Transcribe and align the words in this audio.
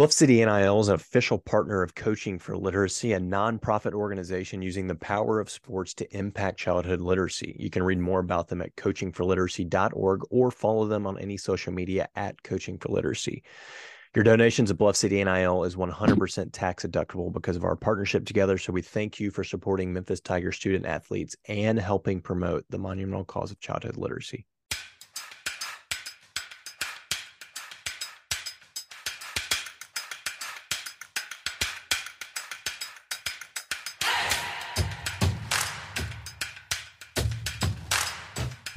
Bluff 0.00 0.12
City 0.12 0.42
NIL 0.42 0.80
is 0.80 0.88
an 0.88 0.94
official 0.94 1.36
partner 1.36 1.82
of 1.82 1.94
Coaching 1.94 2.38
for 2.38 2.56
Literacy, 2.56 3.12
a 3.12 3.20
nonprofit 3.20 3.92
organization 3.92 4.62
using 4.62 4.86
the 4.86 4.94
power 4.94 5.38
of 5.38 5.50
sports 5.50 5.92
to 5.92 6.16
impact 6.16 6.58
childhood 6.58 7.02
literacy. 7.02 7.54
You 7.60 7.68
can 7.68 7.82
read 7.82 7.98
more 7.98 8.20
about 8.20 8.48
them 8.48 8.62
at 8.62 8.74
coachingforliteracy.org 8.76 10.22
or 10.30 10.50
follow 10.50 10.86
them 10.86 11.06
on 11.06 11.18
any 11.18 11.36
social 11.36 11.74
media 11.74 12.08
at 12.16 12.42
Coaching 12.42 12.78
for 12.78 12.88
Literacy. 12.88 13.42
Your 14.14 14.24
donations 14.24 14.70
at 14.70 14.78
Bluff 14.78 14.96
City 14.96 15.22
NIL 15.22 15.64
is 15.64 15.76
100% 15.76 16.48
tax 16.50 16.86
deductible 16.86 17.30
because 17.30 17.56
of 17.56 17.64
our 17.64 17.76
partnership 17.76 18.24
together. 18.24 18.56
So 18.56 18.72
we 18.72 18.80
thank 18.80 19.20
you 19.20 19.30
for 19.30 19.44
supporting 19.44 19.92
Memphis 19.92 20.20
Tiger 20.20 20.50
student 20.50 20.86
athletes 20.86 21.36
and 21.46 21.78
helping 21.78 22.22
promote 22.22 22.64
the 22.70 22.78
monumental 22.78 23.26
cause 23.26 23.50
of 23.50 23.60
childhood 23.60 23.98
literacy. 23.98 24.46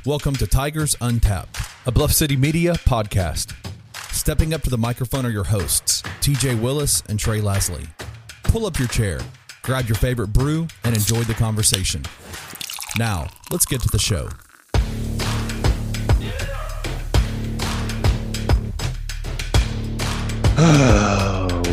Welcome 0.05 0.35
to 0.35 0.47
Tigers 0.47 0.97
Untapped, 0.99 1.57
a 1.85 1.91
Bluff 1.91 2.11
City 2.11 2.35
Media 2.35 2.73
podcast. 2.73 3.55
Stepping 4.11 4.53
up 4.53 4.61
to 4.63 4.69
the 4.69 4.77
microphone 4.77 5.25
are 5.25 5.29
your 5.29 5.45
hosts, 5.45 6.01
TJ 6.19 6.59
Willis 6.59 7.01
and 7.07 7.17
Trey 7.17 7.39
Lasley. 7.39 7.87
Pull 8.43 8.65
up 8.65 8.77
your 8.77 8.89
chair, 8.89 9.21
grab 9.61 9.87
your 9.87 9.95
favorite 9.95 10.33
brew, 10.33 10.67
and 10.83 10.93
enjoy 10.93 11.21
the 11.21 11.33
conversation. 11.33 12.03
Now, 12.97 13.29
let's 13.49 13.65
get 13.65 13.79
to 13.79 13.87
the 13.87 13.97
show. 13.97 14.27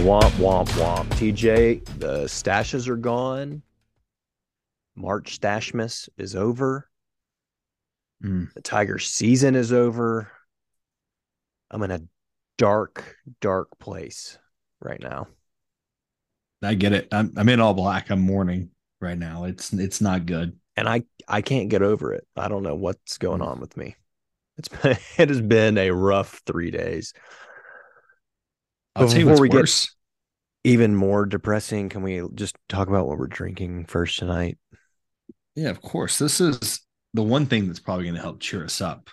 womp, 0.05 0.31
womp, 0.34 0.69
womp. 0.69 1.09
TJ, 1.17 1.84
the 1.98 2.27
stashes 2.27 2.87
are 2.87 2.95
gone. 2.95 3.61
March 4.95 5.41
Stashmas 5.41 6.08
is 6.17 6.36
over. 6.36 6.89
Mm. 8.25 8.53
The 8.55 8.61
Tiger 8.63 8.99
season 8.99 9.55
is 9.55 9.73
over. 9.73 10.31
I'm 11.71 11.83
in 11.83 11.91
a 11.91 12.03
dark, 12.59 13.17
dark 13.41 13.79
place 13.79 14.39
right 14.81 15.01
now. 15.01 15.29
I 16.63 16.75
get 16.75 16.93
it. 16.93 17.09
I'm 17.13 17.33
I'm 17.37 17.48
in 17.48 17.61
all 17.61 17.73
black. 17.75 18.11
I'm 18.11 18.21
mourning 18.21 18.71
right 19.01 19.17
now. 19.19 19.45
It's 19.45 19.73
it's 19.73 20.01
not 20.01 20.27
good. 20.27 20.59
And 20.77 20.89
I 20.89 21.05
I 21.27 21.41
can't 21.41 21.71
get 21.71 21.83
over 21.83 22.13
it. 22.13 22.27
I 22.37 22.48
don't 22.48 22.63
know 22.63 22.75
what's 22.75 23.17
going 23.19 23.41
Mm. 23.41 23.47
on 23.47 23.61
with 23.61 23.77
me. 23.77 23.97
It's 24.59 24.69
been 24.83 24.98
it 25.19 25.29
has 25.31 25.41
been 25.41 25.79
a 25.79 25.91
rough 25.91 26.43
three 26.45 26.71
days. 26.71 27.15
I'll 28.97 29.09
tell 29.09 29.19
you 29.19 29.25
Before 29.27 29.41
we 29.41 29.48
get- 29.48 29.57
worse. 29.57 29.95
Even 30.63 30.95
more 30.95 31.25
depressing. 31.25 31.89
Can 31.89 32.03
we 32.03 32.23
just 32.35 32.55
talk 32.69 32.89
about 32.89 33.07
what 33.07 33.17
we're 33.17 33.29
drinking 33.29 33.87
first 33.87 34.19
tonight? 34.19 34.59
Yeah, 35.55 35.71
of 35.71 35.81
course. 35.81 36.19
This 36.19 36.39
is 36.39 36.80
the 37.14 37.22
one 37.22 37.47
thing 37.47 37.66
that's 37.66 37.80
probably 37.80 38.05
going 38.05 38.14
to 38.16 38.20
help 38.20 38.41
cheer 38.41 38.64
us 38.64 38.80
up. 38.80 39.11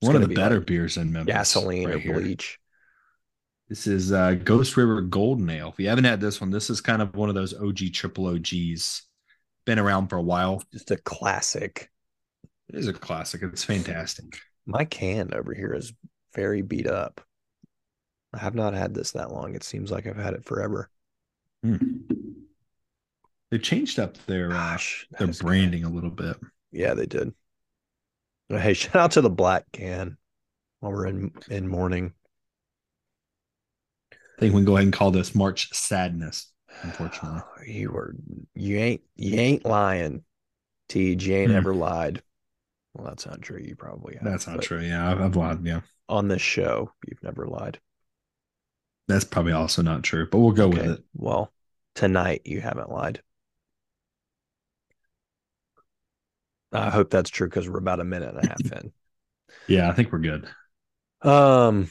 It's 0.00 0.06
one 0.06 0.16
of 0.16 0.22
the 0.22 0.28
be 0.28 0.34
better 0.34 0.56
like 0.56 0.66
beers 0.66 0.96
in 0.96 1.12
Memphis. 1.12 1.32
Gasoline 1.32 1.86
right 1.88 1.96
or 1.96 1.98
here. 1.98 2.14
bleach. 2.20 2.58
This 3.68 3.86
is 3.86 4.12
uh, 4.12 4.34
Ghost 4.34 4.76
River 4.76 5.00
Golden 5.00 5.50
Ale. 5.50 5.70
If 5.70 5.80
you 5.80 5.88
haven't 5.88 6.04
had 6.04 6.20
this 6.20 6.40
one, 6.40 6.50
this 6.50 6.70
is 6.70 6.80
kind 6.80 7.02
of 7.02 7.16
one 7.16 7.28
of 7.28 7.34
those 7.34 7.52
OG 7.54 7.92
triple 7.92 8.26
OGs. 8.28 9.02
Been 9.64 9.78
around 9.80 10.08
for 10.08 10.16
a 10.16 10.22
while. 10.22 10.62
Just 10.72 10.92
a 10.92 10.96
classic. 10.96 11.90
It 12.68 12.76
is 12.76 12.86
a 12.86 12.92
classic. 12.92 13.42
It's 13.42 13.64
fantastic. 13.64 14.38
My 14.66 14.84
can 14.84 15.34
over 15.34 15.52
here 15.54 15.74
is 15.74 15.92
very 16.34 16.62
beat 16.62 16.86
up. 16.86 17.20
I 18.32 18.38
have 18.38 18.54
not 18.54 18.74
had 18.74 18.94
this 18.94 19.12
that 19.12 19.32
long. 19.32 19.54
It 19.54 19.64
seems 19.64 19.90
like 19.90 20.06
I've 20.06 20.16
had 20.16 20.34
it 20.34 20.44
forever. 20.44 20.90
Hmm. 21.64 21.76
They 23.50 23.58
changed 23.58 23.98
up 23.98 24.16
their 24.26 24.50
uh, 24.50 24.54
Gosh, 24.54 25.06
that 25.12 25.18
their 25.18 25.30
is 25.30 25.40
good. 25.40 25.46
branding 25.46 25.84
a 25.84 25.88
little 25.90 26.10
bit. 26.10 26.36
Yeah, 26.70 26.94
they 26.94 27.06
did. 27.06 27.34
Hey, 28.48 28.74
shout 28.74 28.96
out 28.96 29.10
to 29.12 29.20
the 29.20 29.30
black 29.30 29.70
can 29.72 30.18
while 30.80 30.92
we're 30.92 31.06
in 31.06 31.32
in 31.48 31.68
mourning. 31.68 32.14
I 34.12 34.40
think 34.40 34.54
we 34.54 34.60
can 34.60 34.66
go 34.66 34.76
ahead 34.76 34.84
and 34.84 34.92
call 34.92 35.10
this 35.10 35.34
March 35.34 35.72
Sadness. 35.72 36.52
Unfortunately, 36.82 37.42
you 37.66 37.90
were 37.90 38.14
you 38.54 38.78
ain't 38.78 39.02
you 39.16 39.38
ain't 39.38 39.64
lying, 39.64 40.24
Tej. 40.88 41.16
You 41.20 41.34
ain't 41.36 41.52
Hmm. 41.52 41.56
ever 41.56 41.74
lied. 41.74 42.22
Well, 42.94 43.06
that's 43.08 43.26
not 43.26 43.42
true. 43.42 43.60
You 43.60 43.76
probably 43.76 44.16
have. 44.16 44.24
that's 44.24 44.46
not 44.46 44.62
true. 44.62 44.80
Yeah, 44.80 45.10
I've, 45.10 45.20
I've 45.20 45.36
lied. 45.36 45.64
Yeah, 45.64 45.80
On 46.08 46.26
this 46.26 46.42
show, 46.42 46.92
you've 47.06 47.22
never 47.22 47.46
lied. 47.46 47.80
that's 49.08 49.24
probably 49.24 49.52
also 49.52 49.82
not 49.82 50.02
true. 50.02 50.26
But 50.30 50.38
we'll 50.38 50.52
go 50.52 50.68
Okay. 50.68 50.78
with 50.78 50.86
it. 50.86 51.04
Well, 51.14 51.52
tonight 51.94 52.42
you 52.44 52.60
haven't 52.60 52.90
lied. 52.90 53.22
I 56.78 56.90
hope 56.90 57.10
that's 57.10 57.30
true 57.30 57.48
because 57.48 57.68
we're 57.68 57.78
about 57.78 58.00
a 58.00 58.04
minute 58.04 58.34
and 58.34 58.44
a 58.44 58.48
half 58.48 58.82
in. 58.82 58.92
Yeah, 59.68 59.88
I 59.88 59.94
think 59.94 60.12
we're 60.12 60.18
good. 60.18 60.48
Um. 61.22 61.88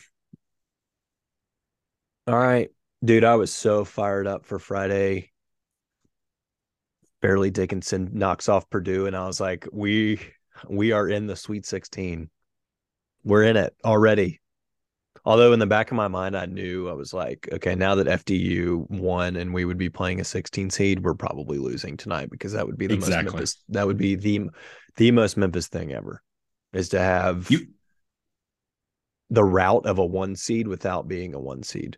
All 2.28 2.38
right, 2.38 2.70
dude. 3.04 3.24
I 3.24 3.36
was 3.36 3.52
so 3.52 3.84
fired 3.84 4.28
up 4.28 4.46
for 4.46 4.60
Friday. 4.60 5.32
Fairleigh 7.22 7.52
Dickinson 7.52 8.12
knocks 8.14 8.48
off 8.48 8.70
Purdue, 8.70 9.08
and 9.08 9.16
I 9.16 9.26
was 9.28 9.42
like, 9.42 9.68
"We, 9.72 10.20
we 10.70 10.92
are 10.92 11.10
in 11.10 11.28
the 11.28 11.36
Sweet 11.36 11.66
16. 11.66 12.30
We're 13.24 13.44
in 13.44 13.58
it 13.58 13.76
already." 13.84 14.40
Although 15.26 15.54
in 15.54 15.60
the 15.60 15.66
back 15.68 15.90
of 15.92 15.98
my 15.98 16.08
mind, 16.08 16.38
I 16.38 16.46
knew 16.46 16.88
I 16.88 16.94
was 16.94 17.14
like, 17.14 17.50
"Okay, 17.52 17.76
now 17.76 17.96
that 17.96 18.08
FDU 18.08 18.86
won 18.90 19.36
and 19.36 19.54
we 19.54 19.66
would 19.66 19.78
be 19.78 19.90
playing 19.90 20.20
a 20.22 20.24
16 20.24 20.70
seed, 20.70 21.04
we're 21.04 21.16
probably 21.16 21.58
losing 21.58 21.98
tonight 21.98 22.30
because 22.30 22.54
that 22.54 22.68
would 22.68 22.78
be 22.78 22.88
the 22.88 22.94
Exactly. 22.94 23.24
most 23.34 23.34
Memphis. 23.34 23.58
That 23.70 23.88
would 23.88 23.98
be 23.98 24.16
the 24.16 24.50
the 24.98 25.12
most 25.12 25.36
Memphis 25.38 25.68
thing 25.68 25.92
ever, 25.92 26.22
is 26.74 26.90
to 26.90 27.00
have 27.00 27.52
You 27.52 27.68
the 29.30 29.44
route 29.44 29.86
of 29.86 30.00
a 30.00 30.06
one 30.06 30.36
seed 30.36 30.68
without 30.68 31.08
being 31.08 31.34
a 31.36 31.40
one 31.40 31.62
seed. 31.64 31.98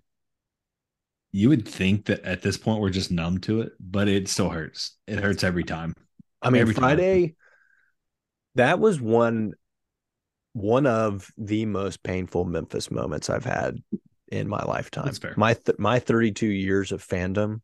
you 1.31 1.49
would 1.49 1.67
think 1.67 2.05
that 2.05 2.21
at 2.23 2.41
this 2.41 2.57
point 2.57 2.79
we're 2.81 2.89
just 2.89 3.11
numb 3.11 3.37
to 3.39 3.61
it, 3.61 3.73
but 3.79 4.07
it 4.07 4.27
still 4.27 4.49
hurts. 4.49 4.95
It 5.07 5.19
hurts 5.19 5.43
every 5.43 5.63
time. 5.63 5.93
I 6.41 6.49
mean, 6.49 6.61
Every 6.61 6.73
time. 6.73 6.81
Friday, 6.83 7.35
that 8.55 8.79
was 8.79 8.99
one 8.99 9.53
one 10.57 10.87
of 10.87 11.29
the 11.37 11.65
most 11.65 12.01
painful 12.01 12.43
Memphis 12.43 12.89
moments 12.89 13.29
I've 13.29 13.45
had 13.45 13.77
in 14.29 14.47
my 14.47 14.63
lifetime. 14.63 15.05
That's 15.05 15.19
fair. 15.19 15.35
My 15.37 15.53
th- 15.53 15.77
my 15.77 15.99
32 15.99 16.47
years 16.47 16.91
of 16.91 17.05
fandom, 17.05 17.61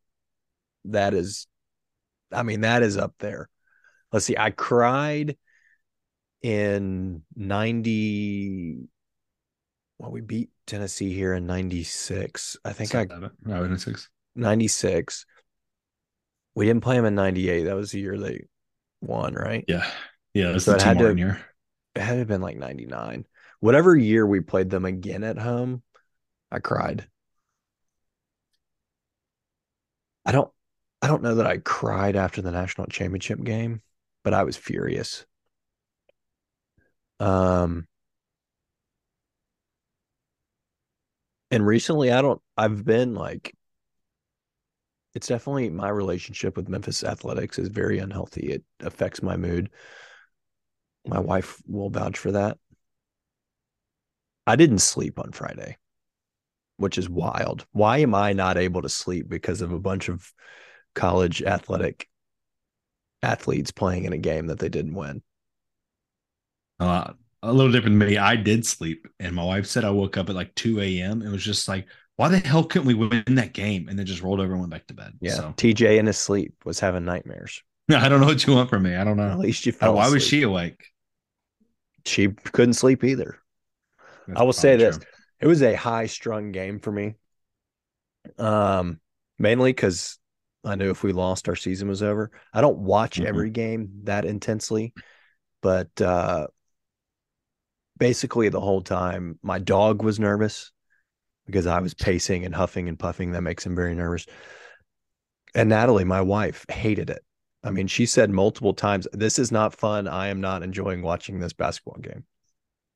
that 0.86 1.14
is, 1.16 1.48
I 2.32 2.44
mean, 2.44 2.62
that 2.62 2.84
is 2.84 2.96
up 2.98 3.16
there. 3.18 3.50
Let's 4.12 4.26
see, 4.26 4.38
I 4.38 4.52
cried 4.52 5.38
in 6.44 7.24
90. 7.36 8.84
Well, 9.98 10.12
we 10.12 10.22
beat 10.22 10.50
Tennessee 10.68 11.14
here 11.14 11.34
in 11.34 11.48
96. 11.48 12.58
I 12.64 12.74
think 12.74 12.94
I. 12.94 13.08
No, 13.44 13.64
in 13.64 13.78
six. 13.80 14.09
96. 14.36 15.26
We 16.56 16.68
didn't 16.68 16.84
play 16.84 16.96
them 16.98 17.06
in 17.06 17.16
98. 17.16 17.64
That 17.64 17.76
was 17.76 17.92
the 17.92 18.00
year 18.00 18.18
they 18.20 18.46
won, 19.02 19.34
right? 19.34 19.66
Yeah, 19.68 19.90
yeah. 20.36 20.52
That's 20.52 20.66
So 20.66 20.74
the 20.74 20.78
T 20.78 20.84
had 20.86 20.98
to- 21.00 21.03
Martin 21.06 21.18
year. 21.18 21.42
It 21.96 22.02
had 22.02 22.18
to 22.20 22.26
been 22.26 22.42
like 22.42 22.58
99. 22.58 23.26
Whatever 23.59 23.96
year 23.96 24.26
we 24.28 24.42
played 24.42 24.70
them 24.70 24.86
again 24.86 25.24
at 25.24 25.38
home, 25.40 25.81
I 26.52 26.59
cried. 26.59 27.09
I 30.26 30.32
don't 30.32 30.52
I 31.02 31.08
don't 31.08 31.22
know 31.24 31.36
that 31.36 31.48
I 31.48 31.58
cried 31.59 32.16
after 32.16 32.42
the 32.42 32.52
national 32.52 32.88
championship 32.88 33.42
game, 33.44 33.82
but 34.24 34.34
I 34.34 34.44
was 34.44 34.58
furious. 34.58 35.26
Um 37.20 37.88
and 41.52 41.66
recently 41.66 42.12
I 42.12 42.22
don't 42.22 42.42
I've 42.58 42.84
been 42.86 43.16
like 43.16 43.56
it's 45.14 45.28
definitely 45.28 45.70
my 45.70 45.90
relationship 45.90 46.58
with 46.58 46.70
Memphis 46.70 47.03
Athletics 47.03 47.59
is 47.59 47.67
very 47.67 48.00
unhealthy. 48.00 48.52
It 48.52 48.64
affects 48.79 49.22
my 49.22 49.38
mood. 49.38 49.70
My 51.05 51.20
wife 51.20 51.61
will 51.67 51.90
vouch 51.90 52.17
for 52.17 52.32
that. 52.32 52.58
I 54.46 54.55
didn't 54.55 54.79
sleep 54.79 55.20
on 55.20 55.32
Friday, 55.32 55.78
which 56.78 56.97
is 56.97 57.09
wild. 57.09 57.66
Why 57.72 58.00
am 58.00 58.14
I 58.16 58.34
not 58.34 58.58
able 58.58 58.82
to 58.82 58.90
sleep 58.90 59.29
because 59.29 59.61
of 59.61 59.72
a 59.72 59.79
bunch 59.79 60.09
of 60.09 60.32
college 60.96 61.41
athletic 61.41 62.08
athletes 63.22 63.72
playing 63.72 64.05
in 64.05 64.14
a 64.14 64.17
game 64.17 64.47
that 64.47 64.59
they 64.59 64.70
didn't 64.70 64.96
win? 64.96 65.22
Uh, 66.79 67.14
a 67.41 67.53
little 67.53 67.72
different 67.72 68.00
than 68.00 68.09
me. 68.09 68.17
I 68.17 68.35
did 68.35 68.66
sleep, 68.66 69.08
and 69.20 69.35
my 69.35 69.44
wife 69.44 69.66
said 69.66 69.84
I 69.84 69.90
woke 69.91 70.17
up 70.17 70.29
at 70.29 70.35
like 70.35 70.55
two 70.55 70.79
a.m. 70.82 71.22
and 71.22 71.32
was 71.32 71.44
just 71.44 71.67
like, 71.67 71.88
"Why 72.16 72.29
the 72.29 72.40
hell 72.40 72.64
couldn't 72.64 72.88
we 72.88 72.94
win 72.94 73.23
that 73.35 73.53
game?" 73.53 73.88
And 73.88 74.00
then 74.00 74.05
just 74.05 74.22
rolled 74.22 74.40
over 74.40 74.52
and 74.52 74.61
went 74.61 74.72
back 74.72 74.88
to 74.88 74.94
bed. 74.94 75.14
Yeah. 75.22 75.34
So 75.34 75.53
TJ 75.58 75.97
in 76.00 76.05
his 76.05 76.17
sleep 76.17 76.53
was 76.66 76.79
having 76.79 77.05
nightmares. 77.05 77.61
I 77.91 78.08
don't 78.08 78.22
know 78.22 78.28
what 78.28 78.46
you 78.46 78.53
want 78.53 78.70
from 78.70 78.84
me. 78.84 78.96
I 78.96 79.03
don't 79.03 79.17
know. 79.17 79.29
At 79.29 79.40
least 79.40 79.66
you 79.66 79.72
fell 79.73 79.96
Why 79.96 80.09
was 80.09 80.26
she 80.26 80.44
awake? 80.44 80.92
She 82.05 82.29
couldn't 82.29 82.73
sleep 82.73 83.03
either. 83.03 83.38
That's 84.28 84.40
I 84.40 84.44
will 84.44 84.53
say 84.53 84.78
probably 84.78 84.85
this. 84.85 85.00
It 85.41 85.47
was 85.47 85.61
a 85.61 85.76
high 85.76 86.05
strung 86.05 86.52
game 86.52 86.79
for 86.79 86.91
me. 86.91 87.16
Um, 88.38 89.00
mainly 89.38 89.72
because 89.72 90.17
I 90.64 90.76
knew 90.76 90.90
if 90.90 91.03
we 91.03 91.11
lost, 91.11 91.50
our 91.50 91.55
season 91.55 91.88
was 91.88 92.02
over. 92.02 92.32
I 92.53 92.61
don't 92.61 92.79
watch 92.79 93.20
Mhm. 93.20 93.26
every 93.26 93.50
game 93.50 93.90
that 94.03 94.26
intensely, 94.26 94.94
but 95.61 96.00
uh, 96.02 96.47
basically 97.97 98.50
the 98.50 98.61
whole 98.61 98.82
time, 98.82 99.40
my 99.41 99.59
dog 99.59 100.03
was 100.03 100.20
nervous 100.20 100.72
because 101.46 101.67
I 101.67 101.79
was 101.79 101.94
pacing 101.94 102.46
and 102.46 102.55
huffing 102.55 102.88
and 102.88 102.97
puffing. 102.97 103.32
That 103.32 103.41
makes 103.41 103.66
him 103.66 103.76
very 103.76 103.96
nervous. 103.96 104.26
And 105.53 105.70
Natalie, 105.70 106.05
my 106.05 106.22
wife, 106.22 106.66
hated 106.70 107.09
it. 107.09 107.23
I 107.64 107.72
mean, 107.72 107.88
she 107.88 108.06
said 108.06 108.30
multiple 108.30 108.74
times, 108.74 109.08
"This 109.14 109.40
is 109.40 109.52
not 109.52 109.74
fun. 109.76 110.08
I 110.08 110.28
am 110.28 110.42
not 110.42 110.64
enjoying 110.64 111.02
watching 111.02 111.40
this 111.40 111.54
basketball 111.54 112.02
game." 112.02 112.26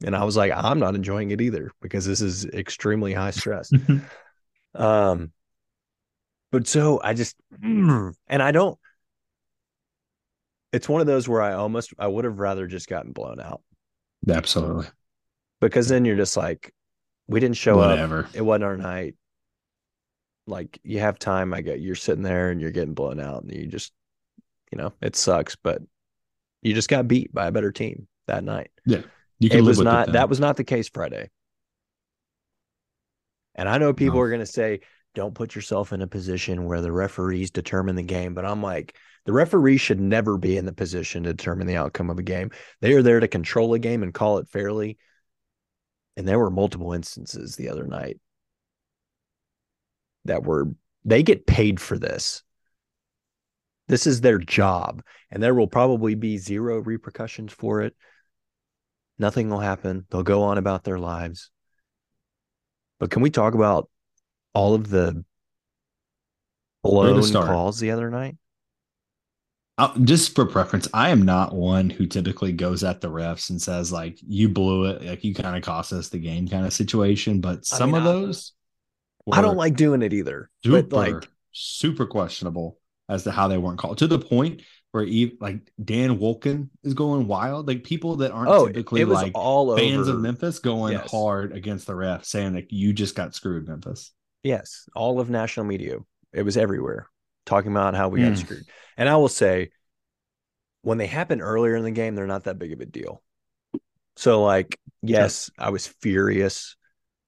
And 0.04 0.16
I 0.16 0.24
was 0.24 0.36
like, 0.38 0.52
"I'm 0.56 0.80
not 0.80 0.96
enjoying 0.96 1.32
it 1.32 1.42
either 1.42 1.72
because 1.82 2.06
this 2.06 2.22
is 2.22 2.46
extremely 2.46 3.14
high 3.14 3.32
stress." 3.32 3.72
Um, 4.76 5.32
but 6.52 6.68
so 6.68 7.02
I 7.04 7.14
just, 7.14 7.36
and 7.64 8.14
I 8.30 8.52
don't, 8.52 8.78
it's 10.72 10.88
one 10.88 11.02
of 11.02 11.08
those 11.08 11.28
where 11.28 11.42
I 11.42 11.54
almost, 11.54 11.94
I 11.98 12.08
would 12.08 12.26
have 12.26 12.38
rather 12.38 12.68
just 12.68 12.88
gotten 12.88 13.12
blown 13.12 13.40
out 13.40 13.62
Absolutely. 14.30 14.88
because 15.62 15.88
then 15.88 16.06
you're 16.06 16.16
just 16.16 16.38
like, 16.38 16.72
we 17.28 17.40
didn't 17.40 17.58
show 17.58 17.80
up. 17.80 17.90
Whatever. 17.90 18.30
It 18.34 18.42
wasn't 18.42 18.66
our 18.66 18.78
night. 18.78 19.16
Like 20.46 20.80
you 20.84 21.00
have 21.00 21.20
time. 21.20 21.54
I 21.54 21.62
get 21.62 21.82
you're 21.82 21.96
sitting 21.96 22.24
there 22.24 22.52
and 22.52 22.62
you're 22.62 22.72
getting 22.72 22.94
blown 22.94 23.20
out 23.20 23.44
and 23.44 23.52
you 23.52 23.66
just, 23.66 23.92
you 24.72 24.78
know, 24.78 24.94
it 25.02 25.16
sucks, 25.16 25.56
but 25.56 25.82
you 26.62 26.74
just 26.74 26.90
got 26.90 27.08
beat 27.08 27.34
by 27.34 27.48
a 27.48 27.52
better 27.52 27.72
team 27.72 28.08
that 28.28 28.44
night. 28.44 28.70
Yeah. 28.86 29.02
You 29.40 29.50
It 29.52 29.62
live 29.62 29.66
was 29.66 29.82
not, 29.82 30.06
then. 30.08 30.14
that 30.14 30.30
was 30.30 30.40
not 30.40 30.58
the 30.58 30.64
case 30.64 30.90
Friday. 30.90 31.30
And 33.56 33.68
I 33.70 33.78
know 33.78 33.94
people 33.94 34.18
No. 34.18 34.22
are 34.22 34.30
going 34.30 34.40
to 34.42 34.46
say, 34.46 34.82
don't 35.16 35.34
put 35.34 35.56
yourself 35.56 35.94
in 35.94 36.02
a 36.02 36.08
position 36.08 36.66
where 36.66 36.82
the 36.82 36.92
referees 36.92 37.50
determine 37.52 37.96
the 37.96 38.04
game. 38.04 38.34
But 38.34 38.46
I'm 38.46 38.62
like, 38.62 38.96
the 39.26 39.34
referee 39.34 39.78
should 39.78 40.00
never 40.00 40.38
be 40.38 40.58
in 40.58 40.66
the 40.66 40.74
position 40.74 41.24
to 41.24 41.34
determine 41.34 41.68
the 41.68 41.76
outcome 41.78 42.10
of 42.10 42.20
a 42.20 42.24
game. 42.24 42.52
They 42.82 42.94
are 42.94 43.02
there 43.02 43.20
to 43.20 43.28
control 43.28 43.74
a 43.74 43.80
game 43.80 44.04
and 44.04 44.14
call 44.14 44.38
it 44.38 44.48
fairly. 44.48 44.98
And 46.16 46.28
there 46.28 46.40
were 46.40 46.50
multiple 46.50 46.94
instances 46.94 47.56
the 47.56 47.70
other 47.70 47.86
night 47.86 48.20
that 50.26 50.44
were, 50.44 50.70
they 51.06 51.24
get 51.24 51.48
paid 51.48 51.80
for 51.80 51.98
this. 51.98 52.44
This 53.88 54.08
is 54.08 54.22
their 54.22 54.38
job. 54.38 55.02
And 55.32 55.42
there 55.42 55.54
will 55.54 55.68
probably 55.68 56.16
be 56.16 56.38
zero 56.38 56.80
repercussions 56.80 57.54
for 57.54 57.82
it. 57.82 57.96
Nothing 59.20 59.50
will 59.50 59.60
happen. 59.60 60.06
They'll 60.10 60.24
go 60.24 60.44
on 60.44 60.58
about 60.58 60.84
their 60.84 61.00
lives. 61.00 61.50
But 63.00 63.12
can 63.12 63.22
we 63.22 63.30
talk 63.30 63.54
about 63.54 63.90
all 64.54 64.74
of 64.74 64.90
the 64.90 65.24
blown 66.84 67.32
calls 67.32 67.80
the 67.80 67.92
other 67.92 68.10
night? 68.10 68.38
Uh, 69.80 69.94
just 70.00 70.34
for 70.34 70.46
preference, 70.46 70.88
I 70.92 71.10
am 71.10 71.22
not 71.22 71.54
one 71.54 71.92
who 71.92 72.08
typically 72.08 72.52
goes 72.52 72.84
at 72.84 73.00
the 73.00 73.12
refs 73.12 73.52
and 73.52 73.62
says 73.62 73.92
like 73.92 74.18
you 74.26 74.50
blew 74.50 74.86
it, 74.86 75.04
like 75.04 75.24
you 75.24 75.36
kind 75.36 75.56
of 75.56 75.62
cost 75.62 75.94
us 75.94 76.10
the 76.10 76.18
game 76.18 76.48
kind 76.48 76.66
of 76.66 76.74
situation. 76.74 77.42
But 77.42 77.60
I 77.72 77.78
some 77.78 77.92
mean, 77.92 78.02
of 78.02 78.08
I- 78.08 78.12
those, 78.12 78.54
I 79.32 79.42
don't 79.42 79.58
like 79.58 79.76
doing 79.76 80.02
it 80.02 80.14
either. 80.14 80.50
super, 80.64 80.82
But 80.82 80.96
like, 80.96 81.30
super 81.52 82.08
questionable 82.08 82.80
as 83.10 83.24
to 83.24 83.32
how 83.32 83.48
they 83.48 83.58
weren't 83.58 83.80
called 83.80 83.98
to 84.00 84.08
the 84.08 84.20
point 84.20 84.62
where 84.92 85.04
even 85.04 85.38
like 85.40 85.72
Dan 85.84 86.18
Wolken 86.18 86.70
is 86.84 86.94
going 86.94 87.28
wild. 87.28 87.68
Like 87.68 87.84
people 87.84 88.18
that 88.18 88.32
aren't 88.32 88.50
oh, 88.52 88.68
typically 88.68 89.02
it 89.02 89.06
was 89.06 89.22
like 89.22 89.32
all 89.36 89.76
fans 89.76 90.08
over. 90.08 90.18
of 90.18 90.22
Memphis 90.22 90.60
going 90.60 90.94
Yes. 90.94 91.12
hard 91.12 91.52
against 91.52 91.88
the 91.88 91.96
ref, 91.96 92.26
saying 92.26 92.54
like 92.56 92.68
you 92.72 92.94
just 92.94 93.16
got 93.16 93.36
screwed, 93.36 93.68
Memphis. 93.68 94.12
Yes, 94.44 94.88
all 94.96 95.20
of 95.20 95.30
national 95.30 95.66
media. 95.66 95.98
It 96.34 96.44
was 96.44 96.58
everywhere 96.58 97.08
talking 97.46 97.72
about 97.72 97.96
how 97.96 98.10
we 98.10 98.22
got 98.22 98.34
Mm. 98.34 98.38
screwed. 98.38 98.66
And 98.98 99.08
I 99.10 99.16
will 99.18 99.30
say, 99.30 99.72
when 100.82 100.98
they 100.98 101.08
happen 101.08 101.42
earlier 101.42 101.76
in 101.76 101.84
the 101.84 101.92
game, 101.92 102.16
they're 102.16 102.28
not 102.28 102.46
that 102.46 102.60
big 102.60 102.72
of 102.74 102.80
a 102.82 102.86
deal. 102.86 103.22
So, 104.16 104.44
like, 104.44 104.80
yes, 105.02 105.52
I 105.58 105.70
was 105.70 105.88
furious 105.88 106.76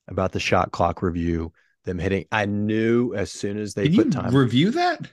about 0.08 0.32
the 0.32 0.40
shot 0.40 0.72
clock 0.72 1.02
review, 1.02 1.54
them 1.84 2.00
hitting. 2.00 2.26
I 2.32 2.46
knew 2.46 3.14
as 3.14 3.32
soon 3.32 3.60
as 3.60 3.74
they 3.74 3.86
Can 3.86 3.96
put 3.96 4.06
you 4.06 4.12
time. 4.12 4.34
review 4.36 4.72
that? 4.72 5.08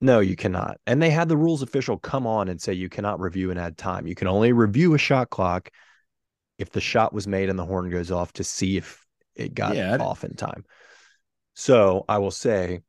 No, 0.00 0.20
you 0.20 0.34
cannot. 0.36 0.78
And 0.86 1.02
they 1.02 1.10
had 1.10 1.28
the 1.28 1.36
rules 1.36 1.62
official 1.62 1.98
come 1.98 2.26
on 2.26 2.48
and 2.48 2.60
say 2.60 2.72
you 2.72 2.88
cannot 2.88 3.20
review 3.20 3.50
and 3.50 3.58
add 3.58 3.76
time. 3.76 4.06
You 4.06 4.14
can 4.14 4.28
only 4.28 4.52
review 4.52 4.94
a 4.94 4.98
shot 4.98 5.30
clock 5.30 5.70
if 6.58 6.70
the 6.70 6.80
shot 6.80 7.12
was 7.12 7.26
made 7.26 7.50
and 7.50 7.58
the 7.58 7.66
horn 7.66 7.90
goes 7.90 8.10
off 8.10 8.32
to 8.34 8.44
see 8.44 8.76
if 8.76 9.06
it 9.36 9.54
got 9.54 9.78
Yeah, 9.78 9.98
off 9.98 10.24
in 10.24 10.34
time. 10.36 10.64
So 11.54 12.04
I 12.08 12.18
will 12.18 12.30
say, 12.32 12.82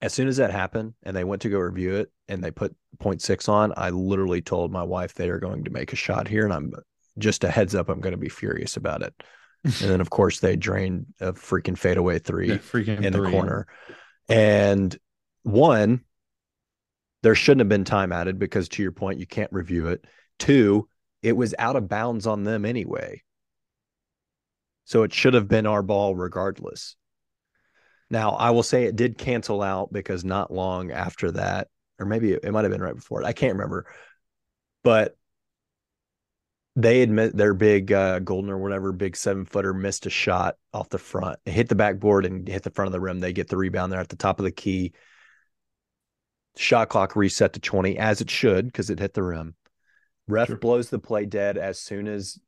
as 0.00 0.12
soon 0.12 0.26
as 0.28 0.36
that 0.38 0.50
happened 0.50 0.94
and 1.02 1.14
they 1.16 1.24
went 1.24 1.42
to 1.42 1.48
go 1.48 1.58
review 1.58 1.94
it 1.96 2.10
and 2.28 2.42
they 2.42 2.50
put 2.50 2.74
0.6 2.98 3.48
on, 3.48 3.72
I 3.76 3.90
literally 3.90 4.42
told 4.42 4.72
my 4.72 4.82
wife 4.82 5.14
they 5.14 5.28
are 5.30 5.38
going 5.38 5.64
to 5.64 5.70
make 5.70 5.92
a 5.92 5.96
shot 5.96 6.26
here. 6.28 6.44
And 6.44 6.52
I'm 6.52 6.72
just 7.18 7.44
a 7.44 7.50
heads 7.50 7.74
up, 7.74 7.88
I'm 7.88 8.00
going 8.00 8.12
to 8.12 8.18
be 8.18 8.28
furious 8.28 8.76
about 8.76 9.02
it. 9.02 9.14
And 9.80 9.90
then, 9.90 10.00
of 10.00 10.10
course, 10.10 10.40
they 10.40 10.56
drained 10.56 11.06
a 11.20 11.32
freaking 11.32 11.78
fadeaway 11.78 12.18
three 12.18 12.52
Yeah, 12.52 12.58
freaking 12.58 12.98
in 13.04 13.12
three. 13.12 13.12
the 13.12 13.20
corner. 13.20 13.66
And 14.28 14.96
one, 15.42 16.02
there 17.22 17.34
shouldn't 17.34 17.60
have 17.60 17.68
been 17.68 17.84
time 17.84 18.12
added 18.12 18.38
because, 18.38 18.68
to 18.70 18.82
your 18.82 18.92
point, 18.92 19.18
you 19.18 19.26
can't 19.26 19.52
review 19.52 19.88
it. 19.88 20.04
Two, 20.38 20.88
it 21.22 21.36
was 21.36 21.54
out 21.58 21.76
of 21.76 21.88
bounds 21.88 22.26
on 22.26 22.44
them 22.44 22.64
anyway. 22.64 23.22
So 24.84 25.04
it 25.04 25.12
should 25.12 25.34
have 25.34 25.48
been 25.48 25.66
our 25.66 25.82
ball 25.82 26.14
regardless. 26.16 26.96
Now, 28.10 28.32
I 28.32 28.50
will 28.50 28.64
say 28.64 28.84
it 28.84 28.96
did 28.96 29.16
cancel 29.16 29.62
out 29.62 29.92
because 29.92 30.24
not 30.24 30.52
long 30.52 30.90
after 30.90 31.30
that, 31.32 31.68
or 31.98 32.06
maybe 32.06 32.32
it, 32.32 32.40
it 32.42 32.52
might 32.52 32.64
have 32.64 32.72
been 32.72 32.82
right 32.82 32.94
before 32.94 33.22
it. 33.22 33.26
I 33.26 33.32
can't 33.32 33.54
remember. 33.54 33.86
But 34.82 35.16
they 36.74 37.02
admit 37.02 37.36
their 37.36 37.54
big 37.54 37.92
uh, 37.92 38.20
Goldin 38.20 38.48
or 38.48 38.58
whatever 38.58 38.92
big 38.92 39.16
seven 39.16 39.44
footer 39.44 39.74
missed 39.74 40.06
a 40.06 40.10
shot 40.10 40.56
off 40.72 40.88
the 40.88 40.98
front 40.98 41.38
it 41.44 41.52
hit 41.52 41.68
the 41.68 41.74
backboard 41.74 42.24
and 42.24 42.48
hit 42.48 42.62
the 42.62 42.70
front 42.70 42.86
of 42.86 42.92
the 42.92 43.00
rim 43.00 43.20
they 43.20 43.32
get 43.32 43.48
the 43.48 43.58
rebound 43.58 43.92
there 43.92 44.00
at 44.00 44.08
the 44.08 44.16
top 44.16 44.38
of 44.40 44.44
the 44.44 44.50
key 44.50 44.92
shot 46.56 46.88
clock 46.88 47.16
reset 47.16 47.52
to 47.54 47.60
20 47.60 47.98
as 47.98 48.20
it 48.20 48.30
should 48.30 48.66
because 48.66 48.90
it 48.90 48.98
hit 48.98 49.14
the 49.14 49.22
rim 49.22 49.54
ref 50.28 50.48
Sure. 50.48 50.56
blows 50.56 50.90
the 50.90 50.98
play 50.98 51.24
dead 51.26 51.56
as 51.58 51.78
soon 51.78 52.06
as 52.06 52.38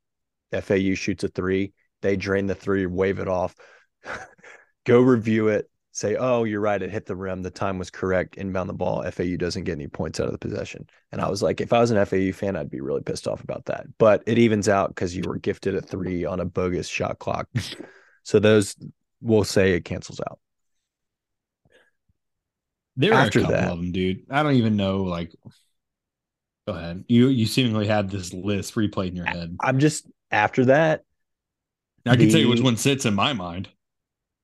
fau 0.61 0.93
shoots 0.93 1.23
a 1.23 1.27
three 1.27 1.73
they 2.01 2.15
drain 2.15 2.47
the 2.47 2.55
three 2.55 2.85
wave 2.85 3.19
it 3.19 3.27
off 3.27 3.55
go 4.85 4.99
review 5.01 5.47
it 5.47 5.69
say 5.91 6.15
oh 6.15 6.43
you're 6.43 6.61
right 6.61 6.81
it 6.81 6.91
hit 6.91 7.05
the 7.05 7.15
rim 7.15 7.41
the 7.41 7.49
time 7.49 7.77
was 7.77 7.89
correct 7.89 8.35
inbound 8.35 8.69
the 8.69 8.73
ball 8.73 9.03
fau 9.11 9.23
doesn't 9.37 9.63
get 9.63 9.73
any 9.73 9.87
points 9.87 10.19
out 10.19 10.27
of 10.27 10.31
the 10.31 10.37
possession 10.37 10.85
and 11.15 11.21
I 11.23 11.29
was 11.29 11.41
like, 11.41 11.61
if 11.61 11.71
I 11.71 11.79
was 11.79 11.91
an 11.91 12.05
FAU 12.05 12.33
fan, 12.33 12.57
I'd 12.57 12.69
be 12.69 12.81
really 12.81 13.01
pissed 13.01 13.25
off 13.25 13.41
about 13.41 13.67
that. 13.67 13.85
But 13.97 14.21
it 14.25 14.37
evens 14.37 14.67
out 14.67 14.89
because 14.89 15.15
you 15.15 15.23
were 15.25 15.37
gifted 15.37 15.73
a 15.75 15.81
three 15.81 16.25
on 16.25 16.41
a 16.41 16.45
bogus 16.45 16.89
shot 16.89 17.19
clock. 17.19 17.47
so 18.23 18.37
those 18.37 18.75
we'll 19.21 19.45
say 19.45 19.75
it 19.75 19.85
cancels 19.85 20.19
out. 20.19 20.39
There 22.97 23.13
After 23.13 23.39
are 23.39 23.41
a 23.41 23.45
couple 23.45 23.57
that- 23.61 23.71
of 23.71 23.77
them, 23.77 23.91
dude. 23.91 24.25
I 24.29 24.43
don't 24.43 24.55
even 24.55 24.75
know. 24.77 25.03
Like, 25.03 25.33
go 26.67 26.73
ahead. 26.73 27.03
You 27.07 27.27
you 27.27 27.45
seemingly 27.45 27.87
had 27.87 28.09
this 28.09 28.33
list 28.33 28.75
replayed 28.75 29.09
in 29.09 29.15
your 29.15 29.25
head. 29.25 29.55
I'm 29.59 29.79
just 29.79 30.07
after 30.31 30.65
that, 30.65 31.03
I 32.05 32.15
can 32.15 32.29
tell 32.29 32.39
you 32.39 32.49
which 32.49 32.61
one 32.61 32.77
sits 32.77 33.05
in 33.05 33.13
my 33.13 33.33
mind. 33.33 33.69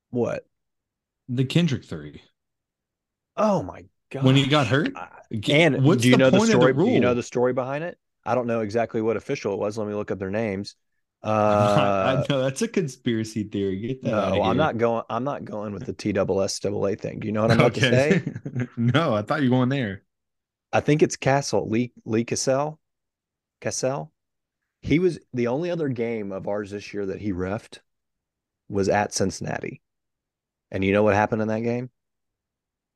what? 0.10 0.46
The 1.30 1.46
Kendric 1.46 1.86
three. 1.86 2.22
Oh 3.38 3.64
my 3.64 3.86
god. 4.10 4.24
When 4.26 4.36
he 4.36 4.48
got 4.48 4.68
hurt? 4.68 4.92
And 5.50 5.84
what's 5.86 6.02
do 6.02 6.10
you 6.10 6.16
the 6.16 6.18
know 6.18 6.30
the 6.30 6.46
story? 6.46 6.74
the 6.74 6.84
Do 6.84 6.90
you 6.90 7.00
know 7.00 7.14
the 7.14 7.24
story 7.24 7.54
behind 7.54 7.86
it? 7.86 7.98
I 8.26 8.36
don't 8.36 8.48
know 8.48 8.60
exactly 8.60 9.02
what 9.02 9.16
official 9.16 9.54
it 9.54 9.60
was. 9.60 9.78
Let 9.78 9.88
me 9.88 9.94
look 9.94 10.12
up 10.12 10.20
their 10.20 10.30
names. 10.30 10.76
I 12.04 12.14
Uh, 12.14 12.24
know 12.30 12.42
that's 12.42 12.62
a 12.62 12.68
conspiracy 12.68 13.44
theory. 13.44 13.78
Get 13.80 14.04
that 14.04 14.18
no, 14.18 14.20
out 14.20 14.40
of 14.40 14.42
I'm 14.46 14.58
not 14.58 14.78
going. 14.78 15.04
I'm 15.10 15.24
not 15.24 15.46
going 15.46 15.74
with 15.74 15.86
the 15.86 15.94
TSSAA 15.94 17.00
thing. 17.00 17.20
Do 17.20 17.28
you 17.28 17.32
know 17.34 17.42
what 17.44 17.52
I'm 17.52 17.60
about 17.60 17.76
to 17.76 17.82
say? 17.82 18.26
no, 18.78 19.14
I 19.16 19.22
thought 19.22 19.42
you 19.42 19.50
were 19.50 19.58
going 19.58 19.70
there. 19.70 20.04
I 20.74 20.80
think 20.80 21.02
it's 21.04 21.16
Castle 21.16 21.68
Lee 21.70 21.92
Lee 22.06 22.24
Cassell. 22.26 22.80
Cassell. 23.62 24.12
He 24.82 25.00
was 25.00 25.20
the 25.34 25.48
only 25.48 25.72
other 25.72 25.90
game 25.90 26.32
of 26.32 26.48
ours 26.48 26.72
this 26.72 26.94
year 26.94 27.06
that 27.08 27.22
he 27.22 27.34
refed 27.34 27.80
was 28.70 28.90
at 28.90 29.14
Cincinnati. 29.14 29.82
And 30.72 30.84
you 30.84 30.94
know 30.94 31.04
what 31.04 31.16
happened 31.16 31.42
in 31.42 31.50
that 31.50 31.62
game? 31.64 31.92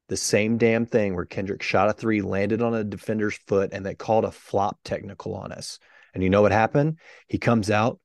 The 0.07 0.17
same 0.17 0.57
damn 0.57 0.85
thing 0.85 1.15
where 1.15 1.25
Kendric 1.25 1.61
shot 1.63 1.89
a 1.89 1.93
three, 1.93 2.21
landed 2.21 2.61
on 2.61 2.73
a 2.75 2.83
defender's 2.83 3.35
foot, 3.47 3.71
and 3.73 3.85
they 3.85 3.95
called 3.95 4.25
a 4.25 4.31
flop 4.31 4.79
technical 4.83 5.35
on 5.35 5.51
us. 5.51 5.79
And 6.13 6.23
you 6.23 6.29
know 6.29 6.41
what 6.41 6.51
happened? 6.51 6.99
He 7.27 7.37
comes 7.39 7.69
out, 7.71 7.99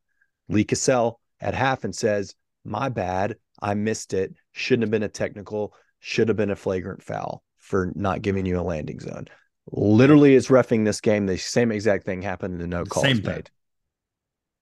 Lee 0.51 0.65
Cassell 0.65 1.21
at 1.41 1.55
half 1.55 1.85
and 1.85 1.95
says, 1.95 2.35
My 2.65 2.89
bad. 2.89 3.37
I 3.63 3.75
missed 3.75 4.15
it. 4.15 4.35
Shouldn't 4.53 4.85
have 4.85 4.91
been 4.91 5.03
a 5.03 5.09
technical, 5.09 5.75
should 5.99 6.29
have 6.29 6.37
been 6.37 6.51
a 6.51 6.57
flagrant 6.57 7.03
foul 7.03 7.43
for 7.59 7.93
not 7.95 8.23
giving 8.23 8.47
you 8.47 8.59
a 8.59 8.63
landing 8.63 9.01
zone. 9.01 9.27
Literally 9.71 10.35
is 10.35 10.49
refing 10.49 10.85
this 10.85 11.01
game. 11.01 11.27
The 11.27 11.37
same 11.37 11.71
exact 11.71 12.05
thing 12.05 12.23
happened 12.23 12.55
in 12.55 12.61
the 12.61 12.67
no 12.67 12.85
call 12.85 13.03
Same 13.03 13.23
thing. 13.23 13.45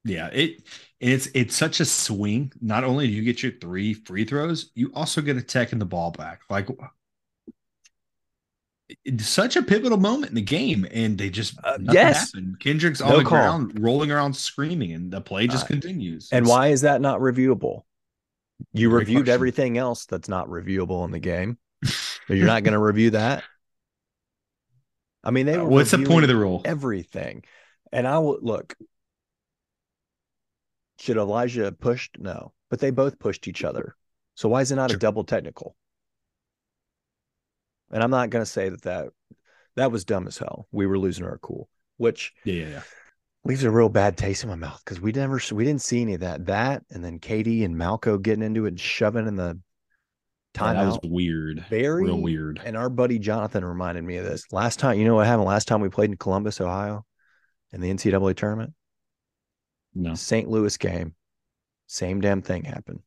Yeah, 0.04 0.28
it 0.32 0.62
it's 1.00 1.28
it's 1.34 1.56
such 1.56 1.80
a 1.80 1.84
swing. 1.84 2.52
Not 2.60 2.84
only 2.84 3.06
do 3.06 3.12
you 3.12 3.22
get 3.22 3.42
your 3.42 3.52
three 3.52 3.94
free 3.94 4.24
throws, 4.24 4.70
you 4.74 4.90
also 4.94 5.20
get 5.20 5.36
a 5.36 5.42
tech 5.42 5.72
in 5.72 5.78
the 5.78 5.86
ball 5.86 6.10
back. 6.10 6.42
Like 6.50 6.68
such 9.18 9.56
a 9.56 9.62
pivotal 9.62 9.98
moment 9.98 10.30
in 10.30 10.34
the 10.34 10.42
game, 10.42 10.86
and 10.90 11.18
they 11.18 11.30
just 11.30 11.58
uh, 11.62 11.78
yes. 11.80 12.32
Happened. 12.32 12.60
Kendric's 12.60 13.00
on 13.00 13.10
no 13.10 13.18
the 13.18 13.24
call. 13.24 13.38
ground, 13.38 13.78
rolling 13.80 14.10
around, 14.10 14.34
screaming, 14.34 14.92
and 14.92 15.12
the 15.12 15.20
play 15.20 15.46
just 15.46 15.64
uh, 15.64 15.68
continues. 15.68 16.28
And 16.32 16.44
it's, 16.44 16.50
why 16.50 16.68
is 16.68 16.82
that 16.82 17.00
not 17.00 17.20
reviewable? 17.20 17.82
You 18.72 18.90
reviewed 18.90 19.26
question. 19.26 19.34
everything 19.34 19.78
else 19.78 20.06
that's 20.06 20.28
not 20.28 20.48
reviewable 20.48 21.04
in 21.04 21.10
the 21.10 21.18
game. 21.18 21.58
You're 22.28 22.46
not 22.46 22.64
going 22.64 22.72
to 22.72 22.78
review 22.78 23.10
that. 23.10 23.44
I 25.22 25.30
mean, 25.30 25.46
they 25.46 25.56
uh, 25.56 25.64
what's 25.64 25.90
the 25.90 26.04
point 26.04 26.24
of 26.24 26.28
the 26.28 26.36
rule? 26.36 26.62
Everything, 26.64 27.44
and 27.92 28.06
I 28.06 28.18
will 28.18 28.38
look. 28.40 28.74
Should 30.98 31.16
Elijah 31.16 31.64
have 31.64 31.78
pushed? 31.78 32.16
No, 32.18 32.52
but 32.70 32.80
they 32.80 32.90
both 32.90 33.18
pushed 33.18 33.46
each 33.46 33.64
other. 33.64 33.94
So 34.34 34.48
why 34.48 34.62
is 34.62 34.72
it 34.72 34.76
not 34.76 34.90
sure. 34.90 34.96
a 34.96 35.00
double 35.00 35.24
technical? 35.24 35.76
And 37.90 38.02
I'm 38.02 38.10
not 38.10 38.30
going 38.30 38.44
to 38.44 38.50
say 38.50 38.68
that 38.68 38.82
that 38.82 39.08
that 39.76 39.92
was 39.92 40.04
dumb 40.04 40.26
as 40.26 40.38
hell. 40.38 40.66
We 40.72 40.86
were 40.86 40.98
losing 40.98 41.24
our 41.24 41.38
cool, 41.38 41.68
which 41.96 42.32
yeah, 42.44 42.54
yeah, 42.54 42.68
yeah. 42.68 42.82
leaves 43.44 43.64
a 43.64 43.70
real 43.70 43.88
bad 43.88 44.16
taste 44.16 44.42
in 44.42 44.50
my 44.50 44.56
mouth 44.56 44.80
because 44.84 45.00
we 45.00 45.12
never 45.12 45.40
we 45.52 45.64
didn't 45.64 45.82
see 45.82 46.02
any 46.02 46.14
of 46.14 46.20
that. 46.20 46.46
That 46.46 46.84
and 46.90 47.04
then 47.04 47.18
Katie 47.18 47.64
and 47.64 47.76
Malco 47.76 48.20
getting 48.20 48.42
into 48.42 48.66
it 48.66 48.70
and 48.70 48.80
shoving 48.80 49.26
in 49.26 49.36
the 49.36 49.60
time. 50.54 50.76
Yeah, 50.76 50.84
that 50.84 50.88
was 50.88 51.10
weird. 51.10 51.64
Very 51.70 52.04
real 52.04 52.20
weird. 52.20 52.60
And 52.64 52.76
our 52.76 52.90
buddy 52.90 53.18
Jonathan 53.18 53.64
reminded 53.64 54.04
me 54.04 54.16
of 54.16 54.24
this 54.24 54.52
last 54.52 54.78
time. 54.78 54.98
You 54.98 55.04
know 55.04 55.14
what 55.14 55.26
happened 55.26 55.46
last 55.46 55.68
time 55.68 55.80
we 55.80 55.88
played 55.88 56.10
in 56.10 56.16
Columbus, 56.16 56.60
Ohio, 56.60 57.04
in 57.72 57.80
the 57.80 57.92
NCAA 57.92 58.36
tournament? 58.36 58.74
No. 59.94 60.14
St. 60.14 60.48
Louis 60.48 60.76
game. 60.76 61.14
Same 61.86 62.20
damn 62.20 62.42
thing 62.42 62.64
happened 62.64 63.00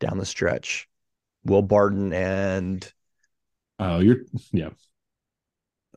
down 0.00 0.18
the 0.18 0.26
stretch. 0.26 0.88
Will 1.44 1.62
Barton 1.62 2.12
and 2.12 2.90
Oh, 3.78 4.00
you're 4.00 4.22
yeah. 4.52 4.70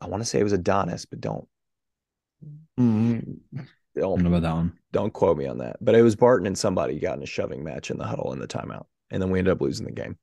I 0.00 0.06
want 0.06 0.22
to 0.22 0.28
say 0.28 0.40
it 0.40 0.44
was 0.44 0.52
Adonis, 0.52 1.04
but 1.04 1.20
don't. 1.20 1.48
Mm-hmm. 2.78 3.60
Don't 3.96 4.22
know 4.22 4.28
about 4.28 4.42
that 4.42 4.54
one. 4.54 4.72
Don't 4.92 5.12
quote 5.12 5.36
me 5.36 5.46
on 5.46 5.58
that. 5.58 5.76
But 5.80 5.94
it 5.96 6.02
was 6.02 6.14
Barton 6.14 6.46
and 6.46 6.56
somebody 6.56 6.98
got 7.00 7.16
in 7.16 7.22
a 7.22 7.26
shoving 7.26 7.64
match 7.64 7.90
in 7.90 7.98
the 7.98 8.06
huddle 8.06 8.32
in 8.32 8.38
the 8.38 8.46
timeout, 8.46 8.86
and 9.10 9.20
then 9.20 9.30
we 9.30 9.38
ended 9.38 9.52
up 9.52 9.60
losing 9.60 9.86
the 9.86 9.92
game. 9.92 10.16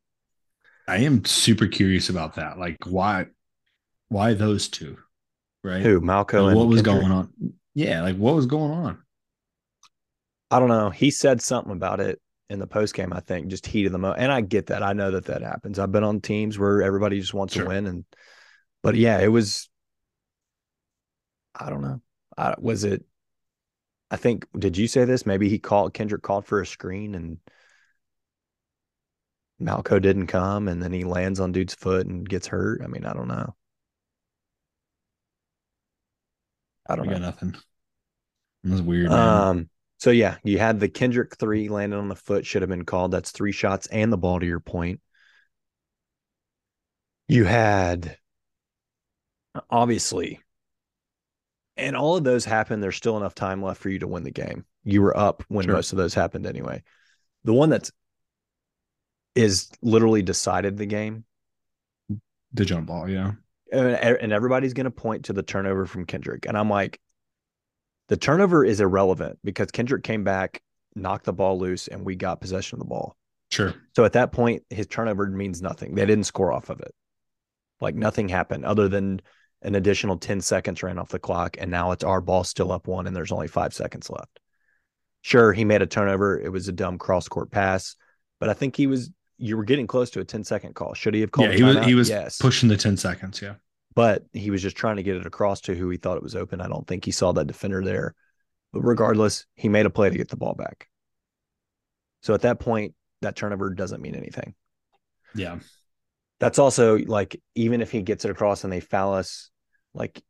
I 0.87 0.97
am 0.97 1.25
super 1.25 1.67
curious 1.67 2.09
about 2.09 2.35
that. 2.35 2.57
Like, 2.59 2.77
why, 2.85 3.25
why 4.09 4.33
those 4.33 4.69
two, 4.69 4.97
right? 5.63 5.81
Who 5.81 5.99
Malco? 5.99 6.45
Like, 6.45 6.55
what 6.55 6.67
was 6.67 6.81
Kendric? 6.81 7.01
going 7.01 7.11
on? 7.11 7.33
Yeah, 7.73 8.01
like 8.03 8.15
what 8.15 8.35
was 8.35 8.45
going 8.45 8.71
on? 8.71 9.03
I 10.51 10.59
don't 10.59 10.69
know. 10.69 10.89
He 10.89 11.11
said 11.11 11.41
something 11.41 11.73
about 11.73 11.99
it 11.99 12.21
in 12.49 12.59
the 12.59 12.67
post 12.67 12.93
game, 12.93 13.11
I 13.11 13.19
think, 13.21 13.47
just 13.47 13.65
heat 13.65 13.85
of 13.85 13.91
the 13.91 13.97
moment. 13.97 14.21
And 14.21 14.31
I 14.31 14.41
get 14.41 14.67
that. 14.67 14.83
I 14.83 14.93
know 14.93 15.11
that 15.11 15.25
that 15.25 15.41
happens. 15.41 15.79
I've 15.79 15.91
been 15.91 16.03
on 16.03 16.21
teams 16.21 16.59
where 16.59 16.83
everybody 16.83 17.19
just 17.19 17.33
wants 17.33 17.53
sure. 17.53 17.63
to 17.63 17.69
win. 17.69 17.87
And, 17.87 18.05
but 18.83 18.95
yeah, 18.95 19.19
it 19.19 19.29
was, 19.29 19.69
I 21.59 21.69
don't 21.69 21.81
know. 21.81 22.01
I, 22.37 22.55
was 22.57 22.83
it, 22.83 23.03
I 24.11 24.17
think, 24.17 24.45
did 24.57 24.77
you 24.77 24.87
say 24.87 25.05
this? 25.05 25.25
Maybe 25.25 25.49
he 25.49 25.57
called, 25.57 25.93
Kendric 25.93 26.21
called 26.21 26.45
for 26.45 26.61
a 26.61 26.67
screen 26.67 27.15
and 27.15 27.39
Malco 29.59 30.01
didn't 30.01 30.27
come 30.27 30.67
and 30.67 30.83
then 30.83 30.91
he 30.91 31.03
lands 31.03 31.39
on 31.39 31.51
dude's 31.51 31.73
foot 31.73 32.05
and 32.05 32.27
gets 32.27 32.47
hurt. 32.47 32.81
I 32.83 32.87
mean, 32.87 33.05
I 33.05 33.13
don't 33.13 33.27
know. 33.27 33.55
I 36.87 36.95
don't 36.95 37.07
we 37.07 37.13
know. 37.13 37.19
Got 37.19 37.25
nothing. 37.25 37.55
It 38.65 38.69
was 38.69 38.81
weird. 38.81 39.09
Man. 39.09 39.19
Um, 39.19 39.69
so 40.05 40.11
yeah, 40.11 40.37
you 40.43 40.59
had 40.59 40.79
the 40.79 40.87
Kendric 40.87 41.35
three 41.35 41.67
landed 41.67 41.97
on 41.97 42.09
the 42.09 42.15
foot, 42.15 42.45
should 42.45 42.61
have 42.61 42.69
been 42.69 42.85
called. 42.85 43.09
That's 43.09 43.31
three 43.31 43.51
shots 43.51 43.87
and 43.87 44.13
the 44.13 44.17
ball 44.17 44.39
to 44.39 44.45
your 44.45 44.59
point. 44.59 45.01
You 47.27 47.45
had 47.45 48.15
obviously, 49.67 50.41
and 51.75 51.95
all 51.95 52.17
of 52.17 52.23
those 52.23 52.45
happened. 52.45 52.83
There's 52.83 52.95
still 52.95 53.17
enough 53.17 53.33
time 53.33 53.63
left 53.63 53.81
for 53.81 53.89
you 53.89 53.97
to 53.97 54.07
win 54.07 54.21
the 54.21 54.29
game. 54.29 54.65
You 54.83 55.01
were 55.01 55.17
up 55.17 55.43
when 55.47 55.65
sure. 55.65 55.73
most 55.73 55.91
of 55.91 55.97
those 55.97 56.13
happened 56.13 56.45
anyway. 56.45 56.83
The 57.43 57.53
one 57.53 57.71
that's 57.71 57.91
is 59.33 59.71
literally 59.81 60.21
decided 60.21 60.77
the 60.77 60.85
game. 60.85 61.25
The 62.53 62.63
jump 62.63 62.85
ball, 62.85 63.09
yeah. 63.09 63.31
And 63.71 64.31
everybody's 64.31 64.75
going 64.75 64.83
to 64.83 64.91
point 64.91 65.25
to 65.25 65.33
the 65.33 65.41
turnover 65.41 65.87
from 65.87 66.05
Kendric. 66.05 66.45
And 66.47 66.55
I'm 66.55 66.69
like, 66.69 66.99
the 68.07 68.17
turnover 68.17 68.63
is 68.63 68.79
irrelevant 68.79 69.39
because 69.43 69.67
Kendric 69.71 70.03
came 70.03 70.23
back, 70.23 70.61
knocked 70.95 71.25
the 71.25 71.33
ball 71.33 71.59
loose, 71.59 71.87
and 71.87 72.05
we 72.05 72.15
got 72.15 72.41
possession 72.41 72.75
of 72.75 72.79
the 72.79 72.89
ball. 72.89 73.15
Sure. 73.51 73.73
So 73.95 74.05
at 74.05 74.13
that 74.13 74.31
point, 74.31 74.63
his 74.69 74.87
turnover 74.87 75.27
means 75.27 75.61
nothing. 75.61 75.95
They 75.95 76.05
didn't 76.05 76.25
score 76.25 76.51
off 76.51 76.69
of 76.69 76.79
it. 76.79 76.93
Like 77.81 77.95
nothing 77.95 78.29
happened 78.29 78.65
other 78.65 78.87
than 78.87 79.21
an 79.61 79.75
additional 79.75 80.17
10 80.17 80.41
seconds 80.41 80.83
ran 80.83 80.99
off 80.99 81.09
the 81.09 81.19
clock. 81.19 81.57
And 81.59 81.71
now 81.71 81.91
it's 81.91 82.03
our 82.03 82.21
ball 82.21 82.43
still 82.43 82.71
up 82.71 82.87
one, 82.87 83.07
and 83.07 83.15
there's 83.15 83.31
only 83.31 83.47
five 83.47 83.73
seconds 83.73 84.09
left. 84.09 84.39
Sure, 85.21 85.51
he 85.53 85.65
made 85.65 85.81
a 85.81 85.87
turnover. 85.87 86.39
It 86.39 86.51
was 86.51 86.67
a 86.67 86.71
dumb 86.71 86.97
cross 86.99 87.27
court 87.27 87.49
pass, 87.49 87.95
but 88.39 88.49
I 88.49 88.53
think 88.53 88.75
he 88.75 88.85
was, 88.85 89.09
you 89.37 89.57
were 89.57 89.63
getting 89.63 89.87
close 89.87 90.11
to 90.11 90.19
a 90.19 90.23
10 90.23 90.43
second 90.43 90.75
call. 90.75 90.93
Should 90.93 91.15
he 91.15 91.21
have 91.21 91.31
called? 91.31 91.49
Yeah, 91.49 91.55
he 91.55 91.63
was, 91.63 91.85
he 91.85 91.95
was 91.95 92.09
yes. 92.09 92.37
pushing 92.37 92.69
the 92.69 92.77
10 92.77 92.97
seconds. 92.97 93.41
Yeah 93.41 93.55
but 93.95 94.23
he 94.33 94.51
was 94.51 94.61
just 94.61 94.75
trying 94.75 94.97
to 94.97 95.03
get 95.03 95.15
it 95.15 95.25
across 95.25 95.61
to 95.61 95.75
who 95.75 95.89
he 95.89 95.97
thought 95.97 96.17
it 96.17 96.23
was 96.23 96.35
open. 96.35 96.61
I 96.61 96.67
don't 96.67 96.85
think 96.85 97.05
he 97.05 97.11
saw 97.11 97.31
that 97.31 97.47
defender 97.47 97.83
there. 97.83 98.13
But 98.73 98.81
regardless, 98.81 99.45
he 99.55 99.69
made 99.69 99.85
a 99.85 99.89
play 99.89 100.09
to 100.09 100.17
get 100.17 100.27
the 100.27 100.35
ball 100.35 100.53
back. 100.53 100.89
So 102.21 102.33
at 102.33 102.41
that 102.41 102.59
point, 102.59 102.93
that 103.21 103.35
turnover 103.35 103.69
doesn't 103.69 104.01
mean 104.01 104.15
anything. 104.15 104.53
Yeah. 105.33 105.59
That's 106.39 106.59
also 106.59 106.97
like, 106.97 107.41
even 107.55 107.81
if 107.81 107.91
he 107.91 108.01
gets 108.01 108.25
it 108.25 108.31
across 108.31 108.65
and 108.65 108.73
they 108.73 108.81
foul 108.81 109.13
us, 109.13 109.49
like, 109.93 110.21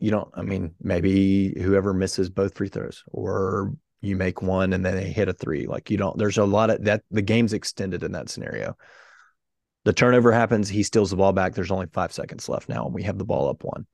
you 0.00 0.10
don't, 0.10 0.28
I 0.34 0.42
mean, 0.42 0.74
maybe 0.80 1.54
whoever 1.56 1.94
misses 1.94 2.28
both 2.28 2.56
free 2.56 2.68
throws 2.68 3.04
or 3.06 3.72
you 4.00 4.16
make 4.16 4.42
one 4.42 4.72
and 4.72 4.84
then 4.84 4.96
they 4.96 5.12
hit 5.12 5.28
a 5.28 5.32
three. 5.32 5.68
Like, 5.68 5.88
you 5.88 5.96
don't, 5.96 6.18
there's 6.18 6.38
a 6.38 6.44
lot 6.44 6.70
of 6.70 6.84
that. 6.86 7.02
The 7.12 7.22
game's 7.22 7.52
extended 7.52 8.02
in 8.02 8.10
that 8.12 8.28
scenario. 8.28 8.76
The 9.84 9.92
turnover 9.92 10.32
happens. 10.32 10.68
He 10.68 10.82
steals 10.82 11.10
the 11.10 11.16
ball 11.16 11.32
back. 11.32 11.54
There's 11.54 11.70
only 11.70 11.86
five 11.92 12.12
seconds 12.12 12.48
left 12.48 12.68
now, 12.68 12.86
and 12.86 12.94
we 12.94 13.02
have 13.02 13.18
the 13.18 13.24
ball 13.24 13.48
up 13.48 13.64
one. 13.64 13.86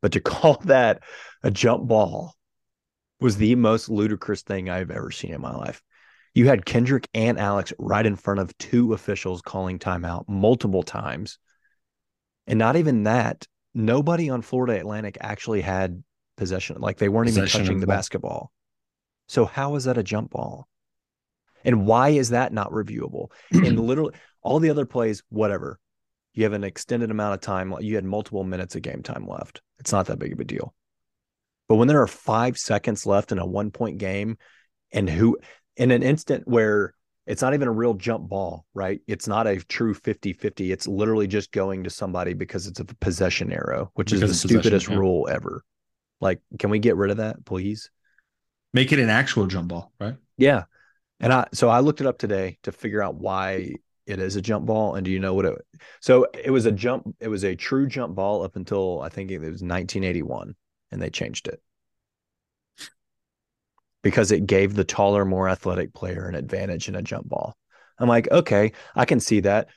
But 0.00 0.12
to 0.12 0.20
call 0.20 0.54
that 0.64 1.02
a 1.42 1.50
jump 1.50 1.86
ball 1.86 2.34
was 3.20 3.36
the 3.36 3.54
most 3.54 3.88
ludicrous 3.88 4.42
thing 4.42 4.70
I've 4.70 4.90
ever 4.90 5.10
seen 5.10 5.34
in 5.34 5.40
my 5.40 5.54
life. 5.54 5.82
You 6.32 6.46
had 6.46 6.64
Kendric 6.64 7.06
and 7.12 7.38
Alex 7.38 7.72
right 7.78 8.06
in 8.06 8.16
front 8.16 8.40
of 8.40 8.56
two 8.56 8.92
officials 8.94 9.42
calling 9.42 9.78
timeout 9.78 10.24
multiple 10.28 10.82
times. 10.82 11.38
And 12.46 12.58
not 12.58 12.76
even 12.76 13.02
that, 13.02 13.46
nobody 13.74 14.30
on 14.30 14.42
Florida 14.42 14.78
Atlantic 14.78 15.18
actually 15.20 15.60
had 15.60 16.02
possession. 16.36 16.80
Like 16.80 16.98
they 16.98 17.08
weren't 17.08 17.28
possession 17.28 17.60
even 17.60 17.66
touching 17.66 17.80
the 17.80 17.86
ball. 17.86 17.96
basketball. 17.96 18.52
So 19.28 19.44
how 19.44 19.74
is 19.74 19.84
that 19.84 19.98
a 19.98 20.02
jump 20.02 20.30
ball? 20.30 20.66
And 21.64 21.86
why 21.86 22.10
is 22.10 22.30
that 22.30 22.52
not 22.52 22.70
reviewable? 22.70 23.30
and 23.52 23.78
literally 23.86 24.14
all 24.42 24.58
the 24.58 24.70
other 24.70 24.86
plays, 24.86 25.22
whatever. 25.28 25.78
You 26.32 26.44
have 26.44 26.52
an 26.52 26.64
extended 26.64 27.10
amount 27.10 27.34
of 27.34 27.40
time. 27.40 27.74
You 27.80 27.96
had 27.96 28.04
multiple 28.04 28.44
minutes 28.44 28.76
of 28.76 28.82
game 28.82 29.02
time 29.02 29.26
left. 29.26 29.62
It's 29.78 29.92
not 29.92 30.06
that 30.06 30.18
big 30.18 30.32
of 30.32 30.40
a 30.40 30.44
deal. 30.44 30.74
But 31.68 31.76
when 31.76 31.88
there 31.88 32.02
are 32.02 32.06
five 32.06 32.56
seconds 32.56 33.04
left 33.04 33.32
in 33.32 33.38
a 33.38 33.46
one 33.46 33.70
point 33.70 33.98
game, 33.98 34.38
and 34.92 35.08
who 35.08 35.38
in 35.76 35.90
an 35.90 36.02
instant 36.02 36.46
where 36.46 36.94
it's 37.26 37.42
not 37.42 37.54
even 37.54 37.68
a 37.68 37.72
real 37.72 37.94
jump 37.94 38.28
ball, 38.28 38.66
right? 38.74 39.00
It's 39.06 39.28
not 39.28 39.46
a 39.46 39.56
true 39.56 39.94
50 39.94 40.32
50. 40.32 40.72
It's 40.72 40.88
literally 40.88 41.26
just 41.26 41.52
going 41.52 41.84
to 41.84 41.90
somebody 41.90 42.34
because 42.34 42.66
it's 42.66 42.80
a 42.80 42.84
possession 42.84 43.52
arrow, 43.52 43.90
which 43.94 44.10
because 44.10 44.30
is 44.30 44.42
the 44.42 44.48
stupidest 44.48 44.88
yeah. 44.88 44.96
rule 44.96 45.28
ever. 45.30 45.64
Like, 46.20 46.40
can 46.58 46.70
we 46.70 46.78
get 46.80 46.96
rid 46.96 47.10
of 47.10 47.18
that, 47.18 47.44
please? 47.44 47.90
Make 48.72 48.92
it 48.92 48.98
an 48.98 49.10
actual 49.10 49.46
jump 49.46 49.68
ball, 49.68 49.92
right? 50.00 50.16
Yeah. 50.36 50.64
And 51.20 51.32
I 51.32 51.46
so 51.52 51.68
I 51.68 51.80
looked 51.80 52.00
it 52.00 52.06
up 52.06 52.18
today 52.18 52.58
to 52.62 52.72
figure 52.72 53.02
out 53.02 53.14
why 53.14 53.74
it 54.06 54.18
is 54.18 54.36
a 54.36 54.42
jump 54.42 54.66
ball. 54.66 54.94
And 54.94 55.04
do 55.04 55.10
you 55.10 55.18
know 55.18 55.34
what 55.34 55.44
it 55.44 55.54
so 56.00 56.26
it 56.32 56.50
was 56.50 56.66
a 56.66 56.72
jump, 56.72 57.14
it 57.20 57.28
was 57.28 57.44
a 57.44 57.54
true 57.54 57.86
jump 57.86 58.14
ball 58.14 58.42
up 58.42 58.56
until 58.56 59.00
I 59.02 59.08
think 59.08 59.30
it 59.30 59.38
was 59.38 59.62
1981, 59.62 60.54
and 60.90 61.00
they 61.00 61.10
changed 61.10 61.48
it. 61.48 61.62
Because 64.02 64.32
it 64.32 64.46
gave 64.46 64.74
the 64.74 64.84
taller, 64.84 65.26
more 65.26 65.48
athletic 65.48 65.92
player 65.92 66.26
an 66.26 66.34
advantage 66.34 66.88
in 66.88 66.94
a 66.94 67.02
jump 67.02 67.28
ball. 67.28 67.54
I'm 67.98 68.08
like, 68.08 68.30
okay, 68.30 68.72
I 68.96 69.04
can 69.04 69.20
see 69.20 69.40
that. 69.40 69.68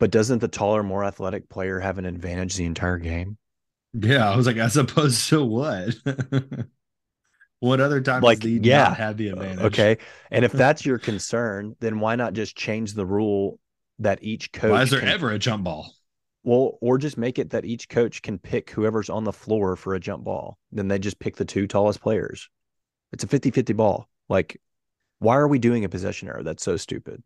But 0.00 0.10
doesn't 0.10 0.40
the 0.40 0.48
taller, 0.48 0.82
more 0.82 1.04
athletic 1.04 1.48
player 1.48 1.78
have 1.78 1.98
an 1.98 2.06
advantage 2.06 2.56
the 2.56 2.64
entire 2.64 2.98
game? 2.98 3.38
Yeah, 3.92 4.28
I 4.28 4.36
was 4.36 4.46
like, 4.46 4.56
as 4.56 4.76
opposed 4.76 5.28
to 5.28 5.44
what? 5.44 5.94
What 7.60 7.80
other 7.80 8.00
times 8.00 8.24
like, 8.24 8.42
yeah, 8.42 8.94
have 8.94 9.18
the 9.18 9.28
advantage? 9.28 9.64
Okay. 9.66 9.98
And 10.30 10.44
if 10.44 10.52
that's 10.52 10.84
your 10.84 10.98
concern, 10.98 11.76
then 11.80 12.00
why 12.00 12.16
not 12.16 12.32
just 12.32 12.56
change 12.56 12.94
the 12.94 13.06
rule 13.06 13.58
that 13.98 14.22
each 14.22 14.50
coach 14.50 14.70
Why 14.70 14.82
is 14.82 14.90
there 14.90 15.00
can, 15.00 15.10
ever 15.10 15.30
a 15.30 15.38
jump 15.38 15.64
ball? 15.64 15.92
Well, 16.42 16.78
or 16.80 16.96
just 16.96 17.18
make 17.18 17.38
it 17.38 17.50
that 17.50 17.66
each 17.66 17.90
coach 17.90 18.22
can 18.22 18.38
pick 18.38 18.70
whoever's 18.70 19.10
on 19.10 19.24
the 19.24 19.32
floor 19.32 19.76
for 19.76 19.94
a 19.94 20.00
jump 20.00 20.24
ball. 20.24 20.58
Then 20.72 20.88
they 20.88 20.98
just 20.98 21.18
pick 21.18 21.36
the 21.36 21.44
two 21.44 21.66
tallest 21.66 22.00
players. 22.00 22.48
It's 23.12 23.24
a 23.24 23.26
50-50 23.26 23.76
ball. 23.76 24.08
Like, 24.30 24.58
why 25.18 25.36
are 25.36 25.48
we 25.48 25.58
doing 25.58 25.84
a 25.84 25.88
possession 25.90 26.28
arrow? 26.28 26.42
That's 26.42 26.64
so 26.64 26.78
stupid. 26.78 27.22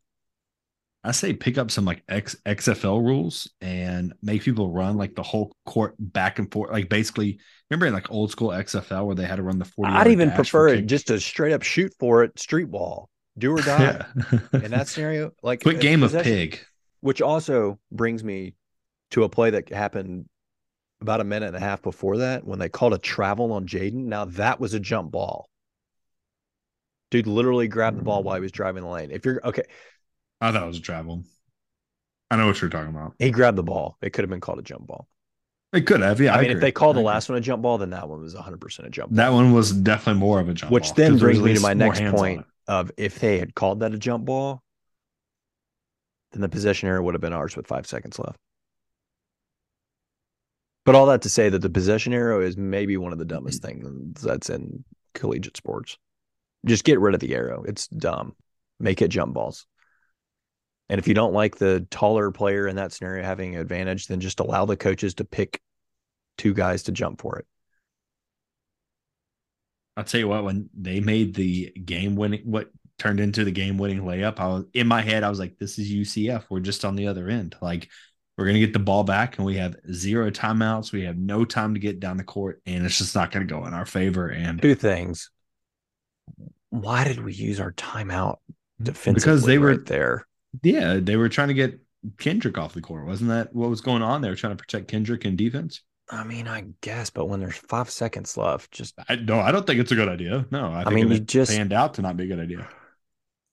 I 1.05 1.13
say 1.13 1.35
pick 1.35 1.59
up 1.59 1.71
some 1.71 1.85
like 1.85 2.03
X, 2.09 2.35
XFL 2.47 3.05
rules 3.05 3.51
and 3.61 4.15
make 4.23 4.43
people 4.43 4.71
run 4.71 4.97
like 4.97 5.15
the 5.15 5.23
whole 5.23 5.55
court 5.67 5.95
back 5.99 6.39
and 6.39 6.51
forth. 6.51 6.73
Like 6.73 6.89
basically, 6.89 7.39
remember 7.69 7.87
in 7.87 7.93
like 7.93 8.11
old 8.11 8.31
school 8.31 8.49
XFL 8.49 9.05
where 9.05 9.15
they 9.15 9.27
had 9.27 9.37
to 9.37 9.43
run 9.43 9.59
the 9.59 9.67
40 9.67 9.93
I'd 9.93 10.07
even 10.07 10.31
prefer 10.33 10.69
it 10.69 10.87
just 10.87 11.09
to 11.09 11.21
straight 11.21 11.53
up 11.53 11.63
shoot 11.63 11.93
for 12.01 12.25
it, 12.25 12.39
street 12.39 12.71
ball, 12.71 13.11
do 13.37 13.53
or 13.53 13.61
die. 13.61 14.07
in 14.55 14.71
that 14.71 14.89
scenario, 14.89 15.33
like 15.43 15.63
quick 15.63 15.77
uh, 15.77 15.81
game 15.81 16.03
of 16.03 16.13
pig. 16.13 16.61
Which 17.01 17.21
also 17.21 17.79
brings 17.93 18.25
me 18.25 18.55
to 19.11 19.25
a 19.25 19.29
play 19.29 19.51
that 19.51 19.69
happened 19.69 20.25
about 21.03 21.21
a 21.21 21.25
minute 21.25 21.49
and 21.49 21.57
a 21.57 21.61
half 21.61 21.83
before 21.83 22.19
that 22.19 22.47
when 22.47 22.59
they 22.59 22.71
called 22.71 22.95
a 22.95 22.99
travel 22.99 23.53
on 23.53 23.67
Jayden. 23.67 24.07
Now 24.07 24.25
that 24.25 24.59
was 24.59 24.73
a 24.73 24.81
jump 24.81 25.13
ball. 25.13 25.51
Dude 27.11 27.27
literally 27.27 27.69
grabbed 27.69 27.99
the 27.99 28.03
ball 28.03 28.23
while 28.23 28.37
he 28.37 28.41
was 28.41 28.53
driving 28.53 28.83
the 28.83 28.89
lane. 28.89 29.11
If 29.11 29.27
you're 29.27 29.41
okay, 29.45 29.65
I 30.41 30.53
thought 30.53 30.63
it 30.63 30.67
was 30.67 30.79
a 30.79 30.83
travel. 30.83 31.25
I 32.31 32.37
know 32.37 32.47
what 32.47 32.61
you're 32.61 32.71
talking 32.71 32.91
about. 32.91 33.15
he 33.19 33.31
grabbed 33.31 33.59
the 33.59 33.63
ball. 33.63 33.97
It 34.03 34.13
could 34.13 34.23
have 34.23 34.31
been 34.31 34.41
called 34.41 34.59
a 34.59 34.63
jump 34.63 34.87
ball. 34.87 35.09
It 35.73 35.87
could 35.87 36.01
have, 36.03 36.21
yeah. 36.21 36.35
I 36.35 36.41
mean, 36.41 36.53
if 36.53 36.61
they 36.61 36.71
called 36.71 36.97
the 36.97 37.01
last 37.01 37.29
one 37.29 37.37
a 37.37 37.41
jump 37.41 37.63
ball, 37.63 37.79
then 37.79 37.91
that 37.91 38.09
one 38.09 38.21
was 38.21 38.35
100% 38.35 38.87
a 38.87 38.91
jump 38.91 39.11
ball. 39.11 39.17
that 39.17 39.33
one 39.33 39.53
was 39.53 39.73
definitely 39.73 40.21
more 40.21 40.39
of 40.41 40.49
a 40.49 40.55
jump. 40.55 40.71
Which 40.71 40.85
ball, 40.85 40.95
then 40.95 41.19
brings 41.19 41.41
me 41.41 41.55
to 41.55 41.61
my 41.61 41.75
next 41.75 42.01
point 42.01 42.47
of 42.69 42.93
if 42.97 43.19
they 43.19 43.39
had 43.39 43.55
called 43.55 43.81
that 43.81 43.93
a 43.93 43.99
jump 43.99 44.25
ball, 44.25 44.63
then 46.33 46.43
the 46.43 46.49
possession 46.49 46.89
arrow 46.89 47.03
would 47.03 47.15
have 47.15 47.21
been 47.21 47.33
ours 47.33 47.57
with 47.57 47.67
five 47.67 47.87
seconds 47.87 48.19
left. 48.19 48.39
But 50.85 50.95
all 50.95 51.07
that 51.07 51.23
to 51.23 51.29
say 51.29 51.49
that 51.49 51.61
the 51.61 51.71
possession 51.71 52.13
arrow 52.13 52.41
is 52.41 52.57
maybe 52.57 52.97
one 52.97 53.13
of 53.13 53.19
the 53.19 53.25
dumbest 53.25 53.63
mm-hmm. 53.63 53.83
things 53.83 54.21
that's 54.23 54.51
in 54.51 54.85
collegiate 55.15 55.57
sports. 55.57 55.99
Just 56.67 56.85
get 56.85 57.01
rid 57.01 57.15
of 57.15 57.21
the 57.21 57.35
arrow. 57.35 57.65
It's 57.65 57.89
dumb. 57.89 58.37
Make 58.79 59.03
it 59.03 59.09
jump 59.09 59.35
balls. 59.35 59.67
And 60.89 60.99
if 60.99 61.09
you 61.09 61.15
don't 61.15 61.33
like 61.33 61.57
the 61.57 61.87
taller 61.91 62.31
player 62.31 62.69
in 62.69 62.77
that 62.77 62.93
scenario 62.93 63.25
having 63.25 63.55
an 63.55 63.61
advantage, 63.61 64.07
then 64.07 64.21
just 64.21 64.41
allow 64.41 64.67
the 64.67 64.77
coaches 64.77 65.15
to 65.15 65.25
pick 65.25 65.61
two 66.37 66.53
guys 66.53 66.85
to 66.85 66.93
jump 66.93 67.21
for 67.21 67.39
it. 67.39 67.47
I'll 69.97 70.05
tell 70.05 70.21
you 70.21 70.29
what, 70.29 70.45
when 70.45 70.69
they 70.75 71.01
made 71.01 71.35
the 71.35 71.71
game 71.85 72.17
winning, 72.17 72.43
what 72.45 72.71
turned 72.99 73.21
into 73.21 73.45
the 73.45 73.51
game 73.51 73.79
winning 73.79 74.03
layup, 74.03 74.39
I 74.41 74.49
was 74.49 74.65
in 74.75 74.87
my 74.89 75.01
head, 75.03 75.23
I 75.23 75.31
was 75.31 75.39
like, 75.39 75.57
this 75.59 75.79
is 75.79 75.91
UCF. 75.91 76.45
We're 76.51 76.61
just 76.61 76.85
on 76.85 76.97
the 76.97 77.07
other 77.07 77.29
end. 77.29 77.57
Like, 77.63 77.89
we're 78.37 78.45
going 78.47 78.55
to 78.55 78.61
get 78.61 78.73
the 78.73 78.81
ball 78.81 79.05
back 79.05 79.39
and 79.39 79.47
we 79.47 79.57
have 79.57 79.77
zero 79.93 80.31
timeouts. 80.31 80.91
We 80.93 81.05
have 81.05 81.17
no 81.17 81.45
time 81.45 81.75
to 81.75 81.81
get 81.81 82.01
down 82.01 82.17
the 82.17 82.25
court 82.25 82.61
and 82.67 82.85
it's 82.85 82.99
just 82.99 83.15
not 83.15 83.31
going 83.31 83.47
to 83.47 83.53
go 83.53 83.65
in 83.67 83.75
our 83.75 83.87
favor. 83.87 84.29
And 84.29 84.61
Two 84.61 84.75
things. 84.75 85.31
Why 86.71 87.05
did 87.05 87.25
we 87.25 87.33
use 87.33 87.61
our 87.61 87.71
timeout 87.73 88.39
defensively 88.83 89.15
Because 89.15 89.45
they 89.45 89.59
were- 89.59 89.69
right 89.69 89.87
there? 89.87 90.27
Yeah, 90.63 90.99
they 91.01 91.17
were 91.17 91.29
trying 91.29 91.49
to 91.49 91.55
get 91.55 91.81
Kendric 92.19 92.59
off 92.59 92.75
the 92.75 92.81
court. 92.81 93.07
Wasn't 93.07 93.31
that 93.31 93.55
what 93.55 93.71
was 93.71 93.81
going 93.81 94.03
on? 94.03 94.21
They 94.21 94.29
were 94.29 94.37
trying 94.37 94.57
to 94.57 94.63
protect 94.63 94.91
Kendric 94.91 95.25
in 95.25 95.37
defense. 95.37 95.83
I 96.11 96.23
mean, 96.25 96.47
I 96.47 96.67
guess, 96.83 97.09
but 97.09 97.27
when 97.27 97.41
there's 97.41 97.57
five 97.57 97.89
seconds 97.89 98.37
left, 98.37 98.71
just 98.71 98.95
I 99.09 99.17
no, 99.17 99.41
I 99.41 99.53
don't 99.53 99.67
think 99.67 99.81
it's 99.81 99.93
a 99.93 99.95
good 99.97 100.09
idea. 100.09 100.47
No, 100.51 100.71
I, 100.71 100.85
think 100.85 100.95
mean, 100.95 101.13
it 101.13 101.15
you 101.15 101.21
just- 101.21 101.51
panned 101.51 101.73
out 101.73 101.95
to 101.95 102.03
not 102.03 102.17
be 102.17 102.25
a 102.25 102.27
good 102.27 102.41
idea. 102.41 102.69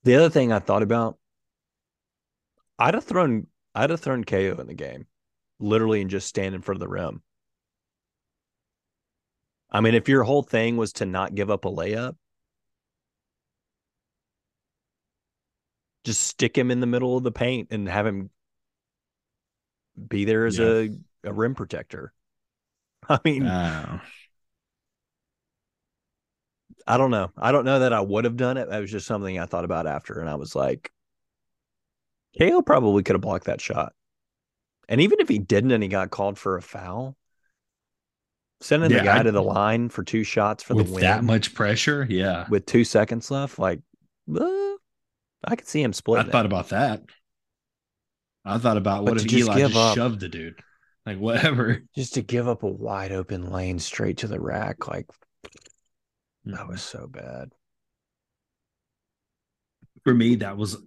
the 0.03 0.15
other 0.15 0.29
thing 0.29 0.51
I 0.51 0.59
thought 0.59 0.83
about, 0.83 1.17
I'd 2.77 2.93
have 2.93 3.05
thrown, 3.05 3.47
I'd 3.73 3.89
have 3.89 4.01
thrown 4.01 4.23
KO 4.25 4.57
in 4.59 4.67
the 4.67 4.73
game, 4.73 5.07
literally, 5.59 6.01
and 6.01 6.09
just 6.09 6.27
stand 6.27 6.53
in 6.55 6.61
front 6.61 6.75
of 6.75 6.81
the 6.81 6.89
rim. 6.89 7.21
I 9.71 9.79
mean, 9.79 9.95
if 9.95 10.09
your 10.09 10.23
whole 10.23 10.43
thing 10.43 10.75
was 10.75 10.91
to 10.93 11.05
not 11.05 11.33
give 11.33 11.49
up 11.49 11.63
a 11.63 11.69
layup, 11.69 12.15
just 16.03 16.21
stick 16.21 16.57
him 16.57 16.71
in 16.71 16.79
the 16.79 16.87
middle 16.87 17.15
of 17.17 17.23
the 17.23 17.31
paint 17.31 17.67
and 17.71 17.87
have 17.87 18.05
him 18.07 18.29
be 20.07 20.25
there 20.25 20.45
as 20.45 20.57
Yeah. 20.57 20.65
a, 20.65 20.89
a 21.29 21.33
rim 21.33 21.53
protector. 21.55 22.13
I 23.09 23.19
mean, 23.23 23.45
Uh, 23.45 23.99
I 26.87 26.97
don't 26.97 27.11
know. 27.11 27.31
I 27.37 27.51
don't 27.51 27.65
know 27.65 27.79
that 27.79 27.93
I 27.93 28.01
would 28.01 28.25
have 28.25 28.37
done 28.37 28.57
it. 28.57 28.69
That 28.69 28.79
was 28.79 28.91
just 28.91 29.05
something 29.05 29.37
I 29.39 29.45
thought 29.45 29.65
about 29.65 29.85
after, 29.87 30.19
and 30.19 30.29
I 30.29 30.35
was 30.35 30.55
like, 30.55 30.91
KO 32.39 32.61
probably 32.61 33.03
could 33.03 33.13
have 33.13 33.21
blocked 33.21 33.45
that 33.45 33.61
shot. 33.61 33.93
And 34.89 34.99
even 35.01 35.19
if 35.19 35.29
he 35.29 35.37
didn't 35.39 35.71
and 35.71 35.83
he 35.83 35.89
got 35.89 36.09
called 36.09 36.37
for 36.39 36.57
a 36.57 36.61
foul, 36.61 37.15
sending 38.61 38.89
the 38.89 39.03
guy 39.03 39.19
I- 39.19 39.23
to 39.23 39.31
the 39.31 39.43
line 39.43 39.89
for 39.89 40.03
two 40.03 40.23
shots 40.23 40.63
for 40.63 40.73
with 40.73 40.87
the 40.87 40.93
win 40.93 41.01
that 41.01 41.23
much 41.23 41.53
pressure, 41.53 42.05
yeah. 42.09 42.47
with 42.49 42.65
two 42.65 42.83
seconds 42.83 43.29
left, 43.29 43.59
like, 43.59 43.79
uh, 44.35 44.70
I 45.43 45.55
could 45.55 45.67
see 45.67 45.81
him 45.81 45.93
split. 45.93 46.19
I 46.19 46.21
splitting. 46.23 46.29
it. 46.29 46.31
thought 46.31 46.45
about 46.45 46.69
that. 46.69 47.01
I 48.45 48.57
thought 48.57 48.77
about 48.77 49.05
But 49.05 49.13
what 49.15 49.25
if 49.25 49.31
Eli 49.33 49.59
just 49.59 49.75
up- 49.75 49.95
shoved 49.95 50.19
the 50.19 50.29
dude, 50.29 50.59
like 51.05 51.17
whatever. 51.19 51.83
just 51.95 52.13
to 52.15 52.21
give 52.21 52.47
up 52.47 52.63
a 52.63 52.67
wide 52.67 53.11
open 53.11 53.51
lane 53.51 53.79
straight 53.79 54.17
to 54.19 54.27
the 54.27 54.39
rack, 54.39 54.87
like 54.87 55.07
Mm-hmm. 56.47 56.55
that 56.55 56.67
was 56.67 56.81
so 56.81 57.05
bad. 57.07 57.51
for 60.03 60.13
me. 60.13 60.35
That 60.37 60.57
was 60.57 60.77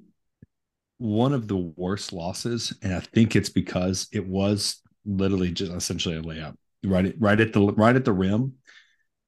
one 0.98 1.32
of 1.32 1.46
the 1.48 1.56
worst 1.56 2.12
losses, 2.12 2.72
and 2.82 2.92
I 2.92 3.00
think 3.00 3.36
it's 3.36 3.50
because 3.50 4.08
it 4.12 4.26
was 4.26 4.80
literally 5.06 5.52
just 5.52 5.70
essentially 5.72 6.16
a 6.16 6.22
layup 6.22 6.54
right 6.84 7.06
at 7.06 7.20
right 7.20 7.40
at 7.40 7.52
the 7.52 7.60
right 7.60 7.94
at 7.94 8.04
the 8.04 8.12
rim, 8.12 8.54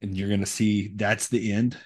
and 0.03 0.17
you're 0.17 0.29
gonna 0.29 0.47
see 0.47 0.93
that's 0.97 1.29
the 1.29 1.53
end 1.53 1.77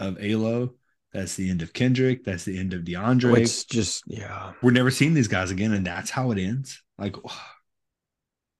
of 0.00 0.16
Alo. 0.20 0.74
That's 1.14 1.36
the 1.36 1.48
end 1.48 1.62
of 1.62 1.72
Kendric. 1.72 2.24
That's 2.24 2.44
the 2.44 2.58
end 2.58 2.74
of 2.74 2.82
DeAndre. 2.82 3.38
It's 3.38 3.64
just 3.64 4.02
yeah. 4.06 4.52
We're 4.62 4.72
never 4.72 4.90
seeing 4.90 5.14
these 5.14 5.28
guys 5.28 5.52
again, 5.52 5.72
and 5.72 5.86
that's 5.86 6.10
how 6.10 6.32
it 6.32 6.38
ends. 6.38 6.82
Like, 6.98 7.14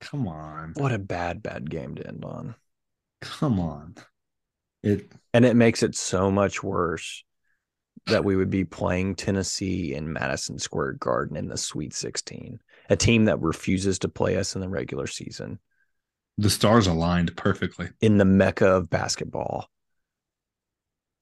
come 0.01 0.29
on, 0.29 0.73
What 0.77 0.93
a 0.93 0.99
bad, 0.99 1.43
bad 1.43 1.69
game 1.69 1.97
to 1.97 2.07
end 2.07 2.25
on. 2.25 2.55
come 3.21 3.59
on. 3.59 3.97
It 4.83 5.11
And 5.33 5.45
it 5.45 5.57
makes 5.57 5.83
it 5.83 5.97
so 5.97 6.31
much 6.31 6.63
worse 6.63 7.25
that 8.07 8.25
we 8.25 8.37
would 8.37 8.51
be 8.51 8.65
playing 8.65 9.17
Tennessee 9.17 9.95
in 9.95 10.13
Madison 10.13 10.59
Square 10.59 10.95
Garden 10.95 11.37
in 11.37 11.49
the 11.49 11.57
Sweet 11.57 11.95
16, 11.95 12.61
a 12.91 12.97
team 12.97 13.25
that 13.25 13.41
refuses 13.41 13.99
to 14.01 14.09
play 14.09 14.37
us 14.37 14.55
in 14.55 14.61
the 14.61 14.69
regular 14.69 15.07
season 15.07 15.59
the 16.39 16.51
stars 16.51 16.87
aligned 16.87 17.37
perfectly. 17.37 17.91
in 18.01 18.19
the 18.19 18.25
mecca 18.25 18.67
of 18.67 18.91
basketball. 18.91 19.69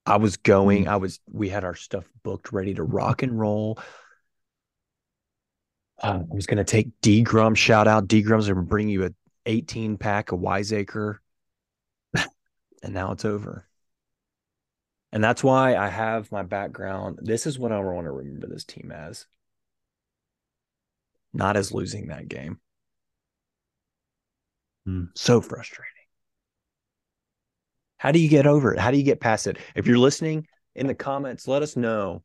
I 0.04 0.16
was 0.16 0.36
going, 0.36 0.88
I 0.88 0.96
was, 0.96 1.20
we 1.30 1.48
had 1.48 1.64
our 1.64 1.74
stuff 1.74 2.04
booked, 2.22 2.52
ready 2.52 2.74
to 2.74 2.82
rock 2.82 3.22
and 3.22 3.38
roll. 3.38 3.78
Uh, 6.02 6.20
I 6.30 6.34
was 6.34 6.46
going 6.46 6.58
to 6.58 6.64
take 6.64 6.88
D 7.00 7.22
Grum, 7.22 7.54
shout 7.54 7.86
out 7.86 8.08
D 8.08 8.22
Grum's 8.22 8.46
going 8.46 8.56
to 8.56 8.62
bring 8.62 8.88
you 8.88 9.06
a 9.06 9.10
18 9.46 9.98
pack 9.98 10.32
of 10.32 10.40
Wiseacre. 10.40 11.20
and 12.14 12.92
now 12.92 13.12
it's 13.12 13.24
over. 13.24 13.66
And 15.12 15.22
that's 15.22 15.44
why 15.44 15.76
I 15.76 15.88
have 15.88 16.32
my 16.32 16.42
background. 16.42 17.18
This 17.22 17.46
is 17.46 17.58
what 17.58 17.70
I 17.70 17.78
want 17.80 18.06
to 18.06 18.10
remember 18.10 18.46
this 18.46 18.64
team 18.64 18.90
as. 18.90 19.26
Not 21.34 21.56
as 21.56 21.72
losing 21.72 22.08
that 22.08 22.28
game. 22.28 22.58
Hmm. 24.86 25.04
So 25.14 25.40
frustrating. 25.40 26.01
How 28.02 28.10
do 28.10 28.18
you 28.18 28.28
get 28.28 28.48
over 28.48 28.74
it? 28.74 28.80
How 28.80 28.90
do 28.90 28.96
you 28.96 29.04
get 29.04 29.20
past 29.20 29.46
it? 29.46 29.58
If 29.76 29.86
you're 29.86 29.96
listening 29.96 30.48
in 30.74 30.88
the 30.88 30.94
comments, 30.94 31.46
let 31.46 31.62
us 31.62 31.76
know 31.76 32.24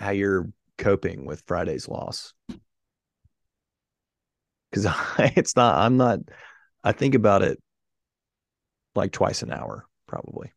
how 0.00 0.10
you're 0.10 0.48
coping 0.78 1.24
with 1.24 1.44
Friday's 1.46 1.86
loss. 1.86 2.34
Because 4.68 4.92
it's 5.36 5.54
not, 5.54 5.76
I'm 5.76 5.96
not, 5.96 6.18
I 6.82 6.90
think 6.90 7.14
about 7.14 7.42
it 7.42 7.62
like 8.96 9.12
twice 9.12 9.42
an 9.42 9.52
hour, 9.52 9.86
probably. 10.08 10.50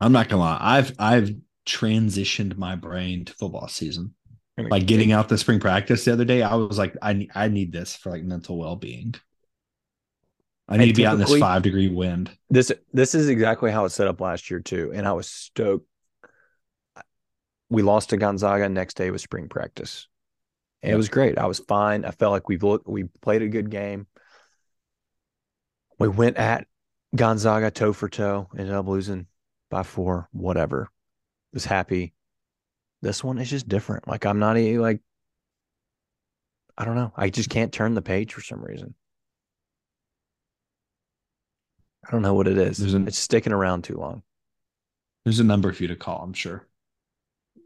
I'm 0.00 0.12
not 0.12 0.30
gonna 0.30 0.40
lie. 0.40 0.56
I've 0.58 0.94
I've 0.98 1.34
transitioned 1.66 2.56
my 2.56 2.76
brain 2.76 3.26
to 3.26 3.34
football 3.34 3.68
season. 3.68 4.14
Like 4.56 4.86
getting 4.86 5.12
out 5.12 5.28
the 5.28 5.36
spring 5.36 5.60
practice 5.60 6.06
the 6.06 6.14
other 6.14 6.24
day, 6.24 6.42
I 6.42 6.54
was 6.54 6.78
like, 6.78 6.96
I 7.02 7.12
need 7.12 7.30
I 7.34 7.48
need 7.48 7.72
this 7.72 7.94
for 7.94 8.10
like 8.10 8.22
mental 8.22 8.56
well 8.56 8.76
being. 8.76 9.16
I 10.70 10.76
need 10.76 10.84
And 10.84 10.94
to 10.94 10.94
be 10.94 11.06
out 11.06 11.14
in 11.14 11.20
this 11.20 11.36
five 11.36 11.62
degree 11.62 11.88
wind. 11.88 12.30
This 12.48 12.70
this 12.92 13.14
is 13.14 13.28
exactly 13.28 13.72
how 13.72 13.84
it 13.84 13.90
set 13.90 14.06
up 14.06 14.20
last 14.20 14.50
year 14.50 14.60
too, 14.60 14.92
and 14.94 15.06
I 15.06 15.12
was 15.12 15.28
stoked. 15.28 15.86
We 17.68 17.82
lost 17.82 18.10
to 18.10 18.16
Gonzaga. 18.16 18.68
Next 18.68 18.94
day 18.94 19.10
was 19.10 19.22
spring 19.22 19.48
practice, 19.48 20.06
and 20.82 20.92
it 20.92 20.96
was 20.96 21.08
great. 21.08 21.38
I 21.38 21.46
was 21.46 21.58
fine. 21.58 22.04
I 22.04 22.12
felt 22.12 22.30
like 22.30 22.48
we've 22.48 22.62
looked, 22.62 22.88
we 22.88 23.04
played 23.20 23.42
a 23.42 23.48
good 23.48 23.68
game. 23.68 24.06
We 25.98 26.08
went 26.08 26.36
at 26.36 26.66
Gonzaga 27.16 27.72
toe 27.72 27.92
for 27.92 28.08
toe, 28.08 28.48
ended 28.56 28.74
up 28.74 28.86
losing 28.86 29.26
by 29.70 29.82
four. 29.82 30.28
Whatever, 30.32 30.88
was 31.52 31.64
happy. 31.64 32.14
This 33.02 33.24
one 33.24 33.38
is 33.38 33.50
just 33.50 33.68
different. 33.68 34.06
Like 34.06 34.24
I'm 34.24 34.38
not 34.38 34.56
a, 34.56 34.78
like 34.78 35.00
I 36.78 36.84
don't 36.84 36.94
know. 36.94 37.12
I 37.16 37.28
just 37.28 37.50
can't 37.50 37.72
turn 37.72 37.94
the 37.94 38.02
page 38.02 38.32
for 38.32 38.40
some 38.40 38.62
reason. 38.62 38.94
I 42.06 42.10
don't 42.10 42.22
know 42.22 42.34
what 42.34 42.48
it 42.48 42.58
is. 42.58 42.78
There's 42.78 42.94
an- 42.94 43.06
it's 43.08 43.18
sticking 43.18 43.52
around 43.52 43.84
too 43.84 43.96
long. 43.96 44.22
There's 45.24 45.40
a 45.40 45.44
number 45.44 45.72
for 45.72 45.82
you 45.82 45.88
to 45.88 45.96
call, 45.96 46.22
I'm 46.22 46.32
sure. 46.32 46.66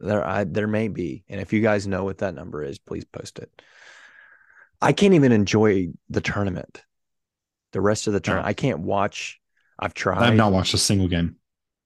There, 0.00 0.26
I, 0.26 0.44
there 0.44 0.66
may 0.66 0.88
be, 0.88 1.24
and 1.28 1.40
if 1.40 1.52
you 1.52 1.60
guys 1.60 1.86
know 1.86 2.04
what 2.04 2.18
that 2.18 2.34
number 2.34 2.62
is, 2.64 2.78
please 2.78 3.04
post 3.04 3.38
it. 3.38 3.50
I 4.82 4.92
can't 4.92 5.14
even 5.14 5.32
enjoy 5.32 5.88
the 6.10 6.20
tournament. 6.20 6.82
The 7.72 7.80
rest 7.80 8.06
of 8.06 8.12
the 8.12 8.20
tournament, 8.20 8.46
No. 8.46 8.50
I 8.50 8.54
can't 8.54 8.80
watch. 8.80 9.40
I've 9.78 9.94
tried. 9.94 10.22
I've 10.22 10.34
not 10.34 10.52
watched 10.52 10.74
a 10.74 10.78
single 10.78 11.08
game. 11.08 11.36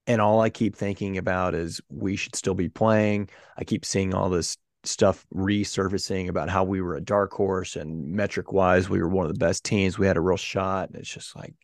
and 0.07 0.21
all 0.23 0.41
I 0.41 0.49
keep 0.51 0.75
thinking 0.75 1.19
about 1.19 1.55
is 1.55 1.81
we 1.91 2.17
should 2.17 2.35
still 2.35 2.55
be 2.55 2.69
playing. 2.71 3.29
I 3.59 3.65
keep 3.65 3.85
seeing 3.85 4.15
all 4.15 4.31
this 4.31 4.57
stuff 4.85 5.27
resurfacing 5.35 6.29
about 6.29 6.49
how 6.49 6.65
we 6.65 6.81
were 6.81 6.97
a 6.97 7.01
dark 7.01 7.33
horse 7.33 7.77
and 7.77 8.09
metric 8.13 8.53
wise, 8.53 8.89
we 8.89 9.01
were 9.03 9.09
one 9.09 9.27
of 9.27 9.33
the 9.33 9.39
best 9.39 9.65
teams. 9.65 9.99
We 9.99 10.07
had 10.07 10.17
a 10.17 10.21
real 10.23 10.37
shot. 10.39 10.89
And 10.89 10.97
it's 10.99 11.13
just 11.13 11.37
like, 11.37 11.55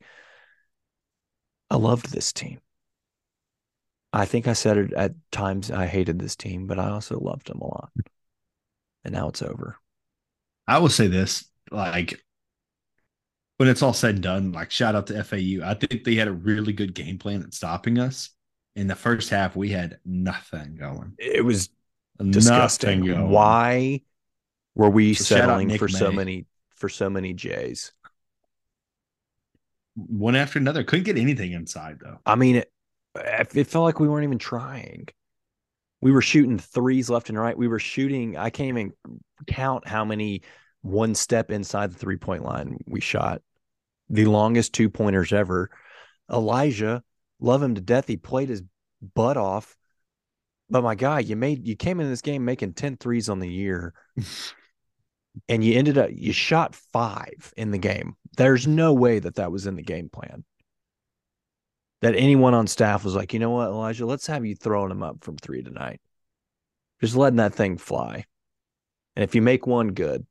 I 1.70 1.77
loved 1.77 2.11
this 2.12 2.33
team. 2.33 2.61
I 4.12 4.27
think 4.27 4.46
I 4.46 4.53
said 4.53 4.77
it 4.79 4.92
at 4.92 5.14
times 5.33 5.70
I 5.70 5.87
hated 5.87 6.18
this 6.18 6.37
team, 6.37 6.66
but 6.66 6.79
I 6.79 6.90
also 6.90 7.18
loved 7.18 7.48
them 7.48 7.61
a 7.61 7.66
lot. 7.66 7.90
And 9.05 9.12
now 9.12 9.29
it's 9.29 9.42
over. 9.42 9.77
I 10.66 10.79
will 10.79 10.88
say 10.88 11.09
this, 11.09 11.44
like 11.70 12.22
when 13.57 13.68
it's 13.68 13.83
all 13.83 13.92
said 13.92 14.14
and 14.14 14.22
done, 14.22 14.53
like 14.53 14.70
shout 14.70 14.94
out 14.94 15.09
to 15.09 15.22
FAU. 15.24 15.64
I 15.64 15.74
think 15.74 16.05
they 16.05 16.14
had 16.14 16.29
a 16.29 16.33
really 16.33 16.72
good 16.72 16.94
game 16.94 17.18
plan 17.18 17.42
at 17.42 17.55
stopping 17.55 17.98
us. 17.98 18.31
In 18.77 18.87
the 18.88 18.96
first 18.96 19.31
half, 19.31 19.55
we 19.55 19.70
had 19.70 19.98
nothing 20.05 20.77
going. 20.77 21.14
It 21.18 21.44
was 21.44 21.68
Nothing 22.18 22.33
disgusting. 22.33 23.05
going. 23.05 23.29
Why 23.29 24.03
were 24.74 24.90
we 24.90 25.14
So 25.14 25.37
settling 25.37 25.70
for 25.70 25.88
so 25.88 26.11
many 26.11 26.46
for 26.77 26.88
so 26.88 27.11
many 27.11 27.35
J's? 27.35 27.92
One 29.96 30.37
after 30.37 30.59
another. 30.59 30.85
Couldn't 30.85 31.04
get 31.04 31.18
anything 31.18 31.52
inside 31.52 31.98
though. 32.00 32.18
I 32.26 32.35
mean, 32.35 32.57
it, 32.57 32.72
it 33.14 33.66
felt 33.66 33.85
like 33.85 34.00
we 34.00 34.09
weren't 34.09 34.24
even 34.24 34.38
trying. 34.38 35.07
We 36.00 36.12
were 36.12 36.22
shooting 36.22 36.59
threes 36.59 37.09
left 37.09 37.28
and 37.28 37.38
right. 37.38 37.57
We 37.57 37.68
were 37.68 37.78
shooting. 37.78 38.37
I 38.37 38.50
can't 38.50 38.68
even 38.68 38.92
count 39.46 39.87
how 39.87 40.04
many 40.04 40.42
one 40.83 41.14
step 41.14 41.50
inside 41.50 41.92
the 41.92 41.98
three 41.98 42.16
point 42.16 42.44
line 42.44 42.78
we 42.87 43.00
shot. 43.00 43.40
The 44.11 44.26
longest 44.26 44.74
two 44.74 44.90
pointers 44.90 45.33
ever. 45.33 45.70
Elijah, 46.30 47.02
love 47.40 47.62
him 47.62 47.74
to 47.74 47.80
death. 47.80 48.07
He 48.07 48.16
played 48.16 48.48
his 48.48 48.62
butt 49.14 49.37
off. 49.37 49.76
But 50.70 50.83
my 50.83 50.94
guy, 50.94 51.20
you 51.20 51.37
made 51.37 51.66
you 51.66 51.76
came 51.76 52.00
in 52.00 52.09
this 52.09 52.22
game 52.22 52.44
making 52.44 52.74
10 52.74 52.96
threes 52.96 53.28
on 53.28 53.38
the 53.38 53.50
year. 53.50 53.94
and 55.49 55.64
you 55.64 55.79
ended 55.79 55.99
up 55.99 56.11
you 56.12 56.33
shot 56.33 56.75
five 56.75 57.53
in 57.57 57.70
the 57.70 57.79
game. 57.79 58.16
There's 58.37 58.66
no 58.66 58.92
way 58.92 59.18
that 59.18 59.37
that 59.37 59.53
was 59.53 59.66
in 59.66 59.77
the 59.77 59.83
game 59.83 60.09
plan 60.09 60.44
that 62.05 62.16
anyone 62.16 62.53
on 62.53 62.66
staff 62.66 63.03
was 63.03 63.14
like, 63.14 63.33
you 63.33 63.38
know 63.38 63.49
what, 63.49 63.68
Elijah, 63.68 64.05
let's 64.05 64.27
have 64.27 64.44
you 64.44 64.55
throwing 64.55 64.90
them 64.90 65.03
up 65.03 65.25
from 65.25 65.38
three 65.38 65.62
tonight. 65.62 66.03
Just 67.01 67.16
letting 67.16 67.38
that 67.38 67.55
thing 67.55 67.79
fly. 67.79 68.27
And 69.16 69.25
if 69.25 69.35
you 69.35 69.40
make 69.40 69.66
one 69.66 69.88
good, 69.88 70.27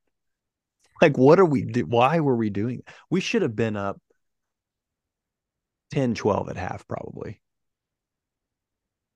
like, 1.01 1.17
what 1.17 1.39
are 1.39 1.45
we 1.45 1.63
do? 1.63 1.83
Why 1.87 2.19
were 2.19 2.35
we 2.35 2.51
doing? 2.51 2.83
We 3.09 3.21
should 3.21 3.41
have 3.41 3.55
been 3.55 3.75
up 3.75 3.99
10, 5.93 6.13
12 6.13 6.49
at 6.49 6.57
half, 6.57 6.87
probably. 6.87 7.41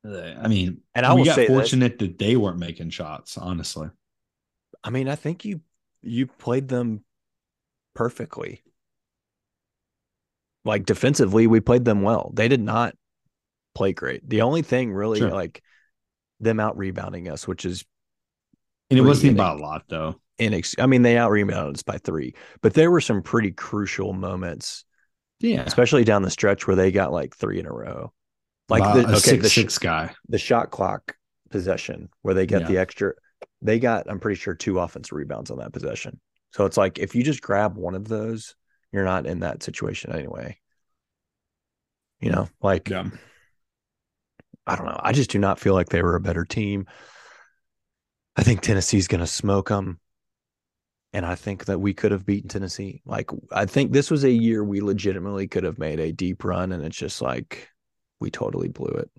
Uh, 0.04 0.34
I 0.42 0.48
mean, 0.48 0.82
And 0.96 1.06
I 1.06 1.16
got 1.24 1.36
say 1.36 1.48
this, 1.48 1.56
fortunate 1.56 2.00
that 2.00 2.18
they 2.18 2.38
weren't 2.38 2.58
making 2.58 2.90
shots, 2.90 3.38
honestly. 3.38 3.90
I 4.84 4.90
mean, 4.90 5.10
I 5.10 5.16
think 5.16 5.46
you 5.46 5.62
you 6.08 6.28
played 6.28 6.68
them 6.68 7.04
perfectly. 7.94 8.64
Like 10.66 10.86
defensively, 10.86 11.48
we 11.48 11.60
played 11.60 11.86
them 11.86 12.02
well. 12.02 12.32
They 12.34 12.48
did 12.48 12.62
not 12.62 12.96
play 13.74 13.94
great. 13.94 14.28
The 14.28 14.42
only 14.42 14.62
thing 14.62 14.92
really 14.92 15.20
Sure. 15.20 15.30
like 15.30 15.62
them 16.40 16.60
out 16.60 16.78
rebounding 16.78 17.30
us, 17.30 17.48
which 17.48 17.66
is 17.66 17.86
And 18.90 19.00
it 19.00 19.04
wasn't 19.04 19.34
about 19.34 19.60
a 19.60 19.62
lot 19.62 19.84
though. 19.88 20.20
inex 20.40 20.76
I 20.80 20.86
mean, 20.86 21.02
they 21.02 21.18
out 21.18 21.32
rebounded 21.32 21.76
us 21.76 21.84
by 21.84 21.98
three, 21.98 22.36
but 22.62 22.74
there 22.74 22.92
were 22.92 23.02
some 23.02 23.22
pretty 23.22 23.52
crucial 23.52 24.14
moments, 24.14 24.84
Yeah. 25.40 25.64
especially 25.64 26.04
down 26.04 26.22
the 26.22 26.30
stretch 26.30 26.68
where 26.68 26.76
they 26.76 26.92
got 26.92 27.12
like 27.14 27.36
three 27.36 27.60
in 27.60 27.66
a 27.66 27.72
row. 27.72 28.12
Like 28.70 28.82
About 28.84 28.96
the, 28.96 29.08
okay, 29.08 29.18
six 29.20 29.44
the, 29.44 29.50
sh- 29.50 29.56
six 29.56 29.78
guy. 29.80 30.14
the 30.28 30.38
shot 30.38 30.70
clock 30.72 31.16
possession 31.50 32.10
where 32.24 32.34
they 32.34 32.46
get 32.46 32.62
Yeah. 32.62 32.68
the 32.68 32.78
extra, 32.78 33.14
they 33.62 33.80
got, 33.80 34.10
I'm 34.10 34.20
pretty 34.20 34.40
sure, 34.40 34.54
two 34.54 34.80
offensive 34.80 35.14
rebounds 35.14 35.52
on 35.52 35.58
that 35.60 35.74
possession. 35.74 36.20
So 36.52 36.66
it's 36.66 36.78
like 36.78 37.00
if 37.00 37.16
you 37.16 37.24
just 37.24 37.42
grab 37.42 37.76
one 37.76 37.96
of 37.96 38.08
those, 38.08 38.56
you're 38.92 39.06
not 39.06 39.26
in 39.26 39.40
that 39.42 39.64
situation 39.64 40.14
anyway. 40.14 40.60
You 42.20 42.32
know, 42.32 42.50
like 42.62 42.90
Yeah. 42.90 43.10
I 44.66 44.76
don't 44.76 44.86
know. 44.86 45.00
I 45.02 45.14
just 45.14 45.30
do 45.30 45.40
not 45.40 45.60
feel 45.60 45.74
like 45.74 45.90
they 45.90 46.02
were 46.02 46.16
a 46.16 46.22
better 46.22 46.44
team. 46.44 46.88
I 48.36 48.44
think 48.44 48.62
Tennessee's 48.62 49.08
going 49.08 49.22
to 49.22 49.28
smoke 49.28 49.70
them. 49.70 50.00
And 51.14 51.26
I 51.26 51.36
think 51.36 51.66
that 51.66 51.80
we 51.80 51.94
could 51.94 52.12
have 52.12 52.26
beaten 52.26 52.50
Tennessee. 52.50 53.02
Like, 53.06 53.32
I 53.52 53.66
think 53.66 53.92
this 53.92 54.12
was 54.12 54.26
a 54.26 54.30
year 54.30 54.64
we 54.64 54.82
legitimately 54.82 55.48
could 55.48 55.64
have 55.64 55.80
made 55.80 56.02
a 56.02 56.12
deep 56.12 56.44
run. 56.44 56.74
And 56.74 56.84
it's 56.84 56.98
just 56.98 57.22
like 57.22 57.70
we 58.20 58.30
totally 58.30 58.68
blew 58.68 58.92
it. 58.92 59.10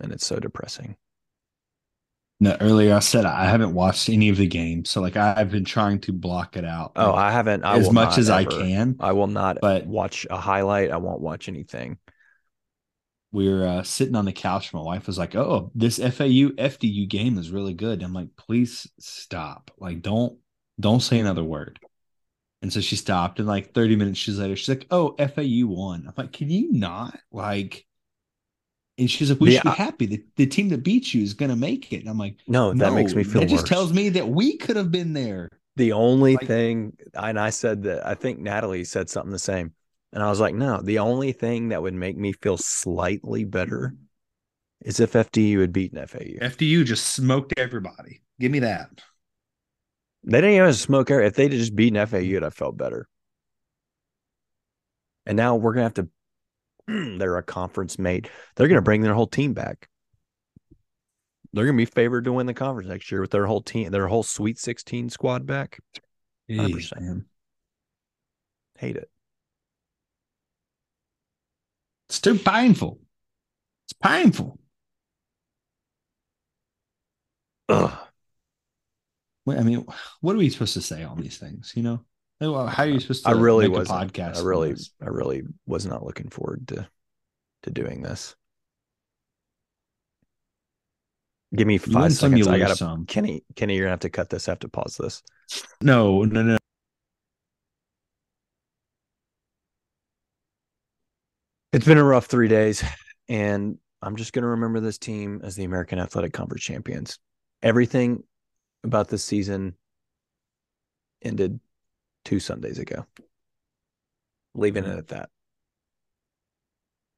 And 0.00 0.10
it's 0.10 0.26
so 0.26 0.40
depressing. 0.40 0.96
No, 2.42 2.56
earlier 2.60 2.96
I 2.96 2.98
said 2.98 3.24
I 3.24 3.44
haven't 3.44 3.72
watched 3.72 4.08
any 4.08 4.28
of 4.28 4.36
the 4.36 4.48
games, 4.48 4.90
so 4.90 5.00
like 5.00 5.16
I've 5.16 5.52
been 5.52 5.64
trying 5.64 6.00
to 6.00 6.12
block 6.12 6.56
it 6.56 6.64
out. 6.64 6.90
Oh, 6.96 7.10
like, 7.10 7.14
I 7.14 7.30
haven't. 7.30 7.62
I 7.64 7.76
as 7.76 7.88
much 7.88 8.18
as 8.18 8.30
I 8.30 8.44
can. 8.44 8.96
I 8.98 9.12
will 9.12 9.28
not 9.28 9.58
But- 9.60 9.86
watch 9.86 10.26
a 10.28 10.36
highlight. 10.38 10.90
I 10.90 10.96
won't 10.96 11.20
watch 11.20 11.48
anything. 11.48 11.98
we 13.30 13.48
were 13.48 13.64
uh, 13.66 13.82
sitting 13.84 14.16
on 14.16 14.24
the 14.24 14.32
couch. 14.32 14.74
My 14.74 14.80
wife 14.82 15.06
was 15.06 15.18
like, 15.18 15.36
"Oh, 15.36 15.70
this 15.76 15.98
FAU 15.98 16.50
FDU 16.58 17.06
game 17.08 17.38
is 17.38 17.52
really 17.52 17.74
good." 17.74 18.02
I'm 18.02 18.12
like, 18.12 18.34
"Please 18.36 18.90
stop! 18.98 19.70
Like, 19.78 20.02
don't 20.02 20.36
don't 20.80 21.00
say 21.00 21.20
another 21.20 21.44
word." 21.44 21.78
And 22.60 22.72
so 22.72 22.80
she 22.80 22.96
stopped, 22.96 23.38
and 23.38 23.48
like 23.48 23.72
30 23.72 23.94
minutes 23.96 24.18
she's 24.18 24.38
later, 24.40 24.56
she's 24.56 24.68
like, 24.68 24.86
"Oh, 24.90 25.14
FAU 25.16 25.66
won." 25.66 26.06
I'm 26.08 26.14
like, 26.16 26.32
"Can 26.32 26.50
you 26.50 26.72
not 26.72 27.16
like?" 27.30 27.86
And 28.98 29.10
she's 29.10 29.30
like, 29.30 29.40
"We 29.40 29.50
The- 29.50 29.54
should 29.56 29.64
be 29.64 29.70
happy. 29.70 30.06
The, 30.06 30.24
the 30.36 30.46
team 30.46 30.68
that 30.68 30.82
beats 30.84 31.14
you 31.14 31.22
is 31.22 31.34
going 31.34 31.50
to 31.50 31.56
make 31.56 31.92
it." 31.92 32.00
And 32.00 32.08
I'm 32.10 32.18
like, 32.18 32.36
No, 32.46 32.72
that 32.74 32.92
makes 32.92 33.14
me 33.14 33.22
"No, 33.22 33.30
feel 33.30 33.40
That 33.40 33.48
just 33.48 33.66
tells 33.66 33.92
me 33.92 34.10
that 34.10 34.28
we 34.28 34.56
could 34.58 34.76
have 34.76 34.90
been 34.92 35.12
there. 35.12 35.48
The 35.76 35.92
only 35.92 36.34
Like- 36.36 36.46
thing, 36.46 36.96
and 37.14 37.40
I 37.40 37.50
said 37.50 37.84
that 37.84 38.06
I 38.06 38.14
think 38.14 38.38
Natalie 38.38 38.84
said 38.84 39.08
something 39.08 39.32
the 39.32 39.38
same. 39.38 39.72
And 40.12 40.22
I 40.22 40.28
was 40.28 40.40
like, 40.40 40.54
no, 40.54 40.82
the 40.82 40.98
only 40.98 41.32
thing 41.32 41.70
that 41.70 41.80
would 41.80 41.94
make 41.94 42.18
me 42.18 42.34
feel 42.34 42.58
slightly 42.58 43.44
better 43.44 43.94
is 44.82 45.00
if 45.00 45.12
FDU 45.14 45.60
had 45.60 45.72
beaten 45.72 46.06
FAU. 46.06 46.38
FDU 46.46 46.84
just 46.84 47.06
smoked 47.14 47.54
everybody. 47.56 48.20
Give 48.38 48.52
me 48.52 48.58
that. 48.58 48.90
They 50.24 50.42
didn't 50.42 50.56
even 50.56 50.74
smoke 50.74 51.10
air. 51.10 51.22
If 51.22 51.34
they'd 51.34 51.50
just 51.50 51.74
beaten 51.74 52.06
FAU, 52.06 52.18
I'd 52.18 52.42
have 52.42 52.52
felt 52.52 52.76
better. 52.76 53.08
And 55.24 55.36
now 55.36 55.56
we're 55.56 55.72
gonna 55.72 55.84
have 55.84 55.94
to. 55.94 56.08
They're 56.88 57.36
a 57.36 57.42
conference 57.42 57.98
mate. 57.98 58.28
They're 58.56 58.68
gonna 58.68 58.80
mm-hmm. 58.80 58.84
bring 58.84 59.02
their 59.02 59.14
whole 59.14 59.26
team 59.26 59.54
back. 59.54 59.88
They're 61.52 61.66
gonna 61.66 61.76
be 61.76 61.84
favored 61.84 62.24
to 62.24 62.32
win 62.32 62.46
the 62.46 62.54
conference 62.54 62.88
next 62.88 63.10
year 63.10 63.20
with 63.20 63.30
their 63.30 63.46
whole 63.46 63.62
team, 63.62 63.90
their 63.90 64.08
whole 64.08 64.22
Sweet 64.22 64.58
16 64.58 65.10
squad 65.10 65.46
back. 65.46 65.78
100%. 66.50 67.00
man. 67.00 67.24
Hate 68.78 68.96
it. 68.96 69.10
It's 72.08 72.20
too 72.20 72.36
painful. 72.36 73.00
It's 73.86 73.94
painful. 73.94 74.58
Ugh. 77.68 77.98
I 79.48 79.62
mean, 79.62 79.86
what 80.20 80.34
are 80.34 80.38
we 80.38 80.50
supposed 80.50 80.74
to 80.74 80.82
say 80.82 81.02
on 81.02 81.20
these 81.20 81.38
things? 81.38 81.72
You 81.74 81.82
know, 81.82 82.04
how 82.42 82.82
are 82.82 82.88
you 82.88 83.00
supposed 83.00 83.24
to? 83.24 83.30
I 83.30 83.32
really 83.32 83.68
was. 83.68 83.88
a 83.88 83.92
podcast. 83.92 84.38
I 84.38 84.42
really. 84.42 84.74
I 85.00 85.06
really 85.06 85.42
was 85.66 85.86
not 85.86 86.04
looking 86.04 86.28
forward 86.28 86.68
to 86.68 86.88
to 87.62 87.70
doing 87.70 88.02
this. 88.02 88.34
Give 91.54 91.66
me 91.66 91.78
five 91.78 92.10
you 92.10 92.16
seconds. 92.16 92.48
I 92.48 92.58
gotta, 92.58 92.76
some. 92.76 93.06
Kenny. 93.06 93.44
Kenny, 93.56 93.76
you're 93.76 93.84
gonna 93.84 93.92
have 93.92 94.00
to 94.00 94.10
cut 94.10 94.30
this. 94.30 94.48
I 94.48 94.52
have 94.52 94.60
to 94.60 94.68
pause 94.68 94.96
this. 94.96 95.22
No, 95.80 96.24
no, 96.24 96.42
no. 96.42 96.56
It's 101.72 101.86
been 101.86 101.98
a 101.98 102.04
rough 102.04 102.26
three 102.26 102.48
days, 102.48 102.82
and 103.28 103.78
I'm 104.00 104.16
just 104.16 104.32
gonna 104.32 104.48
remember 104.48 104.80
this 104.80 104.98
team 104.98 105.40
as 105.44 105.54
the 105.54 105.64
American 105.64 105.98
Athletic 105.98 106.32
Conference 106.32 106.64
champions. 106.64 107.18
Everything 107.62 108.24
about 108.82 109.08
this 109.08 109.22
season 109.22 109.76
ended 111.22 111.60
two 112.24 112.40
Sundays 112.40 112.78
ago. 112.78 113.06
Leaving 114.54 114.84
it 114.84 114.92
hmm. 114.92 114.98
at 114.98 115.08
that. 115.08 115.30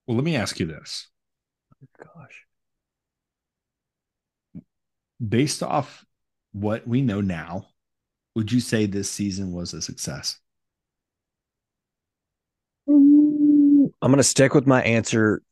Well, 0.06 0.16
let 0.16 0.24
me 0.24 0.36
ask 0.36 0.60
you 0.60 0.66
this: 0.66 1.08
Gosh. 1.98 2.44
based 5.28 5.62
off 5.62 6.04
what 6.52 6.86
we 6.86 7.02
know 7.02 7.20
now, 7.20 7.66
would 8.34 8.52
you 8.52 8.60
say 8.60 8.86
this 8.86 9.10
season 9.10 9.52
was 9.52 9.74
a 9.74 9.82
success? 9.82 10.38
Mm, 12.88 13.90
I'm 14.02 14.10
going 14.10 14.16
to 14.16 14.22
stick 14.22 14.54
with 14.54 14.66
my 14.66 14.82
answer 14.82 15.42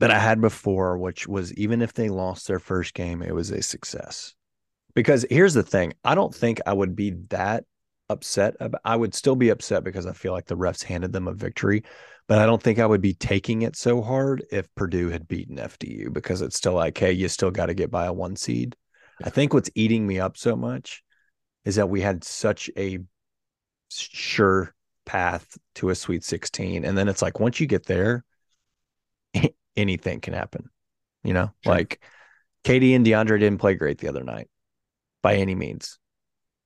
that 0.00 0.10
I 0.10 0.18
had 0.18 0.40
before, 0.40 0.96
which 0.98 1.26
was 1.26 1.52
even 1.54 1.82
if 1.82 1.92
they 1.92 2.08
lost 2.08 2.46
their 2.46 2.60
first 2.60 2.94
game, 2.94 3.22
it 3.22 3.34
was 3.34 3.50
a 3.50 3.62
success. 3.62 4.34
Because 4.94 5.26
here's 5.28 5.54
the 5.54 5.62
thing 5.62 5.94
I 6.04 6.14
don't 6.14 6.34
think 6.34 6.60
I 6.66 6.72
would 6.72 6.96
be 6.96 7.10
that 7.30 7.64
upset. 8.08 8.56
About, 8.60 8.80
I 8.84 8.96
would 8.96 9.14
still 9.14 9.36
be 9.36 9.50
upset 9.50 9.84
because 9.84 10.06
I 10.06 10.12
feel 10.12 10.32
like 10.32 10.46
the 10.46 10.56
refs 10.56 10.82
handed 10.82 11.12
them 11.12 11.28
a 11.28 11.34
victory, 11.34 11.84
but 12.26 12.38
I 12.38 12.46
don't 12.46 12.62
think 12.62 12.78
I 12.78 12.86
would 12.86 13.00
be 13.00 13.14
taking 13.14 13.62
it 13.62 13.76
so 13.76 14.02
hard 14.02 14.44
if 14.50 14.72
Purdue 14.74 15.08
had 15.08 15.28
beaten 15.28 15.56
FDU 15.56 16.12
because 16.12 16.42
it's 16.42 16.56
still 16.56 16.74
like, 16.74 16.96
hey, 16.96 17.12
you 17.12 17.28
still 17.28 17.50
got 17.50 17.66
to 17.66 17.74
get 17.74 17.90
by 17.90 18.06
a 18.06 18.12
one 18.12 18.36
seed. 18.36 18.76
I 19.22 19.30
think 19.30 19.52
what's 19.52 19.70
eating 19.74 20.06
me 20.06 20.20
up 20.20 20.36
so 20.36 20.56
much 20.56 21.02
is 21.64 21.76
that 21.76 21.88
we 21.88 22.00
had 22.00 22.24
such 22.24 22.70
a 22.76 22.98
sure 23.90 24.74
path 25.04 25.58
to 25.76 25.90
a 25.90 25.94
Sweet 25.94 26.24
16. 26.24 26.84
And 26.84 26.96
then 26.96 27.08
it's 27.08 27.22
like, 27.22 27.40
once 27.40 27.60
you 27.60 27.66
get 27.66 27.86
there, 27.86 28.24
anything 29.76 30.20
can 30.20 30.34
happen. 30.34 30.70
You 31.24 31.34
know, 31.34 31.50
sure. 31.64 31.74
like 31.74 32.00
Katie 32.62 32.94
and 32.94 33.04
DeAndre 33.04 33.40
didn't 33.40 33.58
play 33.58 33.74
great 33.74 33.98
the 33.98 34.08
other 34.08 34.22
night 34.22 34.48
by 35.22 35.34
any 35.36 35.54
means. 35.54 35.98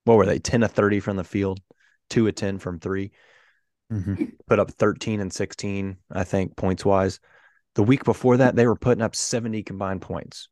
What 0.04 0.16
were 0.16 0.26
they? 0.26 0.38
10 0.38 0.62
of 0.62 0.72
30 0.72 1.00
from 1.00 1.16
the 1.16 1.24
field, 1.24 1.60
two 2.10 2.26
of 2.26 2.34
10 2.34 2.58
from 2.58 2.78
3 2.78 3.10
mm-hmm. 3.92 4.24
Put 4.46 4.58
up 4.58 4.70
13 4.70 5.20
and 5.20 5.32
16, 5.32 5.96
I 6.10 6.24
think, 6.24 6.56
points 6.56 6.84
wise. 6.84 7.20
The 7.74 7.82
week 7.82 8.04
before 8.04 8.38
that, 8.38 8.56
they 8.56 8.66
were 8.66 8.76
putting 8.76 9.02
up 9.02 9.16
70 9.16 9.62
combined 9.62 10.02
points. 10.02 10.48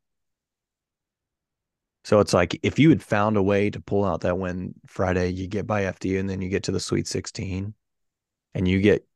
So 2.05 2.21
it's 2.21 2.33
like 2.33 2.59
if 2.63 2.79
you 2.79 2.89
had 2.89 3.03
found 3.03 3.37
a 3.37 3.43
way 3.43 3.69
to 3.71 3.81
pull 3.81 4.05
out 4.05 4.23
that 4.23 4.39
win 4.39 4.75
Friday, 4.87 5.29
you 5.29 5.47
get 5.47 5.67
by 5.67 5.83
FDU 5.83 6.19
and 6.19 6.31
then 6.31 6.41
you 6.41 6.49
get 6.49 6.65
to 6.65 6.73
the 6.73 6.81
Sweet 6.81 7.07
16 7.07 7.75
and 8.55 8.69
you 8.69 8.81
get 8.81 9.07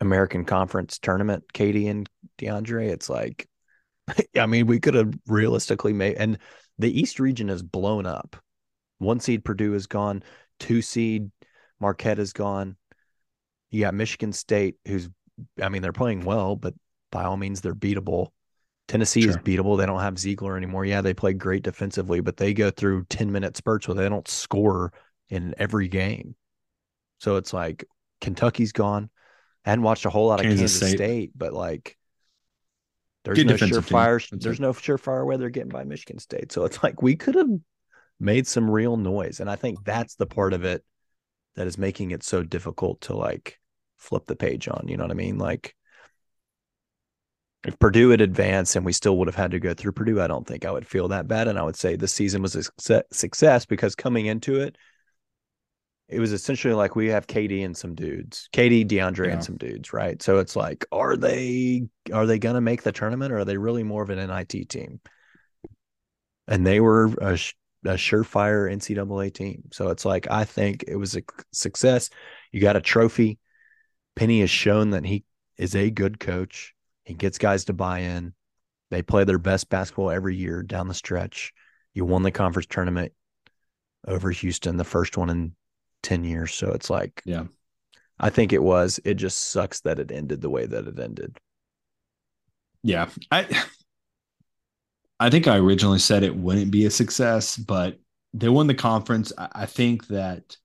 American 0.00 0.44
Conference 0.44 0.98
tournament, 0.98 1.44
katie 1.52 1.88
and 1.88 2.08
DeAndre, 2.38 2.88
it's 2.90 3.08
like, 3.08 3.48
I 4.36 4.46
mean, 4.46 4.66
we 4.66 4.80
could 4.80 4.94
have 4.94 5.14
realistically 5.26 5.92
made, 5.92 6.16
and 6.16 6.38
the 6.78 7.00
East 7.00 7.18
region 7.20 7.48
has 7.48 7.62
blown 7.62 8.06
up. 8.06 8.36
One 8.98 9.20
seed 9.20 9.44
Purdue 9.44 9.74
is 9.74 9.86
gone, 9.86 10.22
two 10.58 10.82
seed 10.82 11.30
Marquette 11.80 12.18
is 12.18 12.32
gone. 12.32 12.76
You 13.70 13.82
got 13.82 13.94
Michigan 13.94 14.32
State, 14.32 14.76
who's, 14.86 15.08
I 15.60 15.68
mean, 15.68 15.82
they're 15.82 15.92
playing 15.92 16.24
well, 16.24 16.56
but 16.56 16.74
by 17.10 17.24
all 17.24 17.36
means, 17.36 17.60
they're 17.60 17.74
beatable. 17.74 18.28
Tennessee 18.88 19.22
sure. 19.22 19.30
is 19.30 19.36
beatable. 19.38 19.76
They 19.76 19.86
don't 19.86 20.00
have 20.00 20.14
Zeigler 20.14 20.56
anymore. 20.56 20.84
Yeah, 20.84 21.00
they 21.00 21.12
play 21.12 21.32
great 21.32 21.64
defensively, 21.64 22.20
but 22.20 22.36
they 22.36 22.54
go 22.54 22.70
through 22.70 23.04
10 23.10 23.32
minute 23.32 23.56
spurts 23.56 23.88
where 23.88 23.96
they 23.96 24.08
don't 24.08 24.28
score 24.28 24.92
in 25.28 25.54
every 25.58 25.88
game. 25.88 26.36
So 27.18 27.36
it's 27.36 27.52
like 27.52 27.84
Kentucky's 28.20 28.72
gone. 28.72 29.10
I 29.64 29.70
hadn't 29.70 29.82
watched 29.82 30.04
a 30.04 30.10
whole 30.10 30.28
lot 30.28 30.38
of 30.38 30.44
Kansas, 30.44 30.72
Kansas 30.72 30.88
State. 30.90 30.96
State. 30.96 31.30
but 31.34 31.52
like 31.52 31.96
there's 33.24 33.38
Good 33.38 33.48
no 33.48 33.54
surefire 33.54 34.40
there's 34.40 34.60
no 34.60 34.72
surefire 34.72 35.26
way 35.26 35.36
they're 35.36 35.50
getting 35.50 35.70
by 35.70 35.82
Michigan 35.82 36.20
State. 36.20 36.52
So 36.52 36.64
it's 36.64 36.80
like 36.84 37.02
we 37.02 37.16
could 37.16 37.34
have 37.34 37.50
made 38.18 38.46
some 38.46 38.70
real 38.70 38.96
noise. 38.96 39.40
And 39.40 39.50
I 39.50 39.56
think 39.56 39.84
that's 39.84 40.16
the 40.16 40.26
part 40.26 40.52
of 40.52 40.64
it 40.64 40.84
that 41.54 41.66
is 41.66 41.78
making 41.78 42.10
it 42.10 42.22
so 42.22 42.42
difficult 42.42 43.00
to 43.02 43.16
like 43.16 43.58
flip 43.96 44.26
the 44.26 44.36
page 44.36 44.68
on. 44.68 44.86
You 44.88 44.96
know 44.96 45.04
what 45.04 45.10
I 45.10 45.14
mean? 45.14 45.38
Like 45.38 45.74
if 47.64 47.78
Purdue 47.78 48.10
had 48.10 48.20
advanced 48.20 48.76
and 48.76 48.86
we 48.86 48.92
still 48.92 49.16
would 49.18 49.28
have 49.28 49.34
had 49.34 49.50
to 49.50 49.58
go 49.58 49.74
through 49.74 49.92
Purdue, 49.92 50.20
I 50.20 50.28
don't 50.28 50.46
think 50.46 50.64
I 50.64 50.70
would 50.70 50.86
feel 50.86 51.08
that 51.08 51.26
bad. 51.26 51.48
And 51.48 51.58
I 51.58 51.62
would 51.62 51.76
say 51.76 51.96
the 51.96 52.08
season 52.08 52.42
was 52.42 52.54
a 52.54 53.02
success 53.12 53.66
because 53.66 53.94
coming 53.94 54.26
into 54.26 54.60
it, 54.60 54.76
it 56.08 56.20
was 56.20 56.32
essentially 56.32 56.74
like 56.74 56.94
we 56.94 57.08
have 57.08 57.26
Katie 57.26 57.64
and 57.64 57.76
some 57.76 57.96
dudes, 57.96 58.48
Katie, 58.52 58.84
DeAndre, 58.84 59.26
yeah. 59.26 59.32
and 59.32 59.44
some 59.44 59.56
dudes, 59.56 59.92
right? 59.92 60.22
So 60.22 60.38
it's 60.38 60.54
like, 60.54 60.86
are 60.92 61.16
they 61.16 61.88
are 62.12 62.26
they 62.26 62.38
gonna 62.38 62.60
make 62.60 62.84
the 62.84 62.92
tournament, 62.92 63.32
or 63.32 63.38
are 63.38 63.44
they 63.44 63.56
really 63.56 63.82
more 63.82 64.04
of 64.04 64.10
an 64.10 64.24
NIT 64.24 64.68
team? 64.68 65.00
And 66.46 66.64
they 66.64 66.78
were 66.78 67.06
a, 67.20 67.36
a 67.86 67.94
surefire 67.94 68.72
NCAA 68.72 69.32
team. 69.32 69.64
So 69.72 69.88
it's 69.88 70.04
like 70.04 70.30
I 70.30 70.44
think 70.44 70.84
it 70.86 70.96
was 70.96 71.16
a 71.16 71.22
success. 71.52 72.10
You 72.52 72.60
got 72.60 72.76
a 72.76 72.80
trophy. 72.80 73.38
Penny 74.14 74.40
has 74.40 74.50
shown 74.50 74.90
that 74.90 75.04
he 75.04 75.24
is 75.58 75.74
a 75.74 75.90
good 75.90 76.18
coach. 76.20 76.74
He 77.04 77.14
gets 77.14 77.38
guys 77.38 77.66
to 77.66 77.72
buy 77.72 78.00
in. 78.00 78.34
They 78.90 79.02
play 79.02 79.24
their 79.24 79.38
best 79.38 79.68
basketball 79.68 80.10
every 80.10 80.36
year 80.36 80.62
down 80.62 80.88
the 80.88 80.94
stretch. 80.94 81.52
You 81.92 82.04
won 82.04 82.22
the 82.22 82.30
conference 82.30 82.66
tournament 82.66 83.12
over 84.06 84.30
Houston, 84.30 84.76
the 84.76 84.84
first 84.84 85.16
one 85.16 85.30
in 85.30 85.54
10 86.02 86.24
years. 86.24 86.54
So 86.54 86.70
it's 86.70 86.90
like, 86.90 87.22
yeah, 87.24 87.44
I 88.18 88.30
think 88.30 88.52
it 88.52 88.62
was. 88.62 89.00
It 89.04 89.14
just 89.14 89.50
sucks 89.50 89.80
that 89.80 89.98
it 89.98 90.12
ended 90.12 90.40
the 90.40 90.50
way 90.50 90.66
that 90.66 90.86
it 90.86 90.98
ended. 90.98 91.38
Yeah. 92.82 93.08
I, 93.30 93.46
I 95.18 95.30
think 95.30 95.48
I 95.48 95.56
originally 95.56 95.98
said 95.98 96.22
it 96.22 96.36
wouldn't 96.36 96.70
be 96.70 96.86
a 96.86 96.90
success, 96.90 97.56
but 97.56 97.98
they 98.34 98.48
won 98.48 98.66
the 98.66 98.74
conference. 98.74 99.32
I 99.38 99.66
think 99.66 100.08
that 100.08 100.56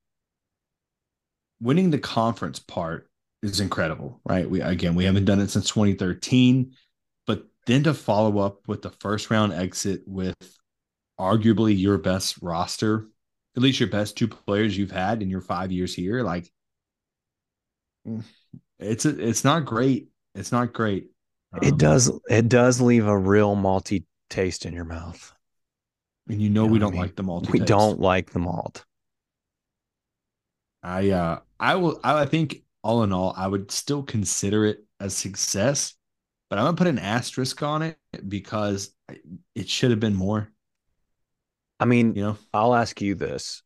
winning 1.62 1.92
the 1.92 2.00
conference 2.00 2.60
part 2.60 3.10
is 3.42 3.60
incredible, 3.60 4.20
right? 4.26 4.50
We 4.50 4.62
again, 4.62 4.96
we 4.96 5.06
haven't 5.06 5.26
done 5.26 5.40
it 5.40 5.50
since 5.50 5.70
2013, 5.70 6.74
but 7.28 7.46
then 7.66 7.84
to 7.84 7.94
follow 7.94 8.40
up 8.40 8.68
with 8.68 8.82
the 8.82 8.92
first 8.92 9.30
round 9.30 9.54
exit 9.54 10.02
with 10.06 10.36
arguably 11.20 11.80
your 11.80 11.98
best 11.98 12.38
roster 12.42 13.08
at 13.56 13.62
least 13.62 13.80
your 13.80 13.90
best 13.90 14.18
two 14.18 14.28
players 14.28 14.78
you've 14.78 14.92
had 14.92 15.22
in 15.22 15.30
your 15.30 15.42
five 15.42 15.72
years 15.72 15.94
here. 15.94 16.24
Like 16.24 16.50
it's 18.80 19.06
a, 19.06 19.28
it's 19.28 19.44
not 19.44 19.66
great. 19.66 20.08
It's 20.36 20.52
not 20.52 20.74
great. 20.74 21.10
Um, 21.54 21.60
it 21.62 21.78
does 21.78 22.12
it 22.30 22.48
does 22.48 22.80
leave 22.80 23.08
a 23.08 23.18
real 23.18 23.56
malty 23.56 24.06
taste 24.32 24.66
in 24.66 24.74
your 24.74 24.86
mouth. 24.86 25.34
And 26.28 26.42
you 26.42 26.50
know, 26.50 26.64
you 26.64 26.68
know 26.68 26.74
we 26.74 26.80
don't 26.80 26.90
I 26.90 26.92
mean? 26.94 27.02
like 27.02 27.16
the 27.16 27.24
malt. 27.24 27.50
We 27.50 27.60
don't 27.60 28.00
like 28.00 28.32
the 28.32 28.40
malt. 28.40 28.86
I 30.84 31.12
uh 31.12 31.40
I 31.60 31.76
will 31.76 32.00
I 32.04 32.26
think 32.26 32.64
all 32.84 33.04
in 33.04 33.14
all, 33.14 33.34
I 33.38 33.48
would 33.48 33.70
still 33.70 34.02
consider 34.02 34.66
it 34.66 34.84
a 35.00 35.10
success, 35.10 35.94
but 36.50 36.58
I'm 36.58 36.66
gonna 36.66 36.78
put 36.78 36.88
an 36.88 36.98
asterisk 36.98 37.62
on 37.62 37.84
it 37.84 37.98
because 38.28 38.96
it 39.54 39.70
should 39.70 39.92
have 39.92 40.00
been 40.00 40.16
more. 40.16 40.50
I 41.80 41.86
mean, 41.86 42.16
you 42.16 42.22
know, 42.22 42.38
I'll 42.54 42.76
ask 42.76 43.02
you 43.02 43.16
this. 43.16 43.64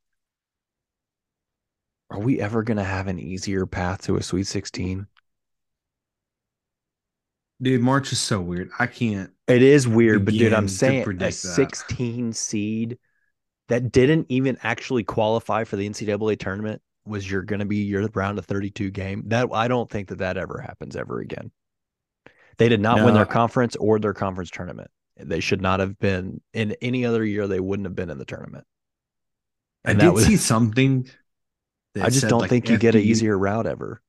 Are 2.10 2.20
we 2.20 2.40
ever 2.40 2.64
going 2.64 2.78
to 2.78 2.84
have 2.84 3.08
an 3.08 3.20
easier 3.20 3.66
path 3.66 4.04
to 4.04 4.16
a 4.16 4.24
Sweet 4.24 4.48
16? 4.48 5.06
Dude, 7.62 7.82
March 7.82 8.14
is 8.14 8.20
so 8.20 8.40
weird. 8.40 8.70
I 8.80 8.88
can't. 8.88 9.32
It 9.48 9.62
is 9.62 9.88
weird, 9.88 10.26
but 10.26 10.34
dude, 10.34 10.54
I'm 10.54 10.68
saying 10.68 11.22
a 11.22 11.32
16 11.32 12.30
that. 12.30 12.36
seed 12.36 12.98
that 13.68 13.92
didn't 13.92 14.28
even 14.30 14.58
actually 14.64 15.04
qualify 15.04 15.64
for 15.64 15.76
the 15.76 15.88
NCAA 15.88 16.40
tournament 16.40 16.82
was 17.06 17.30
you're 17.30 17.44
going 17.44 17.60
to 17.60 17.66
be 17.66 17.78
your 17.78 18.08
round 18.14 18.40
of 18.40 18.46
32 18.46 18.90
game. 18.90 19.24
That 19.28 19.50
I 19.54 19.68
don't 19.68 19.90
think 19.90 20.10
that 20.10 20.18
that 20.20 20.38
ever 20.38 20.60
happens 20.60 20.96
ever 20.96 21.20
again. 21.20 21.52
They 22.58 22.70
did 22.70 22.80
not 22.80 22.98
no, 22.98 23.06
win 23.06 23.14
their 23.14 23.26
conference 23.26 23.76
or 23.76 24.00
their 24.00 24.14
conference 24.14 24.50
tournament. 24.50 24.90
They 25.18 25.40
should 25.40 25.62
not 25.62 25.80
have 25.80 25.98
been 26.00 26.42
in 26.54 26.76
any 26.82 27.06
other 27.06 27.24
year. 27.24 27.48
They 27.48 27.60
wouldn't 27.60 27.86
have 27.86 27.96
been 27.96 28.10
in 28.10 28.18
the 28.18 28.26
tournament. 28.26 28.66
And 29.84 30.02
I 30.02 30.06
did 30.06 30.14
was, 30.14 30.26
see 30.26 30.38
something. 30.38 31.08
I 32.02 32.10
just 32.10 32.28
don't 32.28 32.42
like 32.42 32.50
think 32.50 32.70
you 32.70 32.78
get 32.78 32.96
an 32.96 33.02
easier 33.02 33.38
route 33.38 33.68
ever. 33.68 34.02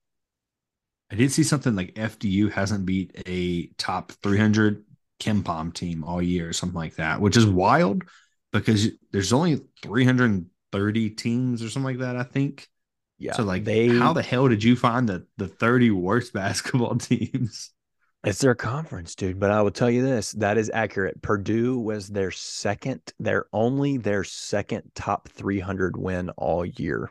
I 1.11 1.14
did 1.14 1.31
see 1.31 1.44
something 1.44 1.77
like 1.77 1.94
FDU 1.94 2.51
hasn't 2.51 2.87
beat 2.87 3.22
a 3.27 3.66
top 3.79 4.12
300 4.22 4.83
KenPom 5.20 5.74
team 5.74 6.05
all 6.05 6.22
year, 6.22 6.48
or 6.48 6.52
something 6.52 6.76
like 6.76 6.96
that, 6.96 7.20
which 7.20 7.37
is 7.37 7.46
wild 7.46 8.02
because 8.52 8.88
there's 9.12 9.33
only 9.33 9.61
330 9.83 11.11
teams 11.11 11.62
or 11.62 11.70
something 11.70 11.85
like 11.85 11.98
that. 11.98 12.16
I 12.16 12.22
think. 12.22 12.68
Yeah. 13.18 13.33
So 13.33 13.44
like, 13.44 13.64
they, 13.64 13.88
how 13.88 14.12
the 14.12 14.22
hell 14.22 14.48
did 14.48 14.62
you 14.62 14.76
find 14.76 15.09
the 15.09 15.26
the 15.37 15.48
30 15.48 15.90
worst 15.90 16.33
basketball 16.35 16.96
teams? 16.96 17.70
It's 18.24 18.40
their 18.40 18.55
conference, 18.57 19.14
dude. 19.14 19.38
But 19.38 19.50
I 19.50 19.62
will 19.62 19.70
tell 19.70 19.90
you 19.90 20.02
this: 20.02 20.33
that 20.33 20.59
is 20.59 20.70
accurate. 20.72 21.22
Purdue 21.22 21.79
was 21.79 22.09
their 22.09 22.31
second, 22.31 23.00
their 23.20 23.46
only 23.52 23.98
their 23.98 24.24
second 24.24 24.90
top 24.94 25.29
300 25.29 25.96
win 25.96 26.31
all 26.31 26.64
year. 26.64 27.11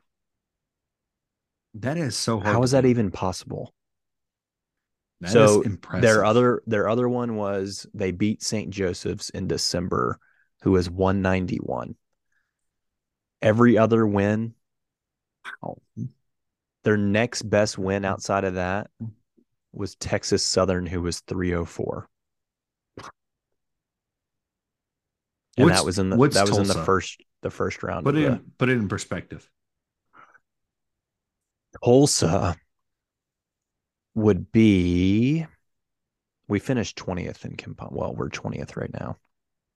That 1.76 1.98
is 1.98 2.16
so 2.16 2.40
hard. 2.40 2.54
How 2.54 2.64
is 2.64 2.72
that 2.72 2.86
even 2.86 3.12
possible? 3.12 3.75
That 5.22 5.32
so 5.32 5.64
their 6.00 6.26
other 6.26 6.62
their 6.68 6.90
other 6.90 7.08
one 7.08 7.36
was 7.36 7.88
they 7.94 8.12
beat 8.12 8.44
St. 8.44 8.70
Joseph's 8.70 9.30
in 9.30 9.48
December, 9.48 10.20
who 10.62 10.72
was 10.72 10.90
191. 10.90 11.96
Every 13.42 13.78
other 13.78 14.06
win, 14.06 14.54
wow. 15.62 15.78
Their 16.84 16.98
next 16.98 17.44
best 17.44 17.78
win 17.78 18.06
outside 18.06 18.44
of 18.44 18.56
that 18.56 18.90
was 19.72 19.96
Texas 19.96 20.44
Southern, 20.44 20.86
who 20.86 21.02
was 21.02 21.22
304. 21.22 22.08
And 25.58 25.66
what's, 25.66 25.80
that 25.80 25.86
was 25.86 26.00
in 26.00 26.10
the 26.10 26.18
that 26.18 26.42
was 26.42 26.50
Tulsa? 26.50 26.62
in 26.62 26.68
the 26.68 26.84
first 26.84 27.24
the 27.42 27.50
first 27.50 27.84
round. 27.84 28.06
Put 28.06 28.18
it 28.18 28.26
in, 28.26 28.52
put 28.58 28.70
it 28.70 28.74
in 28.74 28.88
perspective. 28.88 29.50
Tulsa 31.84 32.56
would 34.16 34.52
be 34.52 35.46
We 36.48 36.60
finished 36.60 36.96
20th 36.98 37.44
in 37.46 37.56
KenPom. 37.56 37.92
Well, 37.92 38.14
we're 38.16 38.30
20th 38.30 38.78
right 38.78 38.94
now. 38.94 39.18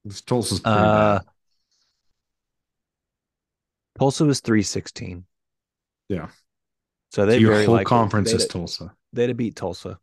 This 0.06 0.21
Tulsa's 0.21 0.60
pretty 0.60 0.78
Uh, 0.78 1.19
bad. 1.19 1.28
Tulsa 3.97 4.25
was 4.25 4.39
316. 4.41 5.25
Yeah. 6.10 6.28
So 6.28 6.34
So 7.12 7.25
they 7.25 7.39
your 7.39 7.54
very 7.54 7.65
whole 7.65 7.75
likely- 7.75 7.89
conference 7.89 8.32
is 8.32 8.47
Tulsa. 8.47 8.95
they'd 9.13 9.30
have 9.30 9.38
beat 9.38 9.56
Tulsa. 9.56 9.99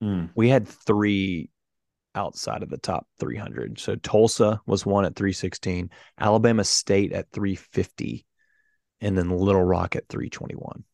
Hmm. 0.00 0.26
We 0.34 0.48
had 0.48 0.66
three 0.68 1.50
outside 2.14 2.62
of 2.62 2.68
the 2.70 2.76
top 2.78 3.06
300. 3.18 3.78
So 3.78 3.94
Tulsa 3.96 4.60
was 4.66 4.84
one 4.84 5.04
at 5.04 5.14
316, 5.14 5.90
Alabama 6.18 6.64
State 6.64 7.12
at 7.12 7.30
350, 7.30 8.26
and 9.00 9.16
then 9.16 9.30
Little 9.30 9.62
Rock 9.62 9.94
at 9.96 10.08
321. 10.08 10.84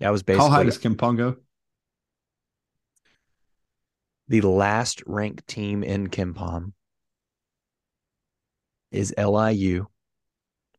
That 0.00 0.10
was 0.10 0.22
basically 0.22 0.48
How 0.48 0.54
high 0.54 0.64
does 0.64 0.78
KenPom 0.78 1.16
go? 1.16 1.36
the 4.28 4.40
last 4.40 5.02
ranked 5.06 5.46
team 5.46 5.82
in 5.82 6.08
KenPom 6.08 6.72
is 8.90 9.14
LIU 9.16 9.86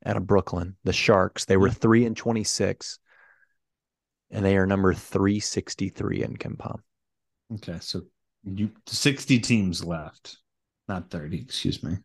out 0.06 0.18
of 0.18 0.28
Brooklyn, 0.28 0.76
the 0.84 0.94
Sharks. 0.94 1.46
They 1.46 1.58
were 1.58 1.70
3 1.70 2.06
and 2.06 2.18
26 2.18 3.00
and 4.32 4.44
they 4.44 4.58
are 4.58 4.66
number 4.66 4.94
363 4.94 6.24
in 6.24 6.36
KenPom. 6.36 6.80
Okay, 7.56 7.78
so 7.80 8.02
you 8.44 8.72
60 8.86 9.40
teams 9.40 9.84
left, 9.84 10.38
not 10.88 11.10
30, 11.10 11.42
excuse 11.42 11.82
me. 11.82 11.98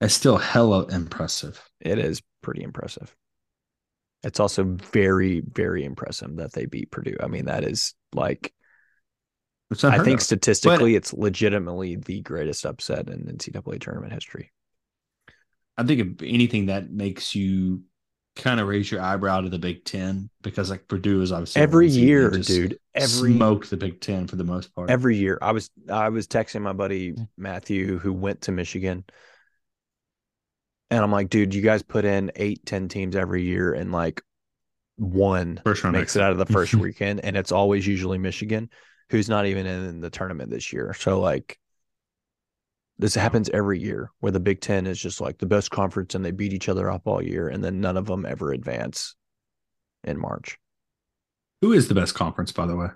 It's 0.00 0.14
still 0.14 0.36
hella 0.36 0.86
impressive. 0.86 1.62
It 1.80 1.98
is 1.98 2.22
pretty 2.42 2.62
impressive. 2.62 3.14
It's 4.22 4.40
also 4.40 4.64
very, 4.64 5.40
very 5.40 5.84
impressive 5.84 6.36
that 6.36 6.52
they 6.52 6.66
beat 6.66 6.90
Purdue. 6.90 7.16
I 7.20 7.26
mean, 7.26 7.46
that 7.46 7.64
is 7.64 7.94
like, 8.12 8.52
I 9.82 10.02
think 10.02 10.20
of. 10.20 10.22
statistically, 10.22 10.96
it's 10.96 11.12
legitimately 11.12 11.96
the 11.96 12.20
greatest 12.22 12.66
upset 12.66 13.08
in 13.08 13.24
NCAA 13.24 13.80
tournament 13.80 14.12
history. 14.12 14.52
I 15.76 15.84
think 15.84 16.00
if 16.00 16.28
anything 16.28 16.66
that 16.66 16.90
makes 16.90 17.34
you 17.34 17.82
kind 18.36 18.60
of 18.60 18.68
raise 18.68 18.90
your 18.90 19.00
eyebrow 19.00 19.40
to 19.40 19.48
the 19.48 19.58
Big 19.58 19.84
Ten 19.84 20.28
because 20.42 20.70
like 20.70 20.88
Purdue 20.88 21.22
is 21.22 21.32
obviously 21.32 21.62
Every 21.62 21.86
one 21.86 21.92
seed, 21.92 22.02
they 22.02 22.06
year, 22.06 22.30
dude. 22.30 22.78
Every 22.94 23.34
smoke 23.34 23.66
the 23.66 23.76
Big 23.76 24.00
Ten 24.00 24.26
for 24.26 24.36
the 24.36 24.44
most 24.44 24.74
part. 24.74 24.90
every 24.90 25.16
year. 25.16 25.38
I 25.40 25.52
was 25.52 25.70
I 25.90 26.08
was 26.08 26.26
texting 26.26 26.62
my 26.62 26.72
buddy 26.72 27.14
Matthew 27.36 27.98
who 27.98 28.12
went 28.12 28.42
to 28.42 28.52
Michigan. 28.52 29.04
And 30.90 31.02
I'm 31.02 31.12
like, 31.12 31.28
dude, 31.28 31.54
you 31.54 31.62
guys 31.62 31.82
put 31.82 32.04
in 32.04 32.32
eight, 32.36 32.66
ten 32.66 32.88
teams 32.88 33.14
every 33.14 33.44
year, 33.44 33.72
and 33.72 33.92
like 33.92 34.22
one 34.96 35.60
First 35.64 35.84
round 35.84 35.96
makes 35.96 36.16
it 36.16 36.22
out 36.22 36.32
of 36.32 36.38
the 36.38 36.46
first 36.46 36.74
weekend, 36.74 37.20
and 37.20 37.36
it's 37.36 37.52
always 37.52 37.86
usually 37.86 38.18
Michigan, 38.18 38.70
who's 39.08 39.28
not 39.28 39.46
even 39.46 39.66
in 39.66 40.00
the 40.00 40.10
tournament 40.10 40.50
this 40.50 40.72
year. 40.72 40.94
So 40.94 41.20
like 41.20 41.58
this 42.98 43.14
happens 43.14 43.48
every 43.48 43.80
year 43.80 44.10
where 44.20 44.32
the 44.32 44.40
Big 44.40 44.60
Ten 44.60 44.86
is 44.86 45.00
just 45.00 45.20
like 45.20 45.38
the 45.38 45.46
best 45.46 45.70
conference 45.70 46.14
and 46.14 46.24
they 46.24 46.32
beat 46.32 46.52
each 46.52 46.68
other 46.68 46.90
up 46.90 47.02
all 47.06 47.22
year, 47.22 47.48
and 47.48 47.64
then 47.64 47.80
none 47.80 47.96
of 47.96 48.06
them 48.06 48.26
ever 48.26 48.52
advance 48.52 49.14
in 50.04 50.18
March. 50.18 50.58
Who 51.62 51.72
is 51.72 51.88
the 51.88 51.94
best 51.94 52.14
conference, 52.14 52.52
by 52.52 52.66
the 52.66 52.76
way? 52.76 52.88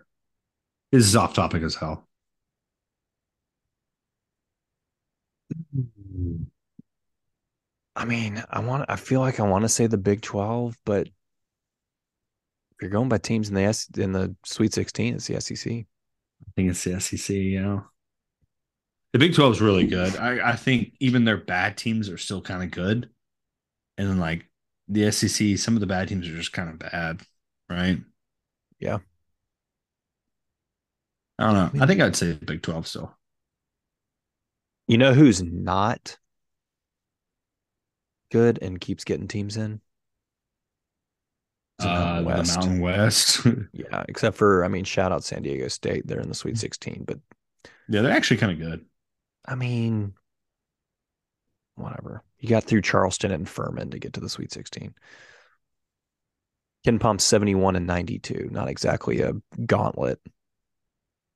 This 0.92 1.06
is 1.06 1.16
off 1.16 1.34
topic 1.34 1.62
as 1.62 1.74
hell. 1.74 2.06
Hmm. 5.74 6.44
I 7.96 8.04
mean, 8.04 8.42
I 8.50 8.60
want 8.60 8.86
I 8.88 8.96
feel 8.96 9.20
like 9.20 9.38
I 9.40 9.44
want 9.44 9.62
to 9.62 9.68
say 9.68 9.86
the 9.86 9.98
Big 9.98 10.20
12, 10.20 10.76
but 10.84 11.06
if 11.06 11.12
you're 12.82 12.90
going 12.90 13.08
by 13.08 13.18
teams 13.18 13.48
in 13.48 13.54
the 13.54 13.62
S 13.62 13.88
in 13.96 14.12
the 14.12 14.34
Sweet 14.44 14.74
16, 14.74 15.14
it's 15.14 15.26
the 15.28 15.40
SEC. 15.40 15.72
I 15.72 15.84
think 16.56 16.70
it's 16.70 16.84
the 16.84 17.00
SEC, 17.00 17.34
you 17.36 17.62
know. 17.62 17.84
The 19.12 19.20
Big 19.20 19.34
12 19.34 19.52
is 19.52 19.60
really 19.60 19.86
good. 19.86 20.16
I, 20.16 20.50
I 20.50 20.56
think 20.56 20.94
even 20.98 21.24
their 21.24 21.36
bad 21.36 21.76
teams 21.76 22.08
are 22.08 22.18
still 22.18 22.42
kind 22.42 22.64
of 22.64 22.72
good. 22.72 23.08
And 23.96 24.08
then 24.08 24.18
like 24.18 24.50
the 24.88 25.12
SEC, 25.12 25.56
some 25.56 25.74
of 25.74 25.80
the 25.80 25.86
bad 25.86 26.08
teams 26.08 26.28
are 26.28 26.34
just 26.34 26.52
kind 26.52 26.68
of 26.68 26.80
bad, 26.80 27.20
right? 27.70 27.98
Yeah. 28.80 28.98
I 31.38 31.44
don't 31.44 31.54
know. 31.54 31.82
I 31.82 31.86
think 31.86 32.00
I'd 32.00 32.16
say 32.16 32.32
Big 32.32 32.62
12 32.62 32.88
still. 32.88 33.16
You 34.88 34.98
know 34.98 35.14
who's 35.14 35.42
not 35.42 36.18
good 38.34 38.58
and 38.60 38.80
keeps 38.80 39.04
getting 39.04 39.28
teams 39.28 39.56
in? 39.56 39.80
Uh, 41.78 41.86
Mountain 41.86 42.24
the 42.24 42.28
West. 42.28 42.56
Mountain 42.56 42.80
West. 42.80 43.46
Yeah, 43.72 44.04
except 44.08 44.36
for 44.36 44.64
I 44.64 44.68
mean, 44.68 44.84
shout 44.84 45.12
out 45.12 45.24
San 45.24 45.42
Diego 45.42 45.68
State. 45.68 46.06
They're 46.06 46.20
in 46.20 46.28
the 46.28 46.34
Sweet 46.34 46.58
16, 46.58 47.04
but 47.06 47.18
yeah, 47.88 48.02
they're 48.02 48.12
actually 48.12 48.38
kind 48.38 48.52
of 48.52 48.58
good. 48.58 48.84
I 49.46 49.54
mean, 49.54 50.14
whatever. 51.76 52.22
You 52.38 52.48
got 52.48 52.64
through 52.64 52.82
Charleston 52.82 53.30
and 53.30 53.48
Furman 53.48 53.90
to 53.90 53.98
get 53.98 54.12
to 54.14 54.20
the 54.20 54.28
Sweet 54.28 54.52
16. 54.52 54.94
KenPom 56.86 57.20
71 57.20 57.76
and 57.76 57.86
92. 57.86 58.48
Not 58.50 58.68
exactly 58.68 59.20
a 59.20 59.32
gauntlet. 59.66 60.20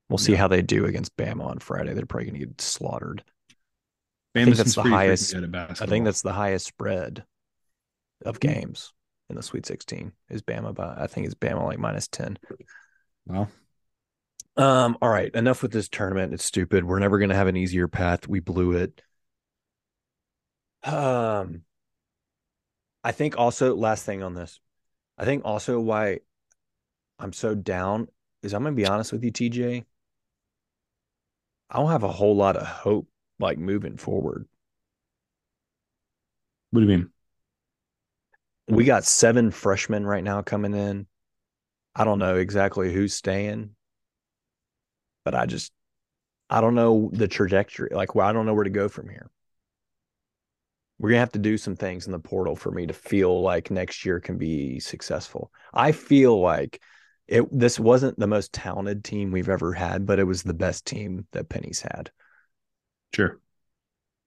We'll 0.09 0.17
see 0.19 0.33
Yeah. 0.33 0.39
how 0.39 0.47
they 0.47 0.61
do 0.61 0.85
against 0.85 1.15
Bama 1.17 1.45
on 1.45 1.59
Friday. 1.59 1.93
They're 1.93 2.05
probably 2.05 2.29
going 2.29 2.39
to 2.39 2.45
get 2.47 2.61
slaughtered. 2.61 3.23
Bama 4.35 4.45
think 4.45 4.55
that's 4.57 4.75
the 4.75 4.83
highest- 4.83 5.35
I 5.35 5.85
think 5.85 6.05
that's 6.05 6.21
the 6.21 6.33
highest 6.33 6.67
spread 6.67 7.25
of 8.25 8.35
Hmm. 8.35 8.47
games 8.47 8.93
in 9.29 9.35
the 9.35 9.43
Sweet 9.43 9.65
16 9.65 10.13
is 10.29 10.41
Bama 10.41 10.73
by 10.73 10.95
I 10.97 11.07
think 11.07 11.25
it's 11.25 11.35
Bama 11.35 11.63
like 11.65 11.79
minus 11.79 12.07
10. 12.07 12.37
well. 13.25 13.49
Um, 14.57 14.97
all 15.01 15.09
right, 15.09 15.33
enough 15.35 15.61
with 15.61 15.71
this 15.71 15.87
tournament. 15.87 16.33
It's 16.33 16.43
stupid. 16.43 16.83
We're 16.83 16.99
never 16.99 17.17
gonna 17.17 17.35
have 17.35 17.47
an 17.47 17.55
easier 17.55 17.87
path. 17.87 18.27
We 18.27 18.39
blew 18.39 18.73
it. 18.73 19.01
Um, 20.83 21.63
I 23.03 23.11
think 23.13 23.37
also 23.37 23.75
last 23.75 24.05
thing 24.05 24.21
on 24.23 24.33
this, 24.33 24.59
I 25.17 25.25
think 25.25 25.43
also 25.45 25.79
why 25.79 26.19
I'm 27.19 27.33
so 27.33 27.55
down 27.55 28.09
is 28.43 28.53
I'm 28.53 28.63
gonna 28.63 28.75
be 28.75 28.85
honest 28.85 29.11
with 29.11 29.23
you, 29.23 29.31
TJ. 29.31 29.85
I 31.69 31.77
don't 31.77 31.91
have 31.91 32.03
a 32.03 32.11
whole 32.11 32.35
lot 32.35 32.57
of 32.57 32.65
hope 32.65 33.07
like 33.39 33.57
moving 33.57 33.97
forward. 33.97 34.47
What 36.71 36.81
do 36.81 36.85
you 36.85 36.97
mean? 36.97 37.09
We 38.67 38.83
got 38.83 39.05
seven 39.05 39.49
freshmen 39.49 40.05
right 40.05 40.23
now 40.23 40.41
coming 40.41 40.75
in. 40.75 41.07
I 41.95 42.03
don't 42.03 42.19
know 42.19 42.35
exactly 42.35 42.93
who's 42.93 43.13
staying, 43.13 43.71
but 45.25 45.33
I 45.33 45.47
just 45.47 45.71
I 46.49 46.61
don't 46.61 46.75
know 46.75 47.09
the 47.13 47.27
trajectory. 47.27 47.89
Like, 47.91 48.15
well, 48.15 48.27
I 48.27 48.33
don't 48.33 48.45
know 48.45 48.53
where 48.53 48.63
to 48.63 48.69
go 48.69 48.87
from 48.89 49.09
here. 49.09 49.29
We're 50.99 51.09
gonna 51.09 51.19
have 51.19 51.31
to 51.31 51.39
do 51.39 51.57
some 51.57 51.75
things 51.75 52.05
in 52.05 52.11
the 52.11 52.19
portal 52.19 52.55
for 52.55 52.71
me 52.71 52.85
to 52.87 52.93
feel 52.93 53.41
like 53.41 53.71
next 53.71 54.05
year 54.05 54.19
can 54.19 54.37
be 54.37 54.79
successful. 54.79 55.51
I 55.73 55.91
feel 55.91 56.39
like 56.39 56.81
it. 57.27 57.45
This 57.57 57.79
wasn't 57.79 58.19
the 58.19 58.27
most 58.27 58.53
talented 58.53 59.03
team 59.03 59.31
we've 59.31 59.49
ever 59.49 59.73
had, 59.73 60.05
but 60.05 60.19
it 60.19 60.25
was 60.25 60.43
the 60.43 60.53
best 60.53 60.85
team 60.85 61.25
that 61.31 61.49
Penny's 61.49 61.81
had, 61.81 62.11
Sure. 63.13 63.39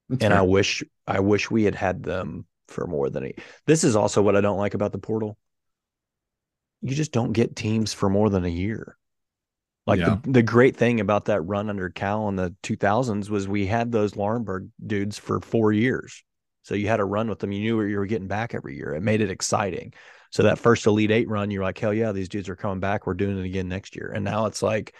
That's 0.09 0.25
and 0.25 0.35
I 0.35 0.43
wish 0.43 0.83
I 1.07 1.21
wish 1.21 1.51
we 1.51 1.65
had 1.65 1.75
had 1.75 2.03
them 2.03 2.47
for 2.69 2.87
more 2.87 3.11
than 3.11 3.27
a. 3.27 3.35
This 3.67 3.85
is 3.85 3.97
also 3.97 4.23
what 4.23 4.37
I 4.37 4.41
don't 4.41 4.59
like 4.59 4.75
about 4.75 4.93
the 4.93 4.99
portal. 4.99 5.39
You 6.81 6.95
just 6.95 7.13
don't 7.13 7.33
get 7.33 7.55
teams 7.57 7.93
for 7.93 8.09
more 8.11 8.29
than 8.29 8.45
a 8.45 8.49
year. 8.49 8.97
Like 9.87 10.01
Yeah. 10.01 10.17
the, 10.23 10.33
the 10.33 10.43
great 10.43 10.77
thing 10.77 11.01
about 11.01 11.27
that 11.27 11.41
run 11.43 11.71
under 11.71 11.91
Cal 11.91 12.29
in 12.29 12.37
the 12.37 12.55
2000s 12.63 13.31
was 13.31 13.49
we 13.49 13.67
had 13.67 13.91
those 13.91 14.13
Laurenberg 14.15 14.69
dudes 14.85 15.19
for 15.19 15.41
four 15.41 15.73
years. 15.73 16.23
So 16.63 16.75
you 16.75 16.89
had 16.89 17.01
a 17.01 17.05
run 17.05 17.29
with 17.29 17.41
them. 17.41 17.53
You 17.53 17.61
knew 17.61 17.77
what 17.77 17.85
you 17.85 17.99
were 17.99 18.07
getting 18.07 18.29
back 18.29 18.55
every 18.55 18.77
year. 18.77 18.95
It 18.95 19.03
made 19.03 19.21
it 19.21 19.31
exciting. 19.31 19.95
So 20.31 20.45
that 20.45 20.59
first 20.59 20.87
Elite 20.87 21.11
Eight 21.11 21.29
run, 21.29 21.51
you're 21.51 21.65
like, 21.65 21.79
hell 21.79 21.93
yeah, 21.93 22.13
these 22.13 22.29
dudes 22.29 22.49
are 22.49 22.57
coming 22.57 22.81
back. 22.81 23.07
We're 23.07 23.15
doing 23.15 23.39
it 23.39 23.45
again 23.45 23.69
next 23.69 23.97
year. 23.97 24.13
And 24.15 24.25
now 24.25 24.47
it's 24.47 24.63
like 24.63 24.95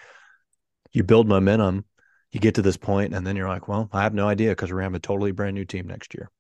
you 0.93 1.05
build 1.05 1.29
momentum, 1.29 1.85
you 2.33 2.41
get 2.41 2.55
to 2.57 2.63
this 2.63 2.77
point, 2.77 3.15
and 3.15 3.27
then 3.27 3.37
you're 3.37 3.49
like, 3.49 3.69
well, 3.69 3.89
I 3.93 4.03
have 4.03 4.15
no 4.15 4.27
idea 4.27 4.51
because 4.51 4.71
we're 4.71 4.79
gonna 4.79 4.87
have 4.87 4.95
a 4.95 5.01
totally 5.01 5.33
brand 5.33 5.55
new 5.55 5.65
team 5.65 5.87
next 5.87 6.15
year. 6.15 6.31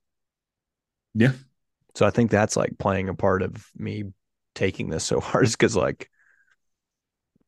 Yeah. 1.15 1.33
So 1.95 2.07
I 2.07 2.11
think 2.11 2.31
that's 2.31 2.57
like 2.57 2.79
playing 2.79 3.11
a 3.11 3.15
part 3.15 3.43
of 3.43 3.67
me 3.77 4.05
taking 4.55 4.89
this 4.89 5.05
so 5.05 5.21
hard 5.21 5.45
is 5.45 5.53
because 5.53 5.77
like 5.77 6.11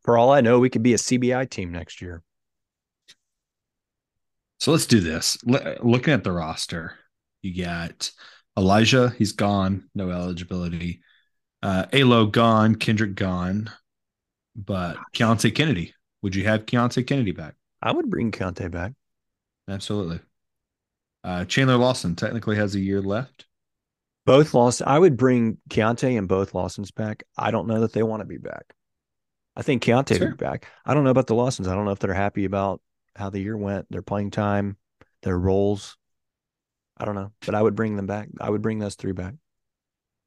for 0.02 0.18
all 0.18 0.30
I 0.30 0.42
know, 0.42 0.58
we 0.58 0.68
could 0.70 0.82
be 0.82 0.94
a 0.94 0.98
CBI 0.98 1.48
team 1.48 1.72
next 1.72 2.02
year. 2.02 2.22
So 4.60 4.70
let's 4.70 4.86
do 4.86 5.00
this. 5.00 5.38
L- 5.48 5.76
looking 5.82 6.14
at 6.14 6.24
the 6.24 6.32
roster, 6.32 6.98
you 7.42 7.64
got 7.64 8.10
Elijah, 8.56 9.14
he's 9.16 9.32
gone, 9.32 9.88
no 9.94 10.10
eligibility. 10.10 11.00
Uh, 11.62 11.86
Alo 11.92 12.26
gone, 12.26 12.74
Kendric 12.74 13.14
gone, 13.14 13.70
but 14.54 14.98
Keontae 15.14 15.54
Kennedy. 15.54 15.94
Would 16.22 16.34
you 16.34 16.44
have 16.44 16.66
Keontae 16.66 17.06
Kennedy 17.06 17.32
back? 17.32 17.54
I 17.84 17.92
would 17.92 18.10
bring 18.10 18.32
Keontae 18.32 18.70
back. 18.70 18.92
Absolutely. 19.68 20.20
Uh, 21.22 21.44
Chandler 21.44 21.76
Lawson 21.76 22.16
technically 22.16 22.56
has 22.56 22.74
a 22.74 22.80
year 22.80 23.00
left. 23.00 23.46
Both 24.26 24.54
lost. 24.54 24.82
I 24.82 24.98
would 24.98 25.16
bring 25.16 25.58
Keontae 25.68 26.16
and 26.18 26.26
both 26.26 26.54
Lawsons 26.54 26.90
back. 26.90 27.24
I 27.36 27.50
don't 27.50 27.68
know 27.68 27.80
that 27.80 27.92
they 27.92 28.02
want 28.02 28.20
to 28.22 28.26
be 28.26 28.38
back. 28.38 28.74
I 29.54 29.62
think 29.62 29.82
Keontae 29.82 30.16
Sure. 30.18 30.30
be 30.30 30.36
back. 30.36 30.66
I 30.84 30.94
don't 30.94 31.04
know 31.04 31.10
about 31.10 31.26
the 31.26 31.34
Lawsons. 31.34 31.68
I 31.68 31.74
don't 31.74 31.84
know 31.84 31.92
if 31.92 31.98
they're 31.98 32.14
happy 32.14 32.46
about 32.46 32.80
how 33.16 33.30
the 33.30 33.40
year 33.40 33.56
went, 33.56 33.86
their 33.90 34.02
playing 34.02 34.30
time, 34.30 34.76
their 35.22 35.38
roles. 35.38 35.96
I 36.96 37.04
don't 37.04 37.14
know, 37.14 37.32
but 37.44 37.54
I 37.54 37.62
would 37.62 37.74
bring 37.74 37.96
them 37.96 38.06
back. 38.06 38.28
I 38.40 38.48
would 38.50 38.62
bring 38.62 38.78
those 38.78 38.94
three 38.94 39.12
back. 39.12 39.34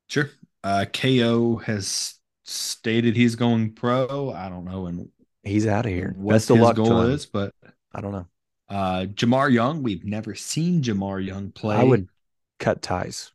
Sure. 0.09 0.29
Uh, 0.63 0.85
KO 0.91 1.57
has 1.57 2.15
stated 2.43 3.15
he's 3.15 3.35
going 3.35 3.73
pro. 3.73 4.31
I 4.31 4.47
don't 4.49 4.65
know 4.65 4.85
and 4.87 5.09
He's 5.47 5.67
out 5.67 5.85
of 5.85 5.91
here. 5.91 6.13
what 6.17 6.33
That's 6.33 6.45
the 6.45 6.55
his 6.55 6.63
luck 6.63 6.75
goal 6.75 7.01
is, 7.01 7.25
but 7.25 7.53
I 7.93 8.01
don't 8.01 8.11
know. 8.11 8.27
uh, 8.69 9.05
Jamar 9.05 9.51
Young, 9.51 9.83
we've 9.83 10.05
never 10.05 10.35
seen 10.35 10.81
Jamar 10.81 11.25
Young 11.25 11.51
play. 11.51 11.75
I 11.75 11.83
would 11.83 12.07
cut 12.59 12.81
ties. 12.81 13.31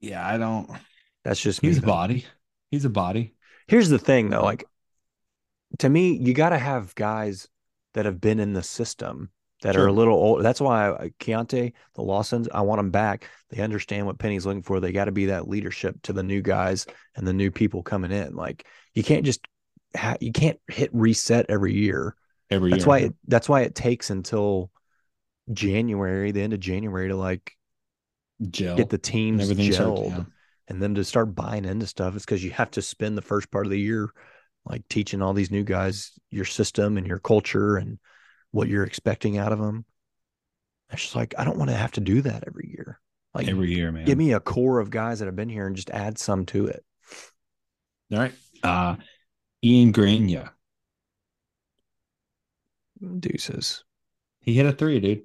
Yeah, 0.00 0.26
I 0.26 0.38
don't. 0.38 0.70
That's 1.24 1.40
just 1.40 1.62
me. 1.62 1.68
He's 1.68 1.78
a 1.78 1.80
though. 1.82 1.86
body. 1.88 2.24
He's 2.70 2.84
a 2.84 2.90
body. 2.90 3.34
Here's 3.66 3.88
the 3.88 3.98
thing, 3.98 4.30
though. 4.30 4.42
Like 4.42 4.64
to 5.78 5.88
me, 5.88 6.16
you 6.16 6.34
got 6.34 6.50
to 6.50 6.58
have 6.58 6.94
guys 6.94 7.48
that 7.94 8.04
have 8.04 8.20
been 8.20 8.40
in 8.40 8.52
the 8.52 8.62
system 8.62 9.30
that 9.62 9.76
are 9.76 9.86
a 9.86 9.92
little 9.92 10.14
old. 10.14 10.42
That's 10.42 10.60
why 10.60 10.90
I, 10.90 11.10
Keontae, 11.20 11.72
the 11.94 12.02
Lawsons, 12.02 12.48
I 12.52 12.62
want 12.62 12.78
them 12.78 12.90
back. 12.90 13.28
They 13.50 13.62
understand 13.62 14.06
what 14.06 14.18
Penny's 14.18 14.46
looking 14.46 14.62
for. 14.62 14.80
They 14.80 14.92
got 14.92 15.04
to 15.04 15.12
be 15.12 15.26
that 15.26 15.48
leadership 15.48 16.00
to 16.02 16.12
the 16.12 16.22
new 16.22 16.40
guys 16.40 16.86
and 17.14 17.26
the 17.26 17.32
new 17.32 17.50
people 17.50 17.82
coming 17.82 18.10
in. 18.10 18.34
Like 18.34 18.66
you 18.94 19.02
can't 19.02 19.24
just 19.24 19.46
you 20.20 20.32
can't 20.32 20.58
hit 20.68 20.90
reset 20.92 21.46
every 21.48 21.74
year. 21.74 22.14
Every 22.50 22.70
That's 22.70 22.82
year. 22.82 22.88
why 22.88 22.98
it, 22.98 23.14
that's 23.28 23.48
why 23.48 23.62
it 23.62 23.74
takes 23.74 24.10
until 24.10 24.70
January, 25.52 26.32
the 26.32 26.42
end 26.42 26.52
of 26.52 26.60
January, 26.60 27.08
to 27.08 27.16
like 27.16 27.52
gel 28.48 28.76
get 28.76 28.88
the 28.88 28.98
teams 28.98 29.44
starts- 29.44 29.60
gelled 29.60 30.10
yeah. 30.10 30.24
and 30.68 30.80
then 30.82 30.94
to 30.94 31.04
start 31.04 31.34
buying 31.34 31.66
into 31.66 31.86
stuff 31.86 32.16
it's 32.16 32.24
because 32.24 32.42
you 32.42 32.50
have 32.50 32.70
to 32.70 32.80
spend 32.80 33.16
the 33.16 33.22
first 33.22 33.50
part 33.50 33.66
of 33.66 33.70
the 33.70 33.78
year 33.78 34.08
like 34.64 34.82
teaching 34.88 35.20
all 35.20 35.34
these 35.34 35.50
new 35.50 35.62
guys 35.62 36.12
your 36.30 36.46
system 36.46 36.96
and 36.96 37.06
your 37.06 37.18
culture 37.18 37.76
and 37.76 37.98
what 38.50 38.66
you're 38.66 38.84
expecting 38.84 39.36
out 39.36 39.52
of 39.52 39.58
them 39.58 39.84
it's 40.90 41.02
just 41.02 41.16
like 41.16 41.34
i 41.36 41.44
don't 41.44 41.58
want 41.58 41.68
to 41.68 41.76
have 41.76 41.92
to 41.92 42.00
do 42.00 42.22
that 42.22 42.44
every 42.46 42.72
year 42.74 42.98
like 43.34 43.46
every 43.46 43.74
year, 43.74 43.92
man. 43.92 44.06
give 44.06 44.16
me 44.16 44.32
a 44.32 44.40
core 44.40 44.80
of 44.80 44.88
guys 44.88 45.18
that 45.18 45.26
have 45.26 45.36
been 45.36 45.50
here 45.50 45.66
and 45.66 45.76
just 45.76 45.90
add 45.90 46.16
some 46.16 46.46
to 46.46 46.66
it 46.66 46.82
All 48.10 48.18
right. 48.18 48.32
Uh, 48.62 48.96
Ian 49.64 49.92
Grania. 49.92 50.52
deuces 53.18 53.84
He 54.40 54.54
hit 54.54 54.66
a 54.66 54.72
three, 54.72 55.00
dude. 55.00 55.22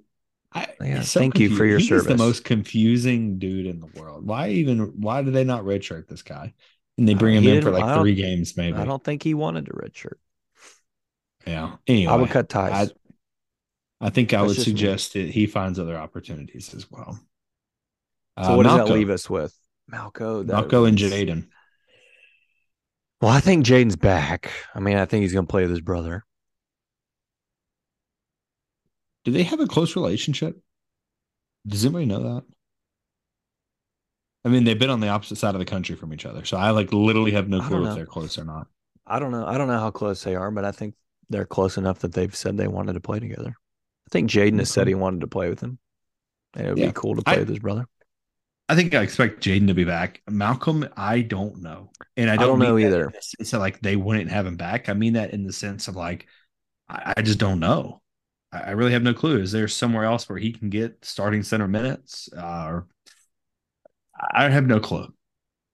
I, 0.53 0.67
Yeah, 0.81 1.01
so 1.01 1.19
thank 1.19 1.37
you 1.39 1.49
for 1.49 1.65
confused. 1.65 1.89
your 1.89 1.97
He's 1.99 2.03
the 2.05 2.09
service. 2.11 2.17
most 2.19 2.43
confusing 2.45 3.37
dude 3.39 3.65
in 3.65 3.79
the 3.81 3.87
world. 3.99 4.25
Why 4.25 4.49
even? 4.49 4.79
Why 5.01 5.21
do 5.21 5.31
they 5.31 5.43
not 5.43 5.63
redshirt 5.63 6.07
this 6.07 6.21
guy? 6.21 6.53
And 6.97 7.07
they 7.07 7.13
bring 7.13 7.35
Uh, 7.37 7.41
him 7.41 7.47
in 7.57 7.61
for 7.61 7.71
didn't- 7.71 7.83
I 7.83 7.87
like 7.95 8.01
three 8.01 8.15
games, 8.15 8.55
maybe. 8.55 8.77
i 8.77 8.85
don't 8.85 9.03
think 9.03 9.21
he 9.23 9.33
wanted 9.33 9.67
a 9.67 9.71
red 9.75 9.95
shirt 9.95 10.19
Yeah. 11.45 11.75
Anyway, 11.87 12.11
i 12.13 12.15
would 12.15 12.29
cut 12.29 12.47
ties 12.47 12.91
I, 13.99 14.05
I 14.07 14.09
think 14.09 14.33
I 14.33 14.41
would 14.41 14.55
just 14.55 14.59
me. 14.59 14.71
suggest 14.73 15.13
that 15.13 15.29
he 15.29 15.45
finds 15.45 15.77
other 15.77 15.97
opportunities 15.97 16.73
as 16.73 16.89
well. 16.89 17.19
so 18.41 18.55
what 18.55 18.63
does 18.63 18.77
that 18.87 18.93
leave 18.93 19.09
us 19.09 19.29
with 19.29 19.53
malco 19.91 20.45
that 20.47 20.55
Malco 20.69 20.87
and 20.87 20.97
was- 20.99 21.11
Jayden. 21.11 21.47
Well 23.21 23.31
i 23.31 23.39
think 23.39 23.65
jayden's 23.65 23.95
back 23.95 24.51
i 24.75 24.79
mean 24.79 24.97
i 24.97 25.05
think 25.05 25.21
he's 25.21 25.33
going 25.33 25.45
to 25.45 25.51
play 25.51 25.61
with 25.63 25.71
his 25.71 25.81
brother 25.81 26.25
Do 29.25 29.31
they 29.31 29.41
have 29.43 29.59
a 29.59 29.65
close 29.65 29.95
relationship? 29.95 30.61
Does 31.65 31.83
anybody 31.83 32.05
know 32.05 32.21
that? 32.21 32.43
I 34.45 34.49
mean, 34.49 34.63
they've 34.63 34.77
been 34.77 34.91
on 34.91 34.99
the 34.99 35.07
opposite 35.09 35.37
side 35.39 35.55
of 35.55 35.59
the 35.59 35.65
country 35.65 35.95
from 35.95 36.13
each 36.13 36.27
other, 36.27 36.45
so 36.45 36.57
I 36.57 36.69
like 36.69 36.93
literally 36.93 37.31
have 37.31 37.49
no 37.49 37.59
clue 37.59 37.87
if 37.87 37.95
they're 37.95 38.05
close 38.05 38.37
or 38.37 38.45
not. 38.45 38.67
I 39.07 39.17
don't 39.17 39.31
know. 39.31 39.43
I 39.47 39.57
don't 39.57 39.67
know 39.67 39.79
how 39.79 39.89
close 39.89 40.23
they 40.23 40.35
are, 40.35 40.51
but 40.51 40.63
I 40.63 40.71
think 40.71 40.93
they're 41.31 41.43
close 41.47 41.75
enough 41.75 41.99
that 41.99 42.13
they've 42.13 42.35
said 42.35 42.55
they 42.55 42.67
wanted 42.67 42.93
to 42.93 42.99
play 42.99 43.19
together. 43.19 43.49
I 43.49 44.09
think 44.11 44.29
Jayden 44.29 44.59
has 44.59 44.69
said 44.69 44.85
he 44.87 44.93
wanted 44.93 45.21
to 45.21 45.27
play 45.27 45.49
with 45.49 45.59
him. 45.61 45.79
And 46.55 46.67
it 46.67 46.69
would 46.69 46.77
Yeah. 46.77 46.87
be 46.87 46.93
cool 46.93 47.15
to 47.15 47.23
play 47.23 47.37
I- 47.37 47.39
with 47.39 47.49
his 47.49 47.57
brother. 47.59 47.87
I 48.67 48.75
think 48.75 48.95
I 48.95 49.01
expect 49.01 49.43
Jayden 49.43 49.67
to 49.67 49.73
be 49.73 49.83
back. 49.83 50.21
Malcolm, 50.29 50.87
I 50.97 51.21
don't 51.21 51.61
know, 51.61 51.91
and 52.17 52.29
I 52.29 52.37
I 52.37 52.37
don't, 52.37 52.59
don't 52.59 52.59
know 52.59 52.77
either. 52.77 53.05
in 53.05 53.11
the 53.13 53.21
sense 53.21 53.53
of 53.53 53.59
like 53.61 53.79
they 53.81 53.95
wouldn't 53.95 54.31
have 54.31 54.45
him 54.45 54.57
back. 54.57 54.89
I 54.89 54.93
mean 54.93 55.13
that 55.13 55.31
in 55.33 55.45
the 55.45 55.53
sense 55.53 55.87
of 55.87 55.95
like 55.95 56.27
I, 56.89 57.15
I 57.17 57.21
just 57.21 57.39
don't 57.39 57.59
know. 57.59 58.01
I, 58.51 58.59
I 58.59 58.71
really 58.71 58.93
have 58.93 59.03
no 59.03 59.13
clue. 59.13 59.39
Is 59.41 59.51
there 59.51 59.67
somewhere 59.67 60.05
else 60.05 60.29
where 60.29 60.39
he 60.39 60.53
can 60.53 60.69
get 60.69 61.05
starting 61.05 61.43
center 61.43 61.67
minutes? 61.67 62.29
Uh, 62.35 62.65
or 62.67 62.87
I 64.33 64.49
have 64.49 64.65
no 64.67 64.79
clue. 64.79 65.13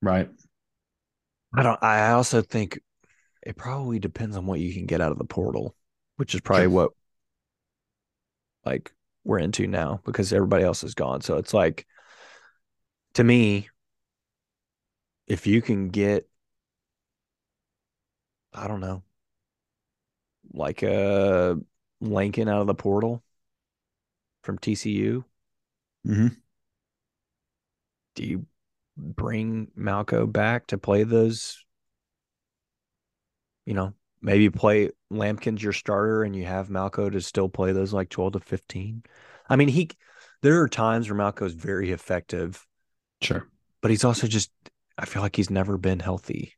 Right? 0.01 0.29
I 1.55 1.63
don't 1.63 1.81
I 1.83 2.11
also 2.11 2.41
think 2.41 2.79
it 3.43 3.57
probably 3.57 3.99
depends 3.99 4.37
on 4.37 4.45
what 4.47 4.59
you 4.59 4.73
can 4.73 4.85
get 4.85 5.01
out 5.01 5.11
of 5.11 5.17
the 5.17 5.25
portal, 5.25 5.75
which 6.17 6.35
is 6.35 6.41
probably 6.41 6.65
Sure. 6.65 6.69
what 6.69 6.91
like 8.65 8.91
we're 9.23 9.39
into 9.39 9.67
now 9.67 10.01
because 10.05 10.33
everybody 10.33 10.63
else 10.63 10.83
is 10.83 10.93
gone. 10.95 11.21
So 11.21 11.37
it's 11.37 11.53
like 11.53 11.85
to 13.13 13.23
me, 13.23 13.69
if 15.27 15.47
you 15.47 15.61
can 15.61 15.89
get 15.89 16.27
I 18.53 18.67
don't 18.67 18.79
know, 18.81 19.03
like 20.53 20.83
a 20.83 21.57
Lampkin 22.01 22.49
out 22.49 22.61
of 22.61 22.67
the 22.67 22.75
portal 22.75 23.23
from 24.43 24.57
TCU, 24.57 25.23
Mm-hmm. 26.07 26.27
do 28.15 28.23
you 28.23 28.45
bring 28.97 29.67
Malco 29.77 30.31
back 30.31 30.67
to 30.67 30.77
play 30.77 31.03
those? 31.03 31.63
You 33.65 33.73
know, 33.73 33.93
maybe 34.21 34.49
play 34.49 34.89
Lampkin's 35.11 35.63
your 35.63 35.73
starter 35.73 36.23
and 36.23 36.35
you 36.35 36.45
have 36.45 36.69
Malco 36.69 37.11
to 37.11 37.21
still 37.21 37.49
play 37.49 37.71
those 37.71 37.93
like 37.93 38.09
12 38.09 38.33
to 38.33 38.39
15. 38.39 39.03
I 39.49 39.55
mean, 39.55 39.67
he 39.67 39.89
there 40.41 40.61
are 40.61 40.67
times 40.67 41.09
where 41.09 41.19
Malco's 41.19 41.53
very 41.53 41.91
effective, 41.91 42.65
Sure. 43.21 43.47
but 43.81 43.91
he's 43.91 44.03
also 44.03 44.27
just 44.27 44.51
I 44.97 45.05
feel 45.05 45.21
like 45.21 45.35
he's 45.35 45.49
never 45.49 45.77
been 45.77 45.99
healthy. 45.99 46.53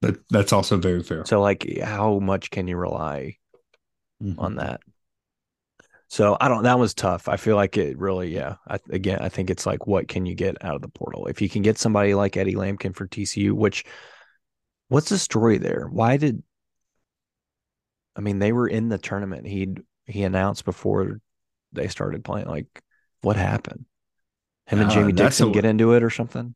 That 0.00 0.16
that's 0.28 0.52
also 0.52 0.76
very 0.76 1.02
fair. 1.02 1.24
So 1.24 1.40
like 1.40 1.66
how 1.82 2.18
much 2.18 2.50
can 2.50 2.66
you 2.68 2.76
rely 2.76 3.36
Mhm. 4.22 4.34
on 4.38 4.56
that? 4.56 4.80
So 6.08 6.36
I 6.40 6.48
don't 6.48 6.64
that 6.64 6.78
was 6.78 6.92
tough. 6.94 7.28
I 7.28 7.36
feel 7.36 7.56
like 7.56 7.76
it 7.76 7.96
really 7.98 8.34
yeah. 8.34 8.56
I, 8.68 8.78
again, 8.90 9.20
I 9.20 9.28
think 9.28 9.48
it's 9.48 9.64
like 9.66 9.86
what 9.86 10.08
can 10.08 10.26
you 10.26 10.34
get 10.34 10.62
out 10.64 10.74
of 10.76 10.82
the 10.82 10.88
portal? 10.88 11.26
If 11.26 11.40
you 11.40 11.48
can 11.48 11.62
get 11.62 11.78
somebody 11.78 12.14
like 12.14 12.36
Eddie 12.36 12.54
Lampkin 12.54 12.94
for 12.94 13.06
TCU, 13.06 13.52
which 13.52 13.84
what's 14.88 15.08
the 15.08 15.18
story 15.18 15.58
there? 15.58 15.88
Why 15.90 16.16
did 16.16 16.42
I 18.14 18.20
mean 18.20 18.38
they 18.40 18.52
were 18.52 18.68
in 18.68 18.88
the 18.88 18.98
tournament. 18.98 19.46
He 19.46 19.74
he 20.04 20.22
announced 20.24 20.64
before 20.64 21.20
they 21.72 21.88
started 21.88 22.24
playing 22.24 22.46
like 22.48 22.82
what 23.22 23.36
happened? 23.36 23.86
Him 24.66 24.80
and 24.80 24.90
Uh, 24.90 24.94
Jamie 24.94 25.12
Dixon 25.12 25.48
a- 25.48 25.52
get 25.52 25.64
into 25.64 25.92
it 25.92 26.02
or 26.02 26.10
something? 26.10 26.54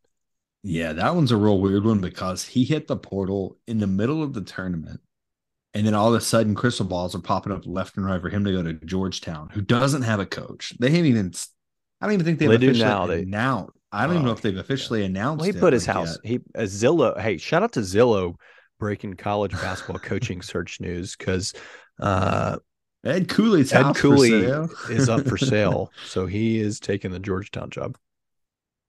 Yeah, 0.62 0.92
that 0.94 1.14
one's 1.14 1.30
a 1.32 1.36
real 1.36 1.61
weird 1.61 1.84
one 1.84 2.00
because 2.00 2.44
he 2.44 2.64
hit 2.64 2.88
the 2.88 2.96
portal 2.96 3.57
in 3.66 3.78
the 3.78 3.86
middle 3.86 4.22
of 4.22 4.32
the 4.34 4.40
tournament. 4.40 5.00
And 5.74 5.86
then 5.86 5.94
all 5.94 6.09
of 6.09 6.14
a 6.14 6.24
sudden, 6.24 6.54
crystal 6.54 6.86
balls 6.86 7.14
are 7.14 7.20
popping 7.20 7.52
up 7.52 7.66
left 7.66 7.96
and 7.96 8.07
right 8.07 8.20
for 8.20 8.30
him 8.30 8.44
to 8.44 8.52
go 8.52 8.62
to 8.62 8.72
Georgetown, 8.72 9.50
who 9.52 9.61
doesn't 9.61 10.02
have 10.02 10.20
a 10.20 10.26
coach. 10.26 10.72
They 10.80 10.90
haven't 10.90 11.07
even, 11.07 11.32
I 12.00 12.07
don't 12.07 12.14
even 12.14 12.24
think 12.26 12.38
they've 12.38 12.48
They 12.48 12.57
officially 12.57 12.78
now. 12.84 13.07
They- 13.07 13.22
announced. 13.22 13.72
I 13.92 14.04
don't 14.07 14.14
even 14.16 14.26
know 14.26 14.32
if 14.32 14.40
they've 14.42 14.57
officially 14.57 15.04
announced 15.04 15.40
Well, 15.44 15.52
he 15.52 15.59
put 15.59 15.72
his 15.72 15.86
like, 15.86 15.96
house. 15.96 16.18
yet. 16.24 16.30
He 16.30 16.36
uh, 16.59 16.62
Zillow. 16.62 17.18
Hey, 17.18 17.38
shout 17.38 17.62
out 17.62 17.72
to 17.74 17.80
Zillow 17.80 18.34
breaking 18.80 19.14
college 19.14 19.52
basketball 19.52 20.00
coaching 20.00 20.42
search 20.42 20.80
news 20.80 21.14
because 21.16 21.54
uh, 22.00 22.57
Ed 23.07 23.28
Cooley's 23.28 23.72
Ed 23.72 23.94
Cooley 23.94 24.32
is 24.90 25.09
up 25.09 25.26
for 25.26 25.36
sale, 25.38 25.92
so 26.07 26.26
he 26.26 26.59
is 26.61 26.80
taking 26.80 27.11
the 27.12 27.18
Georgetown 27.18 27.70
job. 27.70 27.96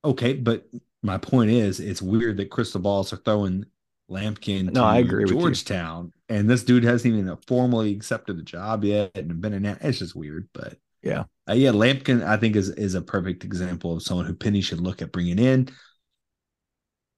okay, 0.04 0.34
but 0.34 0.68
my 1.04 1.18
point 1.18 1.52
is, 1.52 1.80
it's 1.80 2.02
weird 2.02 2.38
that 2.38 2.50
crystal 2.50 2.82
balls 2.82 3.14
are 3.14 3.18
throwing 3.18 3.66
Lampkin 4.10 4.66
No, 4.72 4.82
to 4.82 4.82
I 4.82 4.98
agree. 5.00 5.26
Georgetown, 5.26 6.14
and 6.30 6.50
this 6.50 6.64
dude 6.64 6.84
hasn't 6.84 7.14
even 7.14 7.36
formally 7.48 7.92
accepted 7.92 8.38
the 8.38 8.44
job 8.44 8.84
yet 8.84 9.12
and 9.16 9.40
been 9.42 9.54
announced. 9.54 9.84
It's 9.84 10.00
just 10.00 10.16
weird, 10.16 10.48
but 10.54 10.78
Yeah. 11.04 11.26
uh, 11.50 11.54
yeah, 11.54 11.72
Lampkin 11.72 12.24
I 12.26 12.38
think 12.38 12.56
is 12.56 12.70
is 12.70 12.96
a 12.96 13.02
perfect 13.02 13.44
example 13.44 13.96
of 13.96 14.04
someone 14.04 14.26
who 14.26 14.34
Penny 14.34 14.62
should 14.62 14.80
look 14.82 15.02
at 15.02 15.12
bringing 15.12 15.40
in. 15.40 15.70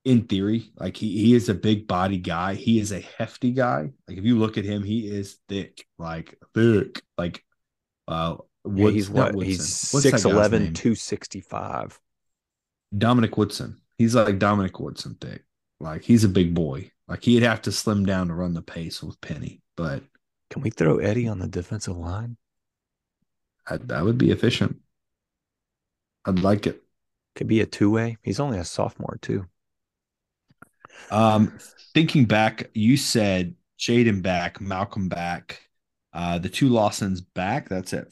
In 0.05 0.23
theory, 0.27 0.71
like 0.77 0.95
he 0.97 1.17
he 1.19 1.35
is 1.35 1.49
a 1.49 1.53
big 1.53 1.87
body 1.87 2.17
guy. 2.17 2.55
He 2.55 2.79
is 2.79 2.91
a 2.91 3.01
hefty 3.01 3.51
guy. 3.51 3.91
Like 4.07 4.17
if 4.17 4.23
you 4.23 4.37
look 4.39 4.57
at 4.57 4.65
him, 4.65 4.83
he 4.83 5.07
is 5.09 5.37
thick, 5.49 5.85
like 5.97 6.37
thick, 6.53 7.03
like 7.17 7.43
uh. 8.07 8.37
Yeah, 8.75 8.89
he's 8.89 9.09
what? 9.09 9.33
Woodson. 9.33 9.49
He's 9.49 9.89
What's 9.89 10.09
that 10.11 10.21
6'11", 10.21 10.73
265. 10.75 11.99
Dominic 12.97 13.37
Woodson. 13.37 13.81
He's 13.97 14.15
like 14.15 14.39
Dominic 14.39 14.79
Woodson 14.79 15.15
thick. 15.19 15.43
Like 15.79 16.03
he's 16.03 16.23
a 16.23 16.29
big 16.29 16.53
boy. 16.53 16.91
Like 17.07 17.23
he'd 17.23 17.43
have 17.43 17.61
to 17.63 17.71
slim 17.71 18.05
down 18.05 18.27
to 18.27 18.33
run 18.35 18.53
the 18.53 18.61
pace 18.61 19.01
with 19.01 19.19
Penny, 19.21 19.61
but 19.75 20.03
Can 20.51 20.61
we 20.61 20.69
throw 20.69 20.97
Eddie 20.99 21.27
on 21.27 21.39
the 21.39 21.47
defensive 21.47 21.97
line? 21.97 22.37
I, 23.67 23.77
that 23.77 24.03
would 24.03 24.17
be 24.17 24.31
efficient. 24.31 24.81
I'd 26.25 26.39
like 26.39 26.65
it. 26.67 26.81
Could 27.35 27.47
be 27.47 27.61
a 27.61 27.65
two 27.65 27.89
way. 27.89 28.17
He's 28.21 28.39
only 28.39 28.57
a 28.59 28.65
sophomore 28.65 29.17
too. 29.21 29.47
Um, 31.11 31.57
thinking 31.93 32.25
back, 32.25 32.69
you 32.73 32.97
said 32.97 33.55
Jayden 33.79 34.21
back, 34.21 34.59
Malcolm 34.61 35.09
back, 35.09 35.61
uh, 36.13 36.39
the 36.39 36.49
two 36.49 36.69
Lawsons 36.69 37.21
back. 37.21 37.69
That's 37.69 37.93
it. 37.93 38.07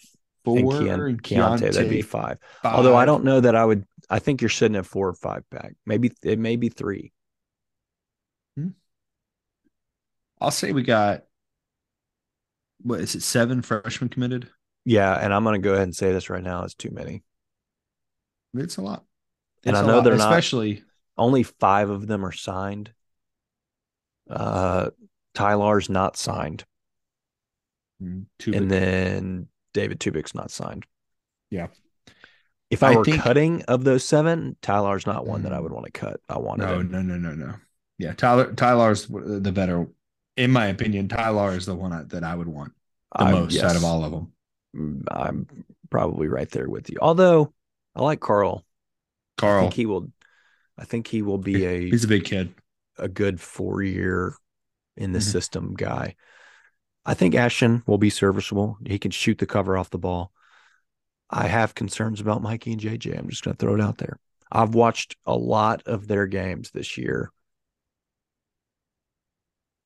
four. 0.46 0.58
And 0.58 0.72
Keon, 0.72 1.00
and 1.02 1.22
Keontae, 1.22 1.74
that'd 1.74 1.90
be 1.90 2.02
five. 2.02 2.38
five. 2.64 2.76
Although 2.76 2.96
I 2.96 3.06
don't 3.06 3.24
know 3.24 3.40
that 3.40 3.56
I 3.56 3.66
would. 3.66 3.86
I 4.10 4.20
think 4.20 4.42
you're 4.42 4.50
sitting 4.50 4.78
at 4.78 4.86
four 4.86 5.10
or 5.10 5.14
five 5.14 5.44
back. 5.52 5.74
Maybe 5.86 6.12
it 6.24 6.40
may 6.40 6.56
be 6.56 6.70
three. 6.70 7.12
I'll 10.40 10.52
say 10.52 10.72
we 10.72 10.84
got 10.84 11.24
what 12.84 13.00
is 13.00 13.16
it? 13.16 13.24
Seven 13.24 13.62
freshmen 13.62 14.10
committed. 14.10 14.50
Yeah, 14.86 15.14
and 15.16 15.34
I'm 15.34 15.44
going 15.44 15.60
to 15.60 15.66
go 15.66 15.74
ahead 15.74 15.84
and 15.84 15.96
say 15.96 16.12
this 16.14 16.30
right 16.30 16.44
now. 16.44 16.64
It's 16.64 16.76
too 16.76 16.92
many. 16.92 17.24
It's 18.54 18.78
a 18.78 18.82
lot. 18.82 19.04
And 19.66 19.76
It's 19.76 19.82
I 19.82 19.84
a 19.84 19.88
know 19.88 19.96
lot, 19.96 20.04
they're 20.04 20.16
not- 20.16 20.32
especially 20.32 20.84
Only 21.18 21.44
five 21.44 21.90
of 21.90 22.08
them 22.08 22.26
are 22.26 22.32
signed. 22.32 22.92
Uh, 24.30 24.90
Tylar's 25.34 25.90
not 25.90 26.18
signed, 26.18 26.66
mm, 28.02 28.26
two. 28.40 28.54
and 28.54 28.70
then 28.70 29.48
David 29.74 30.00
Tubik's 30.00 30.36
not 30.36 30.52
signed. 30.52 30.86
Yeah. 31.50 31.68
If 32.70 32.84
I, 32.84 32.92
I 32.92 32.96
were 32.98 33.06
think- 33.06 33.22
cutting 33.22 33.62
of 33.64 33.84
those 33.86 34.04
seven, 34.04 34.58
Tylar's 34.62 35.06
not 35.08 35.26
one 35.26 35.44
that 35.44 35.54
I 35.54 35.58
Mm. 35.60 35.64
would 35.64 35.72
want 35.72 35.86
to 35.86 35.92
cut. 35.92 36.20
I 36.28 36.40
wanted 36.40 36.66
no, 36.66 36.80
him. 36.80 36.92
no, 36.92 37.02
no, 37.02 37.18
no, 37.18 37.32
no. 37.34 37.54
Yeah, 37.98 38.14
Tyler. 38.14 38.54
Tyler's 38.54 39.08
the 39.08 39.52
better, 39.54 39.88
in 40.36 40.52
my 40.52 40.68
opinion. 40.68 41.08
Tyler 41.08 41.54
is 41.56 41.66
the 41.66 41.76
one 41.76 41.94
I- 41.94 42.04
that 42.04 42.24
I 42.24 42.36
would 42.36 42.48
want 42.48 42.74
the 43.18 43.24
I- 43.24 43.32
most 43.32 43.58
out 43.64 43.76
of 43.78 43.84
all 43.86 44.04
of 44.04 44.12
them. 44.12 44.34
Mm, 44.76 45.04
I'm 45.10 45.48
probably 45.90 46.28
right 46.28 46.50
there 46.52 46.70
with 46.70 46.90
you. 46.90 46.98
Although 47.02 47.54
I 47.96 48.02
like 48.04 48.20
Carl. 48.20 48.66
I 49.38 49.42
Carl, 49.42 49.62
think 49.64 49.74
he 49.76 49.86
will. 49.86 50.12
I 50.78 50.86
think 50.86 51.08
he 51.08 51.22
will 51.22 51.38
be 51.38 51.66
a 51.66 51.90
he's 51.90 52.04
a 52.04 52.08
big 52.08 52.26
kid. 52.26 52.54
a 52.98 53.08
good 53.08 53.40
four 53.40 53.82
year 53.82 54.36
in 54.96 55.12
the 55.12 55.20
Mhm. 55.20 55.32
system 55.32 55.74
guy. 55.76 56.16
I 57.06 57.14
think 57.14 57.36
Ashton 57.36 57.84
will 57.88 57.98
be 57.98 58.10
serviceable. 58.10 58.78
He 58.86 59.00
can 59.00 59.12
shoot 59.12 59.38
the 59.38 59.46
cover 59.46 59.78
off 59.78 59.90
the 59.90 59.98
ball. 59.98 60.32
I 61.30 61.48
have 61.48 61.76
concerns 61.76 62.20
about 62.20 62.42
Mikey 62.42 62.74
and 62.74 62.82
JJ. 62.82 63.18
I'm 63.18 63.30
just 63.30 63.44
going 63.44 63.56
to 63.56 63.60
throw 63.60 63.76
it 63.76 63.82
out 63.82 63.98
there. 63.98 64.20
I've 64.52 64.76
watched 64.76 65.16
a 65.26 65.36
lot 65.36 65.84
of 65.86 66.08
their 66.08 66.26
games 66.28 66.72
this 66.72 66.98
year. 66.98 67.32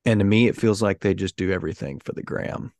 And 0.04 0.20
to 0.20 0.24
me, 0.24 0.48
it 0.48 0.56
feels 0.56 0.82
like 0.82 1.00
they 1.00 1.14
just 1.14 1.36
do 1.36 1.52
everything 1.52 2.00
for 2.00 2.12
the 2.12 2.22
gram 2.22 2.72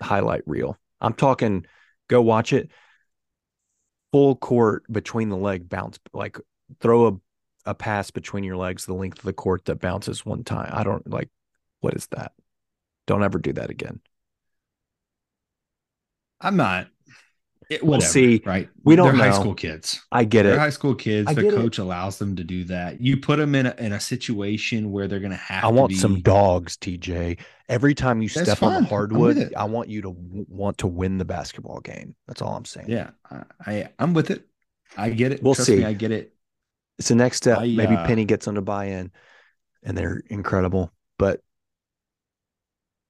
highlight 0.00 0.42
reel. 0.46 0.76
I'm 1.00 1.14
talking, 1.14 1.64
go 2.08 2.22
watch 2.22 2.52
it. 2.52 2.70
Full 4.12 4.34
court 4.36 4.84
between 4.90 5.28
the 5.28 5.36
leg 5.36 5.68
bounce, 5.68 5.98
like 6.12 6.38
throw 6.80 7.08
a 7.08 7.12
a 7.64 7.74
pass 7.74 8.10
between 8.10 8.42
your 8.42 8.56
legs 8.56 8.86
the 8.86 8.92
length 8.94 9.18
of 9.18 9.24
the 9.24 9.32
court 9.32 9.64
that 9.66 9.78
bounces 9.78 10.26
one 10.26 10.42
time. 10.42 10.70
I 10.72 10.82
don't 10.82 11.08
like 11.08 11.28
what 11.80 11.94
is 11.94 12.06
that? 12.08 12.32
Don't 13.06 13.22
ever 13.22 13.38
do 13.38 13.52
that 13.52 13.70
again. 13.70 14.00
I'm 16.40 16.56
not. 16.56 16.88
It, 17.70 17.84
We'll 17.84 18.00
see. 18.00 18.42
Right? 18.44 18.68
We 18.84 18.96
don't 18.96 19.06
They're 19.06 19.14
high 19.14 19.30
school 19.30 19.54
kids. 19.54 20.02
I 20.10 20.24
get 20.24 20.44
They're 20.44 20.56
it. 20.56 20.58
high 20.58 20.70
school 20.70 20.94
kids. 20.94 21.28
I 21.28 21.34
the 21.34 21.42
get 21.42 21.54
it. 21.54 21.56
coach 21.56 21.78
allows 21.78 22.18
them 22.18 22.36
to 22.36 22.44
do 22.44 22.64
that. 22.64 23.00
You 23.00 23.16
put 23.16 23.38
them 23.38 23.54
in 23.54 23.66
a, 23.66 23.74
in 23.78 23.92
a 23.92 24.00
situation 24.00 24.90
where 24.90 25.08
they're 25.08 25.20
going 25.20 25.30
to 25.30 25.36
have. 25.36 25.64
I 25.64 25.68
want 25.68 25.90
be, 25.90 25.96
some 25.96 26.20
dogs, 26.20 26.76
TJ. 26.76 27.38
Every 27.68 27.94
time 27.94 28.20
you 28.20 28.28
That's 28.28 28.50
step 28.50 28.62
on 28.62 28.82
the 28.82 28.88
hardwood. 28.88 29.54
I 29.54 29.64
want 29.64 29.88
you 29.88 30.02
to 30.02 30.08
w- 30.12 30.46
want 30.48 30.78
to 30.78 30.86
win 30.86 31.18
the 31.18 31.24
basketball 31.24 31.80
game. 31.80 32.14
That's 32.26 32.42
all 32.42 32.54
I'm 32.54 32.64
saying. 32.64 32.90
Yeah, 32.90 33.10
I, 33.30 33.44
I 33.66 33.88
I'm 33.98 34.12
with 34.14 34.30
it. 34.30 34.46
I 34.96 35.10
get 35.10 35.32
it. 35.32 35.42
We'll 35.42 35.54
Trust 35.54 35.70
see. 35.70 35.76
Me, 35.76 35.84
I 35.84 35.92
get 35.94 36.10
it. 36.10 36.34
It's 36.98 37.08
the 37.08 37.14
next 37.14 37.38
step. 37.38 37.58
I, 37.58 37.66
Maybe 37.66 37.94
uh, 37.96 38.06
Penny 38.06 38.24
gets 38.24 38.44
them 38.44 38.54
to 38.56 38.62
buy 38.62 38.86
in 38.86 39.10
and 39.82 39.96
they're 39.96 40.22
incredible. 40.28 40.92
But 41.18 41.40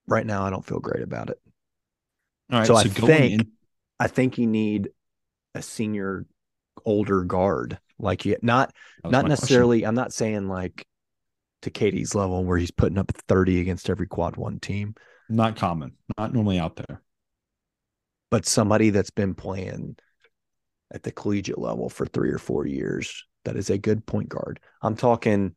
right 0.06 0.26
now 0.26 0.44
I 0.44 0.50
don't 0.50 0.64
feel 0.64 0.80
great 0.80 1.02
about 1.02 1.30
it. 1.30 1.38
All 2.50 2.58
right. 2.60 2.66
So 2.66 2.76
I 2.76 2.82
think- 2.84 3.40
in- 3.40 3.52
I 4.00 4.08
think 4.08 4.36
you 4.36 4.46
need 4.48 4.88
a 5.54 5.62
senior 5.62 6.26
older 6.84 7.22
guard. 7.24 7.78
Like 7.98 8.24
you 8.24 8.36
not 8.42 8.72
not 9.04 9.22
necessarily 9.28 9.84
i'm 9.86 9.94
not 9.94 10.12
saying 10.12 10.48
like 10.48 10.84
to 11.60 11.70
katie's 11.70 12.12
level 12.16 12.44
where 12.44 12.58
he's 12.58 12.72
putting 12.72 12.98
up 12.98 13.12
30 13.28 13.60
against 13.60 13.88
every 13.88 14.08
quad 14.08 14.36
one 14.36 14.58
team. 14.58 14.96
Not 15.28 15.54
common. 15.54 15.92
Not 16.18 16.32
normally 16.34 16.58
out 16.58 16.74
there. 16.76 17.00
but 18.30 18.44
somebody 18.46 18.90
that's 18.90 19.10
been 19.10 19.34
playing 19.34 19.96
at 20.90 21.04
the 21.04 21.12
collegiate 21.12 21.58
level 21.58 21.88
for 21.88 22.04
three 22.06 22.30
or 22.30 22.38
four 22.38 22.66
years 22.66 23.24
that 23.44 23.56
is 23.56 23.70
a 23.70 23.78
good 23.78 24.04
point 24.06 24.28
guard 24.28 24.60
i'm 24.82 24.96
talking 24.96 25.54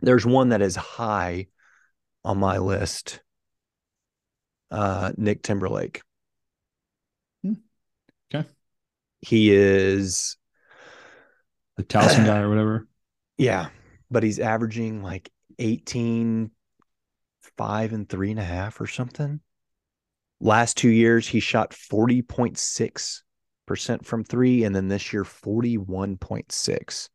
there's 0.00 0.26
one 0.26 0.50
that 0.50 0.62
is 0.62 0.76
high 0.76 1.46
on 2.24 2.38
my 2.38 2.58
list 2.58 3.20
uh 4.70 5.12
nick 5.16 5.42
timberlake 5.42 6.02
Hmm. 7.42 7.54
Okay. 8.32 8.48
he 9.20 9.52
is 9.52 10.36
The 11.76 11.84
Towson 11.84 12.24
guy 12.24 12.38
or 12.42 12.48
whatever. 12.48 12.86
Yeah, 13.36 13.70
but 14.10 14.22
he's 14.22 14.38
averaging 14.38 15.02
like 15.02 15.30
18, 15.58 16.50
five 17.56 17.92
and 17.92 18.08
three 18.08 18.30
and 18.30 18.40
a 18.40 18.44
half 18.44 18.80
or 18.80 18.86
something. 18.86 19.40
Last 20.40 20.76
two 20.76 20.88
years, 20.90 21.26
he 21.26 21.40
shot 21.40 21.72
40.6% 21.72 23.22
from 23.76 24.24
three, 24.24 24.64
and 24.64 24.74
then 24.74 24.88
this 24.88 25.12
year, 25.12 25.24
41.6. 25.24 27.10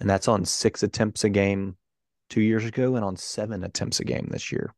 And 0.00 0.08
that's 0.10 0.28
on 0.28 0.44
six 0.46 0.82
attempts 0.82 1.24
a 1.24 1.28
game 1.30 1.76
two 2.30 2.40
years 2.42 2.64
ago 2.64 2.96
and 2.96 3.04
on 3.04 3.16
seven 3.16 3.64
attempts 3.64 4.00
a 4.00 4.04
game 4.04 4.28
this 4.30 4.52
year. 4.52 4.74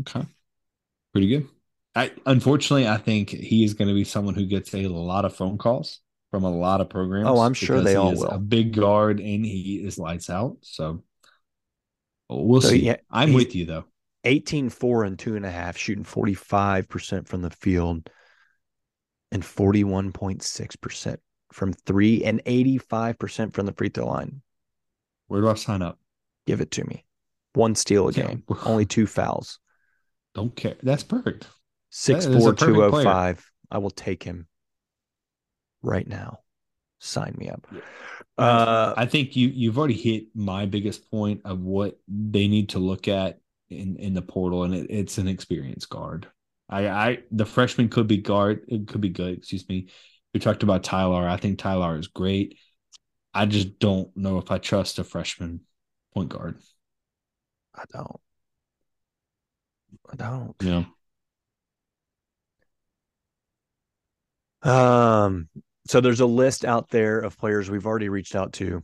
Okay. 0.00 0.24
Pretty 1.12 1.28
good. 1.28 1.48
I 1.94 2.12
unfortunately 2.26 2.88
I 2.88 2.98
think 2.98 3.30
he 3.30 3.64
is 3.64 3.74
going 3.74 3.88
to 3.88 3.94
be 3.94 4.04
someone 4.04 4.34
who 4.34 4.46
gets 4.46 4.74
a 4.74 4.88
lot 4.88 5.24
of 5.24 5.34
phone 5.36 5.58
calls 5.58 6.00
from 6.30 6.44
a 6.44 6.50
lot 6.50 6.80
of 6.80 6.90
programs. 6.90 7.28
Oh, 7.28 7.40
I'm 7.40 7.54
sure 7.54 7.80
they 7.80 7.92
he 7.92 7.96
all 7.96 8.12
is 8.12 8.20
will. 8.20 8.30
A 8.30 8.38
big 8.38 8.74
guard 8.74 9.20
and 9.20 9.44
he 9.46 9.82
is 9.84 9.98
lights 9.98 10.30
out. 10.30 10.58
So 10.62 11.02
we'll 12.28 12.60
So, 12.60 12.68
see. 12.70 12.84
yeah, 12.86 12.96
I'm 13.10 13.32
with 13.32 13.54
you 13.54 13.66
though. 13.66 13.84
18, 14.26 14.68
four 14.68 15.04
and 15.04 15.18
two 15.18 15.36
and 15.36 15.46
a 15.46 15.50
half, 15.50 15.76
shooting 15.76 16.04
45% 16.04 17.28
from 17.28 17.42
the 17.42 17.50
field 17.50 18.10
and 19.32 19.42
41.6% 19.42 21.16
from 21.52 21.72
three 21.72 22.24
and 22.24 22.44
85% 22.44 23.54
from 23.54 23.66
the 23.66 23.72
free 23.72 23.88
throw 23.88 24.06
line. 24.06 24.42
Where 25.28 25.40
do 25.40 25.48
I 25.48 25.54
sign 25.54 25.82
up? 25.82 25.98
Give 26.46 26.60
it 26.60 26.70
to 26.72 26.84
me. 26.84 27.04
One 27.54 27.74
steal 27.74 28.08
a 28.08 28.12
Yeah. 28.12 28.26
game, 28.28 28.44
only 28.64 28.84
two 28.84 29.06
fouls. 29.06 29.58
Don't 30.34 30.54
care. 30.54 30.76
That's 30.82 31.02
perfect. 31.02 31.46
Six 31.90 32.26
That 32.26 32.38
four 32.38 32.52
two 32.52 32.82
oh 32.82 32.90
player. 32.90 33.04
five. 33.04 33.50
I 33.70 33.78
will 33.78 33.90
take 33.90 34.22
him 34.22 34.46
right 35.82 36.06
now. 36.06 36.40
Sign 36.98 37.34
me 37.38 37.48
up. 37.48 37.66
Yeah. 37.72 37.80
Uh, 38.38 38.94
I 38.96 39.06
think 39.06 39.34
you 39.36 39.48
you've 39.48 39.78
already 39.78 39.94
hit 39.94 40.26
my 40.34 40.66
biggest 40.66 41.10
point 41.10 41.40
of 41.44 41.60
what 41.60 41.98
they 42.08 42.48
need 42.48 42.70
to 42.70 42.78
look 42.78 43.08
at 43.08 43.40
in 43.70 43.96
in 43.96 44.14
the 44.14 44.22
portal, 44.22 44.64
and 44.64 44.74
it, 44.74 44.86
it's 44.90 45.18
an 45.18 45.28
experienced 45.28 45.88
guard. 45.88 46.28
I 46.68 46.88
I 46.88 47.18
the 47.30 47.46
freshman 47.46 47.88
could 47.88 48.06
be 48.06 48.18
guard, 48.18 48.64
it 48.68 48.88
could 48.88 49.00
be 49.00 49.10
good. 49.10 49.38
Excuse 49.38 49.68
me. 49.68 49.88
We 50.34 50.40
talked 50.40 50.62
about 50.62 50.84
Tyler. 50.84 51.28
I 51.28 51.36
think 51.36 51.58
Tyler 51.58 51.98
is 51.98 52.08
great. 52.08 52.58
I 53.32 53.46
just 53.46 53.78
don't 53.78 54.14
know 54.16 54.38
if 54.38 54.50
I 54.50 54.58
trust 54.58 54.98
a 54.98 55.04
freshman 55.04 55.60
point 56.14 56.30
guard. 56.30 56.58
I 57.74 57.84
don't. 57.92 58.20
I 60.10 60.16
don't. 60.16 60.54
Yeah. 60.62 60.84
Um, 64.62 65.48
so 65.86 66.00
there's 66.00 66.20
a 66.20 66.26
list 66.26 66.64
out 66.64 66.90
there 66.90 67.20
of 67.20 67.38
players 67.38 67.70
we've 67.70 67.86
already 67.86 68.08
reached 68.08 68.34
out 68.34 68.52
to. 68.54 68.82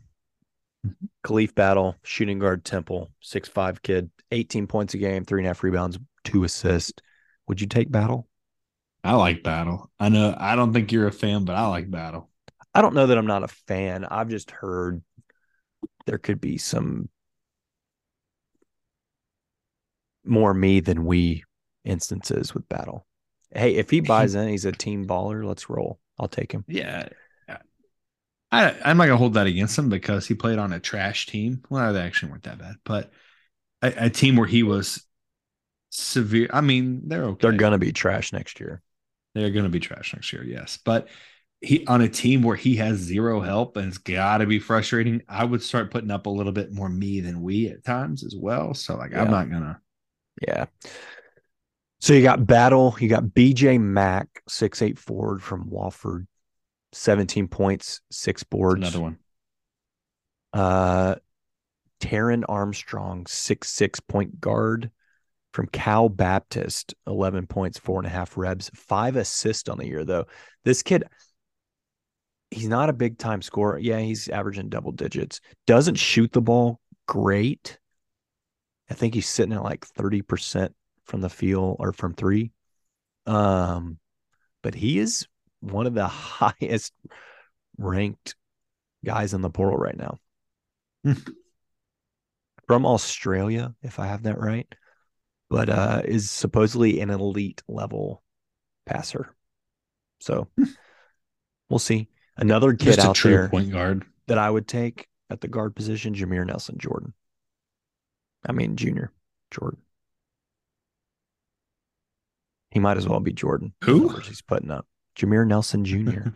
Mhm. 0.86 1.08
Khalif 1.24 1.54
Battle, 1.54 1.96
shooting 2.02 2.38
guard 2.38 2.64
Temple, 2.64 3.10
six 3.20 3.48
five 3.48 3.82
kid, 3.82 4.10
18 4.30 4.66
points 4.66 4.94
a 4.94 4.98
game, 4.98 5.24
three 5.24 5.40
and 5.40 5.46
a 5.46 5.50
half 5.50 5.62
rebounds, 5.62 5.98
two 6.24 6.44
assists. 6.44 7.00
Would 7.48 7.60
you 7.60 7.66
take 7.66 7.90
Battle? 7.90 8.28
I 9.04 9.14
like 9.14 9.42
Battle. 9.42 9.90
I 9.98 10.08
know 10.08 10.34
I 10.38 10.56
don't 10.56 10.72
think 10.72 10.92
you're 10.92 11.06
a 11.08 11.12
fan, 11.12 11.44
but 11.44 11.56
I 11.56 11.66
like 11.66 11.90
Battle. 11.90 12.30
I 12.74 12.80
don't 12.82 12.94
know 12.94 13.06
that 13.06 13.18
I'm 13.18 13.26
not 13.26 13.42
a 13.42 13.48
fan. 13.48 14.04
I've 14.04 14.28
just 14.28 14.50
heard 14.50 15.02
there 16.06 16.18
could 16.18 16.40
be 16.40 16.58
some 16.58 17.08
more 20.24 20.54
me 20.54 20.80
than 20.80 21.04
we 21.04 21.44
instances 21.84 22.54
with 22.54 22.68
Battle. 22.68 23.06
Hey, 23.54 23.74
if 23.74 23.90
he 23.90 24.00
buys 24.08 24.34
in, 24.34 24.48
he's 24.48 24.64
a 24.64 24.72
team 24.72 25.06
baller. 25.06 25.44
Let's 25.44 25.68
roll. 25.68 25.98
I'll 26.18 26.28
take 26.28 26.52
him. 26.52 26.64
Yeah. 26.66 27.08
I, 28.52 28.76
I'm 28.84 28.98
not 28.98 29.06
gonna 29.06 29.16
hold 29.16 29.34
that 29.34 29.46
against 29.46 29.78
him 29.78 29.88
because 29.88 30.26
he 30.26 30.34
played 30.34 30.58
on 30.58 30.72
a 30.72 30.80
trash 30.80 31.26
team. 31.26 31.62
Well, 31.70 31.92
they 31.92 32.02
actually 32.02 32.30
weren't 32.30 32.44
that 32.44 32.58
bad, 32.58 32.76
but 32.84 33.10
a, 33.80 34.06
a 34.06 34.10
team 34.10 34.36
where 34.36 34.46
he 34.46 34.62
was 34.62 35.04
severe. 35.90 36.48
I 36.52 36.60
mean, 36.60 37.08
they're 37.08 37.24
okay. 37.24 37.48
They're 37.48 37.56
gonna 37.56 37.78
be 37.78 37.92
trash 37.92 38.32
next 38.32 38.60
year. 38.60 38.82
they're 39.34 39.50
gonna 39.50 39.68
be 39.70 39.80
trash 39.80 40.14
next 40.14 40.32
year, 40.32 40.44
yes. 40.44 40.78
But 40.84 41.08
he 41.60 41.86
on 41.86 42.02
a 42.02 42.08
team 42.08 42.42
where 42.42 42.56
he 42.56 42.76
has 42.76 42.98
zero 42.98 43.40
help 43.40 43.76
and 43.76 43.88
it's 43.88 43.98
got 43.98 44.38
to 44.38 44.46
be 44.46 44.58
frustrating. 44.58 45.22
I 45.28 45.44
would 45.44 45.62
start 45.62 45.90
putting 45.92 46.10
up 46.10 46.26
a 46.26 46.30
little 46.30 46.52
bit 46.52 46.72
more 46.72 46.88
me 46.88 47.20
than 47.20 47.40
we 47.40 47.68
at 47.68 47.84
times 47.84 48.24
as 48.24 48.34
well. 48.36 48.74
So 48.74 48.96
like 48.96 49.12
Yeah. 49.12 49.22
I'm 49.22 49.30
not 49.30 49.50
gonna. 49.50 49.80
Yeah. 50.46 50.66
So 52.00 52.14
you 52.14 52.22
got 52.22 52.46
Battle, 52.46 52.96
you 52.98 53.08
got 53.08 53.24
BJ 53.24 53.78
Mack, 53.78 54.42
six 54.48 54.82
eight 54.82 54.98
forward 54.98 55.42
from 55.42 55.70
Wofford, 55.70 56.26
17 56.92 57.48
points, 57.48 58.00
six 58.10 58.42
boards. 58.42 58.80
Another 58.80 59.00
one. 59.00 59.18
Uh 60.52 61.14
Taran 62.00 62.42
Armstrong, 62.48 63.26
six 63.26 63.70
six 63.70 64.00
point 64.00 64.40
guard 64.40 64.90
from 65.52 65.66
Cal 65.68 66.08
Baptist, 66.08 66.94
11 67.06 67.46
points, 67.46 67.78
four 67.78 67.98
and 68.00 68.06
a 68.06 68.10
half 68.10 68.36
rebs, 68.36 68.70
five 68.74 69.16
assists 69.16 69.68
on 69.68 69.78
the 69.78 69.86
year, 69.86 70.04
though. 70.04 70.26
This 70.64 70.82
kid, 70.82 71.04
he's 72.50 72.68
not 72.68 72.88
a 72.88 72.94
big 72.94 73.18
time 73.18 73.42
scorer. 73.42 73.78
Yeah, 73.78 74.00
he's 74.00 74.28
averaging 74.28 74.68
double 74.70 74.92
digits. 74.92 75.40
Doesn't 75.66 75.96
shoot 75.96 76.32
the 76.32 76.40
ball 76.40 76.80
great. 77.06 77.78
I 78.90 78.94
think 78.94 79.14
he's 79.14 79.28
sitting 79.28 79.52
at 79.54 79.62
like 79.62 79.86
30% 79.86 80.70
from 81.04 81.20
the 81.20 81.30
field 81.30 81.76
or 81.78 81.92
from 81.92 82.14
three. 82.14 82.52
Um, 83.26 83.98
but 84.62 84.74
he 84.74 84.98
is 84.98 85.26
one 85.62 85.86
of 85.86 85.94
the 85.94 86.06
highest 86.08 86.92
ranked 87.78 88.34
guys 89.04 89.32
in 89.34 89.40
the 89.40 89.50
portal 89.50 89.78
right 89.78 89.96
now. 89.96 90.20
From 92.66 92.86
Australia, 92.86 93.74
if 93.82 93.98
I 93.98 94.06
have 94.06 94.22
that 94.22 94.38
right, 94.38 94.72
but 95.50 95.68
uh, 95.68 96.02
is 96.04 96.30
supposedly 96.30 97.00
an 97.00 97.10
elite 97.10 97.62
level 97.68 98.22
passer. 98.86 99.34
So 100.20 100.48
we'll 101.68 101.78
see. 101.78 102.08
Another 102.36 102.72
kid 102.72 102.94
Just 102.94 103.00
out 103.00 103.20
there 103.22 103.48
point 103.48 103.70
guard. 103.70 104.04
that 104.28 104.38
I 104.38 104.48
would 104.48 104.66
take 104.66 105.06
at 105.28 105.40
the 105.40 105.48
guard 105.48 105.74
position, 105.74 106.14
Jameer 106.14 106.46
Nelson 106.46 106.78
Jordan. 106.78 107.12
I 108.46 108.52
mean, 108.52 108.76
Junior 108.76 109.12
Jordan. 109.50 109.80
He 112.70 112.78
might 112.80 112.96
as 112.96 113.06
well 113.06 113.20
be 113.20 113.32
Jordan. 113.32 113.74
Who? 113.84 114.08
he's 114.20 114.40
putting 114.40 114.70
up? 114.70 114.86
Jameer 115.16 115.46
Nelson 115.46 115.84
Jr. 115.84 116.28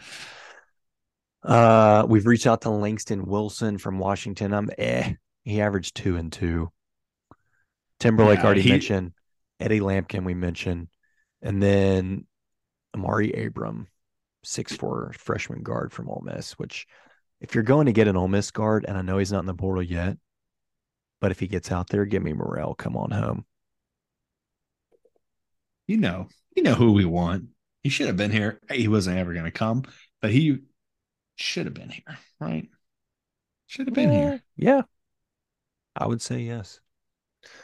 uh, 1.42 2.04
we've 2.08 2.26
reached 2.26 2.46
out 2.46 2.62
to 2.62 2.70
Langston 2.70 3.24
Wilson 3.26 3.78
from 3.78 3.98
Washington. 3.98 4.52
I'm 4.52 4.70
eh. 4.78 5.14
He 5.44 5.60
averaged 5.60 5.94
two 5.96 6.16
and 6.16 6.32
two. 6.32 6.70
Timberlake 8.00 8.40
Yeah, 8.40 8.44
already 8.44 8.62
he- 8.62 8.70
mentioned. 8.70 9.12
Eddie 9.58 9.80
Lampkin 9.80 10.24
we 10.26 10.34
mentioned, 10.34 10.88
and 11.40 11.62
then 11.62 12.26
Amaree 12.94 13.46
Abram, 13.46 13.86
six 14.44 14.76
four 14.76 15.12
freshman 15.16 15.62
guard 15.62 15.92
from 15.94 16.10
Ole 16.10 16.22
Miss. 16.26 16.52
Which, 16.58 16.86
if 17.40 17.54
you're 17.54 17.64
going 17.64 17.86
to 17.86 17.92
get 17.92 18.06
an 18.06 18.18
Ole 18.18 18.28
Miss 18.28 18.50
guard, 18.50 18.84
and 18.86 18.98
I 18.98 19.02
know 19.02 19.16
he's 19.16 19.32
not 19.32 19.40
in 19.40 19.46
the 19.46 19.54
portal 19.54 19.82
yet, 19.82 20.18
but 21.22 21.30
if 21.30 21.40
he 21.40 21.46
gets 21.46 21.72
out 21.72 21.88
there, 21.88 22.04
give 22.04 22.22
me 22.22 22.34
Murrell. 22.34 22.74
Come 22.76 22.98
on 22.98 23.10
home. 23.12 23.46
you 25.86 25.96
know, 25.96 26.28
you 26.54 26.62
know 26.62 26.74
who 26.74 26.92
we 26.92 27.06
want. 27.06 27.46
He 27.86 27.90
should 27.90 28.08
have 28.08 28.16
been 28.16 28.32
here. 28.32 28.60
He 28.68 28.88
wasn't 28.88 29.16
ever 29.18 29.32
going 29.32 29.44
to 29.44 29.52
come, 29.52 29.84
but 30.20 30.32
he 30.32 30.58
should 31.36 31.66
have 31.66 31.74
been 31.74 31.90
here, 31.90 32.18
right? 32.40 32.68
Should 33.68 33.86
have 33.86 33.94
been 33.94 34.10
here. 34.10 34.34
Yeah, 34.56 34.82
I 35.94 36.06
would 36.06 36.20
say 36.20 36.40
yes. 36.40 36.80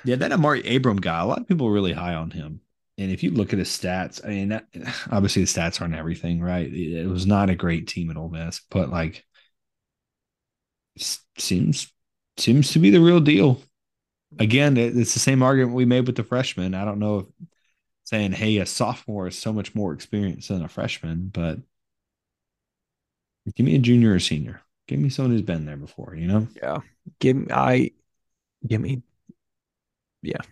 Yeah, 0.04 0.14
that 0.16 0.30
Amaree 0.30 0.76
Abram 0.76 0.98
guy, 0.98 1.20
a 1.20 1.26
lot 1.26 1.40
of 1.40 1.48
people 1.48 1.66
are 1.66 1.72
really 1.72 1.92
high 1.92 2.14
on 2.14 2.30
him. 2.30 2.60
And 2.98 3.10
if 3.10 3.24
you 3.24 3.32
look 3.32 3.52
at 3.52 3.58
his 3.58 3.68
stats, 3.68 4.24
I 4.24 4.28
mean, 4.28 4.50
that, 4.50 4.68
obviously 5.10 5.42
the 5.42 5.48
stats 5.48 5.80
aren't 5.80 5.96
everything, 5.96 6.40
right? 6.40 6.72
It, 6.72 7.02
it 7.02 7.08
was 7.08 7.26
not 7.26 7.50
a 7.50 7.56
great 7.56 7.88
team 7.88 8.08
at 8.08 8.16
Ole 8.16 8.28
Miss, 8.28 8.60
but 8.70 8.90
like, 8.90 9.24
seems 11.38 11.92
seems 12.38 12.72
to 12.72 12.78
be 12.78 12.90
the 12.90 13.00
real 13.00 13.20
deal. 13.20 13.60
Again, 14.38 14.76
it- 14.76 14.96
it's 14.96 15.14
the 15.14 15.20
same 15.20 15.42
argument 15.42 15.76
we 15.76 15.84
made 15.84 16.06
with 16.06 16.16
the 16.16 16.24
freshman. 16.24 16.74
I 16.74 16.84
don't 16.84 16.98
know 17.00 17.18
if 17.20 17.26
saying, 18.12 18.32
"Hey, 18.32 18.58
a 18.58 18.66
sophomore 18.66 19.26
is 19.28 19.38
so 19.38 19.52
much 19.52 19.74
more 19.74 19.92
experienced 19.94 20.48
than 20.48 20.62
a 20.62 20.68
freshman," 20.68 21.30
but 21.32 21.58
give 23.56 23.64
me 23.64 23.74
a 23.74 23.78
junior 23.78 24.12
or 24.14 24.20
senior. 24.20 24.60
Give 24.86 25.00
me 25.00 25.08
someone 25.08 25.32
who's 25.32 25.42
been 25.42 25.64
there 25.64 25.76
before. 25.78 26.14
You 26.14 26.26
know, 26.26 26.48
Yeah. 26.54 26.80
Give 27.20 27.36
me 27.36 27.46
I 27.50 27.90
give 28.66 28.80
me 28.80 29.02
yeah. 30.22 30.42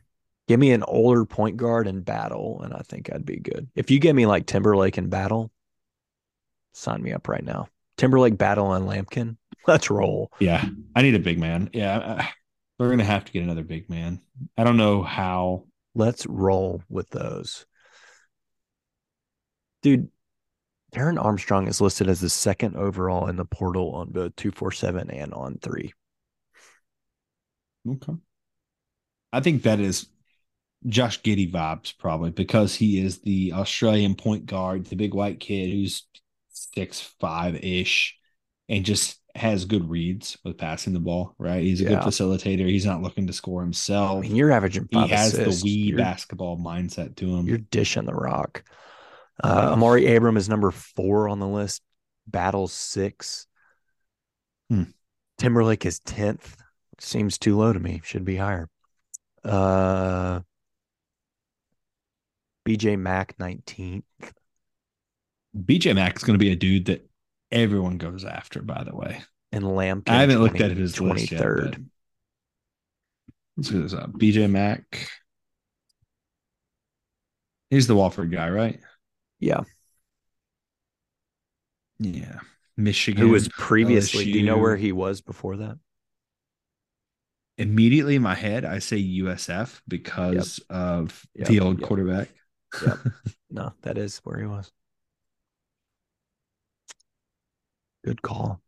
Give 0.49 0.59
me 0.59 0.73
an 0.73 0.83
older 0.83 1.25
point 1.25 1.59
guard 1.59 1.87
in 1.87 2.01
battle, 2.01 2.63
and 2.63 2.75
I 2.75 2.81
think 2.81 3.13
I'd 3.13 3.27
be 3.27 3.37
good. 3.37 3.69
If 3.77 3.91
you 3.91 4.01
give 4.01 4.17
me 4.17 4.27
like 4.27 4.47
Timberlake 4.47 4.99
in 4.99 5.09
battle, 5.09 5.53
sign 6.73 7.03
me 7.03 7.13
up 7.13 7.29
right 7.29 7.45
now. 7.45 7.69
Timberlake, 7.97 8.37
battle, 8.39 8.73
and 8.73 8.87
Lampkin. 8.89 9.37
Let's 9.67 9.91
roll. 9.91 10.33
Yeah, 10.41 10.67
I 10.97 11.03
need 11.03 11.15
a 11.15 11.21
big 11.21 11.39
man. 11.39 11.71
Yeah, 11.73 12.27
we're 12.79 12.91
gonna 12.91 13.05
have 13.05 13.27
to 13.27 13.33
get 13.33 13.43
another 13.45 13.63
big 13.63 13.91
man. 13.91 14.23
I 14.57 14.65
don't 14.65 14.79
know 14.79 15.03
how. 15.03 15.67
Let's 15.95 16.27
roll 16.27 16.83
with 16.89 17.11
those. 17.11 17.67
Dude, 19.83 20.09
Taran 20.93 21.23
Armstrong 21.23 21.69
is 21.69 21.81
listed 21.81 22.09
as 22.09 22.21
the 22.21 22.31
second 22.31 22.77
overall 22.77 23.29
in 23.29 23.37
the 23.37 23.45
portal 23.45 23.95
on 23.95 24.11
both 24.11 24.37
247 24.37 25.11
and 25.11 25.33
on 25.33 25.59
three. 25.61 25.93
Okay, 27.89 28.13
I 29.33 29.41
think 29.41 29.63
that 29.63 29.81
is 29.81 30.07
Josh 30.87 31.23
Giddey 31.23 31.51
vibes 31.51 31.97
probably 31.97 32.31
because 32.31 32.75
he 32.75 33.01
is 33.01 33.19
the 33.21 33.53
Australian 33.55 34.15
point 34.15 34.47
guard, 34.47 34.87
the 34.87 34.97
big 34.97 35.15
white 35.15 35.41
kid 35.41 35.71
who's 35.71 36.07
six 36.49 37.01
five 37.01 37.57
ish, 37.57 38.17
and 38.69 38.85
just 38.85 39.20
has 39.35 39.65
good 39.65 39.89
reads 39.89 40.37
with 40.45 40.59
passing 40.59 40.93
the 40.93 41.01
ball. 41.01 41.35
Right, 41.39 41.63
he's 41.63 41.81
a 41.81 41.85
Yeah. 41.85 41.91
good 41.91 41.99
facilitator. 42.01 42.67
He's 42.69 42.85
not 42.87 43.03
looking 43.03 43.27
to 43.29 43.33
score 43.33 43.61
I 43.63 43.65
himself. 43.65 44.23
mean, 44.23 44.37
you're 44.37 44.51
averaging 44.53 44.89
he 44.91 45.09
has 45.09 45.35
assists. 45.35 45.63
the 45.63 45.67
wee 45.67 45.71
You're- 45.89 46.03
basketball 46.03 46.59
mindset 46.59 47.17
to 47.17 47.37
him. 47.37 47.47
You're 47.47 47.59
dishing 47.59 48.05
the 48.07 48.15
rock. 48.15 48.65
Uh, 49.43 49.75
Amaree 49.75 50.15
Abram 50.17 50.37
is 50.37 50.49
number 50.49 50.71
four 50.71 51.29
on 51.29 51.39
the 51.39 51.49
list. 51.49 51.83
Battles 52.27 52.73
six. 52.73 53.47
Hmm. 54.69 54.85
Timberlake 55.39 55.87
is 55.87 55.99
tenth. 56.01 56.57
Seems 56.99 57.39
too 57.39 57.57
low 57.57 57.73
to 57.73 57.81
me. 57.81 58.01
Should 58.05 58.25
be 58.27 58.37
higher. 58.37 58.69
Uh, 59.43 60.41
BJ 62.67 62.97
Mack 62.99 63.39
nineteenth. 63.39 64.05
BJ 65.57 65.95
Mack 65.95 66.17
is 66.17 66.23
going 66.23 66.39
to 66.39 66.45
be 66.45 66.53
a 66.53 66.57
dude 66.57 66.85
that 66.87 67.10
everyone 67.53 67.99
goes 67.99 68.25
after. 68.25 68.63
By 68.63 68.85
the 68.85 68.95
way, 68.95 69.23
and 69.53 69.65
Lampkin. 69.65 70.09
I 70.09 70.21
haven't 70.21 70.41
looked 70.41 70.57
20 70.59 70.71
at 70.73 70.77
his 70.79 71.01
list 71.01 71.31
yet, 71.33 71.41
23rd. 71.43 71.71
but- 71.73 71.81
Let's 73.57 73.71
look 73.73 73.83
this 73.83 73.95
uh, 73.95 73.99
up. 73.99 74.13
BJ 74.13 74.49
Mack. 74.51 75.09
He's 77.69 77.87
the 77.87 77.95
Wofford 77.95 78.33
guy, 78.33 78.49
right? 78.49 78.81
Yeah. 79.39 79.63
Yeah. 81.99 82.41
Michigan. 82.77 83.21
Who 83.23 83.29
was 83.33 83.49
previously? 83.49 84.25
Do 84.25 84.31
you 84.31 84.45
know 84.45 84.57
where 84.57 84.77
he 84.77 84.93
was 84.93 85.21
before 85.21 85.59
that? 85.59 85.79
Immediately 87.59 88.17
in 88.17 88.23
my 88.23 88.35
head, 88.35 88.65
I 88.65 88.79
say 88.79 88.97
USF 88.99 89.83
because 89.87 90.61
of 90.71 91.27
Yep, 91.35 91.49
the 91.49 91.61
old 91.61 91.81
yep. 91.81 91.87
quarterback. 91.89 92.29
Yep. 92.87 92.99
No, 93.53 93.73
that 93.83 93.99
is 93.99 94.19
where 94.19 94.39
he 94.39 94.47
was. 94.47 94.71
Good 98.05 98.23
call. 98.23 98.61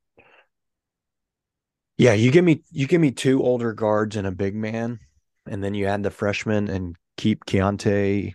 Yeah, 1.99 2.15
you 2.15 2.31
give 2.31 2.45
me 2.45 2.63
you 2.71 2.87
give 2.87 3.01
me 3.01 3.13
two 3.13 3.43
older 3.43 3.73
guards 3.73 4.17
and 4.17 4.27
a 4.27 4.33
big 4.33 4.55
man, 4.55 5.01
and 5.47 5.63
then 5.63 5.75
you 5.75 5.87
add 5.87 6.03
the 6.03 6.11
freshman 6.11 6.69
and 6.69 6.97
keep 7.17 7.45
Keontae 7.45 8.35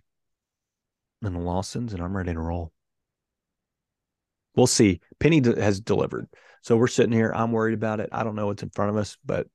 and 1.22 1.36
the 1.36 1.40
Lawsons, 1.40 1.94
and 1.94 2.02
I'm 2.02 2.16
ready 2.16 2.34
to 2.34 2.40
roll. 2.40 2.72
We'll 4.56 4.68
see. 4.68 5.02
Penny 5.20 5.42
has 5.44 5.80
delivered, 5.80 6.28
so 6.62 6.78
we're 6.78 6.88
sitting 6.88 7.12
here. 7.12 7.32
I'm 7.36 7.52
worried 7.52 7.74
about 7.74 8.00
it. 8.00 8.10
I 8.12 8.24
don't 8.24 8.36
know 8.36 8.48
what's 8.48 8.64
in 8.64 8.70
front 8.70 8.92
of 8.92 8.98
us, 8.98 9.18
but 9.26 9.48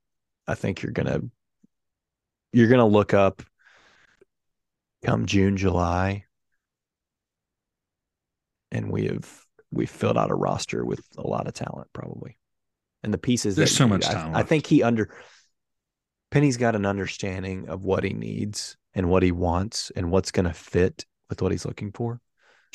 I 0.46 0.54
think 0.54 0.82
you're 0.82 0.92
gonna 0.92 1.20
you're 2.52 2.68
gonna 2.68 2.86
look 2.86 3.14
up 3.14 3.42
come 5.04 5.26
June, 5.26 5.56
July, 5.56 6.24
and 8.70 8.90
we 8.90 9.06
have 9.06 9.41
we 9.72 9.86
filled 9.86 10.18
out 10.18 10.30
a 10.30 10.34
roster 10.34 10.84
with 10.84 11.00
a 11.18 11.26
lot 11.26 11.48
of 11.48 11.54
talent, 11.54 11.88
probably. 11.92 12.38
And 13.02 13.12
the 13.12 13.18
pieces 13.18 13.56
There's 13.56 13.70
that 13.70 13.76
so 13.76 13.88
much 13.88 14.02
need, 14.02 14.10
I- 14.10 14.12
talent 14.12 14.34
I, 14.34 14.38
left. 14.38 14.48
think 14.48 14.66
he 14.66 14.82
under 14.82 15.12
Penny's 16.30 16.56
got 16.56 16.76
an 16.76 16.86
understanding 16.86 17.68
of 17.68 17.84
what 17.84 18.04
he 18.04 18.12
needs 18.12 18.76
and 18.94 19.08
what 19.08 19.22
he 19.22 19.32
wants 19.32 19.90
and 19.96 20.10
what's 20.10 20.30
going 20.30 20.46
to 20.46 20.52
fit 20.52 21.04
with 21.28 21.42
what 21.42 21.52
he's 21.52 21.64
looking 21.66 21.92
for. 21.92 22.20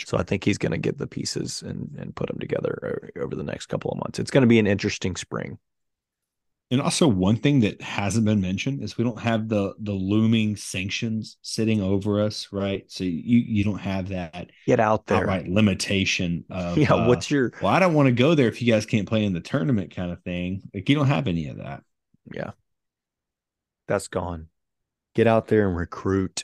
So 0.05 0.17
I 0.17 0.23
think 0.23 0.43
he's 0.43 0.59
going 0.59 0.73
to 0.73 0.77
get 0.77 0.97
the 0.99 1.07
pieces 1.07 1.63
and 1.63 1.95
and 1.97 2.15
put 2.15 2.27
them 2.27 2.37
together 2.39 3.09
over 3.19 3.35
the 3.35 3.43
next 3.43 3.65
couple 3.65 3.89
of 3.91 3.97
months. 3.97 4.19
It's 4.19 4.29
going 4.29 4.43
to 4.43 4.47
be 4.47 4.59
an 4.59 4.67
interesting 4.67 5.15
spring. 5.15 5.57
And 6.69 6.81
also 6.81 7.07
one 7.07 7.37
thing 7.37 7.61
that 7.61 7.81
hasn't 7.81 8.25
been 8.25 8.41
mentioned 8.41 8.83
is 8.83 8.97
we 8.97 9.03
don't 9.05 9.19
have 9.21 9.47
the 9.47 9.73
the 9.79 9.93
looming 9.93 10.57
sanctions 10.57 11.37
sitting 11.41 11.81
over 11.81 12.21
us, 12.21 12.49
right? 12.51 12.83
So 12.91 13.05
you 13.05 13.39
you 13.39 13.63
don't 13.63 13.79
have 13.79 14.09
that 14.09 14.51
Get 14.65 14.79
out 14.81 15.05
there. 15.05 15.19
outright 15.19 15.47
limitation 15.47 16.43
of 16.49 16.77
yeah. 16.77 16.93
uh, 16.93 17.07
what's 17.07 17.31
your 17.31 17.53
well, 17.61 17.71
I 17.71 17.79
don't 17.79 17.93
want 17.93 18.07
to 18.07 18.11
go 18.11 18.35
there 18.35 18.49
if 18.49 18.61
you 18.61 18.71
guys 18.71 18.85
can't 18.85 19.07
play 19.07 19.23
in 19.23 19.33
the 19.33 19.39
tournament 19.39 19.95
kind 19.95 20.11
of 20.11 20.21
thing. 20.23 20.61
Like 20.73 20.89
you 20.89 20.95
don't 20.95 21.07
have 21.07 21.27
any 21.27 21.47
of 21.47 21.57
that. 21.57 21.83
yeah? 22.33 22.51
That's 23.87 24.09
gone. 24.09 24.47
Get 25.15 25.25
out 25.27 25.47
there 25.47 25.69
and 25.69 25.77
recruit. 25.77 26.43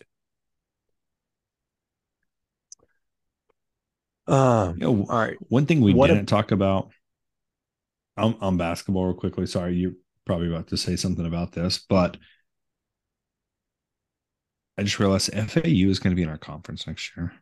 Um. 4.25 4.77
You 4.77 4.83
know, 4.83 5.05
All 5.09 5.19
right. 5.19 5.37
one 5.49 5.65
thing 5.65 5.81
we 5.81 5.93
didn't 5.93 6.27
talk 6.27 6.51
about 6.51 6.91
on, 8.15 8.37
on 8.39 8.55
basketball 8.57 9.07
real 9.07 9.13
quickly. 9.15 9.45
Sorry, 9.45 9.75
you're 9.75 9.93
probably 10.25 10.47
about 10.47 10.67
to 10.67 10.77
say 10.77 10.95
something 10.95 11.25
about 11.25 11.51
this, 11.51 11.79
but 11.89 12.17
I 14.77 14.83
just 14.83 14.99
realized 14.99 15.33
FAU 15.33 15.89
is 15.89 15.99
going 15.99 16.11
to 16.11 16.15
be 16.15 16.23
in 16.23 16.29
our 16.29 16.37
conference 16.37 16.87
next 16.87 17.15
year. 17.15 17.33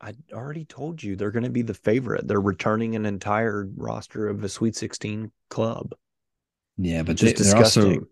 I 0.00 0.14
already 0.32 0.64
told 0.64 1.02
you 1.02 1.16
they're 1.16 1.32
going 1.32 1.44
to 1.44 1.50
be 1.50 1.62
the 1.62 1.74
favorite. 1.74 2.26
They're 2.26 2.40
returning 2.40 2.94
an 2.94 3.04
entire 3.04 3.68
roster 3.76 4.28
of 4.28 4.44
a 4.44 4.48
Sweet 4.48 4.76
16 4.76 5.30
club. 5.50 5.94
Yeah, 6.76 7.02
but 7.02 7.16
just 7.16 7.36
they, 7.36 7.44
they're 7.44 7.56
also 7.56 7.80
disgusting. 7.80 8.06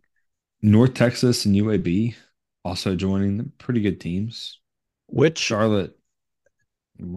North 0.63 0.95
Texas 0.95 1.47
and 1.47 1.55
UAB 1.55 2.17
also 2.65 2.97
joining 2.97 3.37
them. 3.37 3.53
Pretty 3.59 3.81
good 3.81 4.01
teams. 4.01 4.59
Which, 5.07 5.39
Charlotte. 5.39 5.97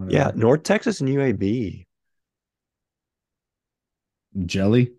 yeah, 0.07 0.31
North 0.35 0.63
Texas 0.63 1.01
and 1.01 1.09
UAB. 1.09 1.85
Jelly. 4.45 4.93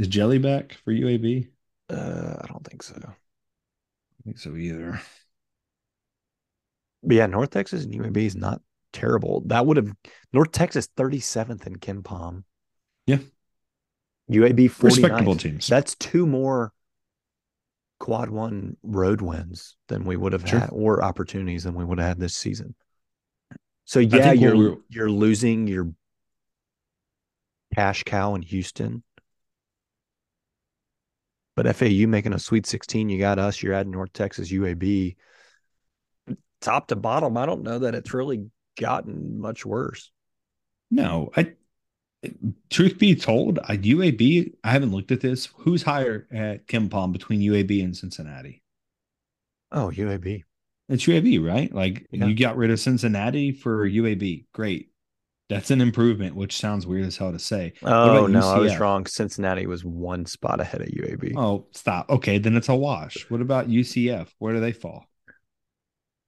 Is 0.00 0.08
Jelly 0.08 0.38
back 0.38 0.78
for 0.82 0.94
UAB? 0.94 1.48
Uh, 1.90 2.36
I 2.40 2.46
don't 2.46 2.64
think 2.66 2.82
so. 2.82 2.94
I 3.04 4.22
think 4.24 4.38
so 4.38 4.56
either. 4.56 4.98
But 7.02 7.16
yeah, 7.16 7.26
North 7.26 7.50
Texas 7.50 7.84
and 7.84 7.92
UAB 7.92 8.16
is 8.16 8.34
not 8.34 8.62
terrible. 8.94 9.42
That 9.44 9.66
would 9.66 9.76
have 9.76 9.92
North 10.32 10.52
Texas 10.52 10.88
37th 10.96 11.66
in 11.66 11.76
KenPom. 11.76 12.44
Yeah. 13.06 13.18
UAB 14.30 14.70
49th. 14.70 14.82
Respectable 14.82 15.36
teams. 15.36 15.66
That's 15.66 15.94
two 15.96 16.26
more 16.26 16.72
quad 17.98 18.30
one 18.30 18.78
road 18.82 19.20
wins 19.20 19.76
than 19.88 20.06
we 20.06 20.16
would 20.16 20.32
have 20.32 20.48
Sure. 20.48 20.60
had 20.60 20.70
or 20.72 21.04
opportunities 21.04 21.64
than 21.64 21.74
we 21.74 21.84
would 21.84 21.98
have 21.98 22.08
had 22.08 22.18
this 22.18 22.34
season. 22.34 22.74
So 23.84 23.98
yeah, 24.00 24.32
you're 24.32 24.56
we're- 24.56 24.76
you're 24.88 25.10
losing 25.10 25.66
your 25.66 25.92
cash 27.74 28.02
cow 28.04 28.34
in 28.34 28.40
Houston. 28.42 29.02
But 31.60 31.76
FAU 31.76 32.06
making 32.06 32.32
a 32.32 32.38
Sweet 32.38 32.64
16, 32.64 33.10
you 33.10 33.18
got 33.18 33.38
us, 33.38 33.62
you're 33.62 33.74
adding 33.74 33.92
North 33.92 34.14
Texas 34.14 34.50
UAB. 34.50 35.14
Top 36.62 36.86
to 36.86 36.96
bottom, 36.96 37.36
I 37.36 37.44
don't 37.44 37.64
know 37.64 37.80
that 37.80 37.94
it's 37.94 38.14
really 38.14 38.46
gotten 38.80 39.38
much 39.38 39.66
worse. 39.66 40.10
No, 40.90 41.28
I. 41.36 41.52
Truth 42.70 42.98
be 42.98 43.14
told, 43.14 43.58
I 43.62 43.76
UAB. 43.76 44.54
I 44.64 44.70
haven't 44.70 44.90
looked 44.90 45.12
at 45.12 45.20
this. 45.20 45.50
Who's 45.58 45.82
higher 45.82 46.26
at 46.32 46.66
KenPom 46.66 47.12
between 47.12 47.42
UAB 47.42 47.84
and 47.84 47.94
Cincinnati? 47.94 48.62
Oh, 49.70 49.92
UAB. 49.94 50.44
It's 50.88 51.04
UAB, 51.04 51.46
right? 51.46 51.70
Like 51.70 52.06
Yeah. 52.10 52.24
you 52.24 52.34
got 52.34 52.56
rid 52.56 52.70
of 52.70 52.80
Cincinnati 52.80 53.52
for 53.52 53.86
UAB. 53.86 54.46
Great, 54.54 54.92
that's 55.50 55.70
an 55.70 55.80
improvement. 55.80 56.34
Which 56.34 56.56
sounds 56.56 56.86
weird 56.86 57.04
as 57.04 57.16
hell 57.16 57.32
to 57.32 57.38
say. 57.38 57.74
Oh 57.82 58.26
no, 58.26 58.40
I 58.40 58.58
was 58.58 58.78
wrong. 58.78 59.04
Cincinnati 59.04 59.66
was 59.66 59.84
one 59.84 60.24
spot 60.24 60.60
ahead 60.60 60.80
of 60.80 60.88
UAB. 60.88 61.34
Oh, 61.36 61.66
stop. 61.72 62.08
Okay, 62.08 62.38
then 62.38 62.56
it's 62.56 62.68
a 62.68 62.74
wash. 62.74 63.28
What 63.28 63.40
about 63.42 63.68
UCF? 63.68 64.28
Where 64.38 64.54
do 64.54 64.60
they 64.60 64.72
fall? 64.72 65.06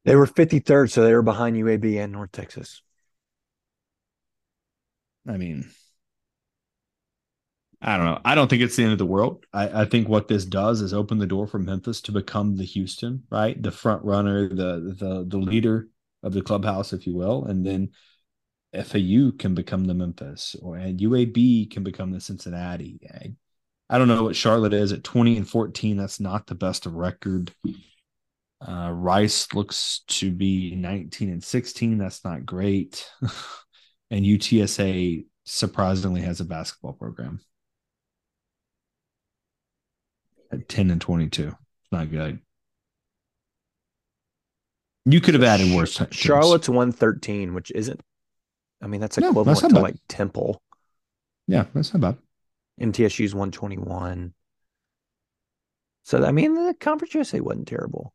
They 0.04 0.16
were 0.16 0.26
53rd, 0.26 0.90
so 0.90 1.04
they 1.04 1.14
were 1.14 1.22
behind 1.22 1.56
UAB 1.56 2.02
and 2.02 2.12
North 2.12 2.32
Texas. 2.32 2.82
I 5.28 5.36
mean, 5.36 5.70
I 7.80 7.96
don't 7.96 8.06
know. 8.06 8.20
I 8.24 8.34
don't 8.34 8.48
think 8.48 8.62
it's 8.62 8.76
the 8.76 8.82
end 8.82 8.92
of 8.92 8.98
the 8.98 9.06
world. 9.06 9.44
I, 9.52 9.82
I 9.82 9.84
think 9.84 10.08
what 10.08 10.28
this 10.28 10.44
does 10.44 10.80
is 10.80 10.92
open 10.92 11.18
the 11.18 11.26
door 11.26 11.46
for 11.46 11.60
Memphis 11.60 12.00
to 12.02 12.12
become 12.12 12.56
the 12.56 12.64
Houston, 12.64 13.22
right? 13.30 13.60
The 13.60 13.70
front 13.70 14.04
runner, 14.04 14.48
the 14.48 14.96
the 14.98 15.24
the 15.26 15.38
leader 15.38 15.88
of 16.24 16.32
the 16.32 16.42
clubhouse, 16.42 16.92
if 16.92 17.06
you 17.06 17.14
will, 17.14 17.44
and 17.44 17.64
then 17.64 17.90
FAU 18.74 19.32
can 19.38 19.54
become 19.54 19.84
the 19.84 19.94
Memphis, 19.94 20.56
or 20.62 20.76
and 20.76 20.98
UAB 20.98 21.70
can 21.70 21.82
become 21.82 22.10
the 22.10 22.20
Cincinnati. 22.20 23.00
I, 23.12 23.34
I 23.94 23.98
don't 23.98 24.08
know 24.08 24.22
what 24.22 24.36
Charlotte 24.36 24.72
is 24.72 24.92
at 24.92 25.04
twenty 25.04 25.36
and 25.36 25.48
fourteen. 25.48 25.96
That's 25.96 26.20
not 26.20 26.46
the 26.46 26.54
best 26.54 26.86
of 26.86 26.94
record. 26.94 27.52
Uh, 28.66 28.90
Rice 28.92 29.52
looks 29.52 30.02
to 30.08 30.30
be 30.30 30.74
nineteen 30.74 31.30
and 31.30 31.44
sixteen. 31.44 31.98
That's 31.98 32.24
not 32.24 32.46
great. 32.46 33.06
and 34.10 34.24
UTSA 34.24 35.24
surprisingly 35.44 36.20
has 36.20 36.40
a 36.40 36.44
basketball 36.44 36.92
program 36.92 37.40
at 40.52 40.68
10 40.68 40.90
and 40.90 41.00
22. 41.00 41.48
It's 41.48 41.56
not 41.90 42.10
good. 42.10 42.38
You 45.04 45.20
could 45.20 45.34
have 45.34 45.42
added 45.42 45.74
worse. 45.74 46.00
Charlotte's 46.10 46.68
113, 46.68 47.54
which 47.54 47.72
isn't, 47.72 48.00
I 48.83 48.87
mean, 48.89 49.01
that's 49.01 49.16
No, 49.18 49.30
equivalent 49.30 49.61
that's 49.61 49.68
to 49.68 49.74
bad. 49.74 49.83
like 49.83 49.97
Temple. 50.09 50.61
Yeah, 51.47 51.66
that's 51.72 51.95
not 51.95 52.01
bad. 52.01 52.18
MTSU's 52.80 53.35
121. 53.35 54.35
So, 56.05 56.24
I 56.24 56.33
mean, 56.33 56.55
the 56.55 56.74
Conference 56.74 57.14
USA 57.14 57.41
wasn't 57.41 57.68
terrible. 57.68 58.12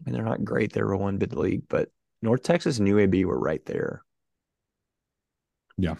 I 0.00 0.04
mean, 0.06 0.14
they're 0.14 0.24
not 0.24 0.44
great. 0.44 0.72
They're 0.72 0.90
a 0.90 0.96
one 0.96 1.18
bid 1.18 1.34
league, 1.34 1.64
but 1.68 1.90
North 2.22 2.42
Texas 2.42 2.78
and 2.78 2.88
UAB 2.88 3.24
were 3.26 3.38
right 3.38 3.64
there. 3.66 4.02
Yeah. 5.76 5.96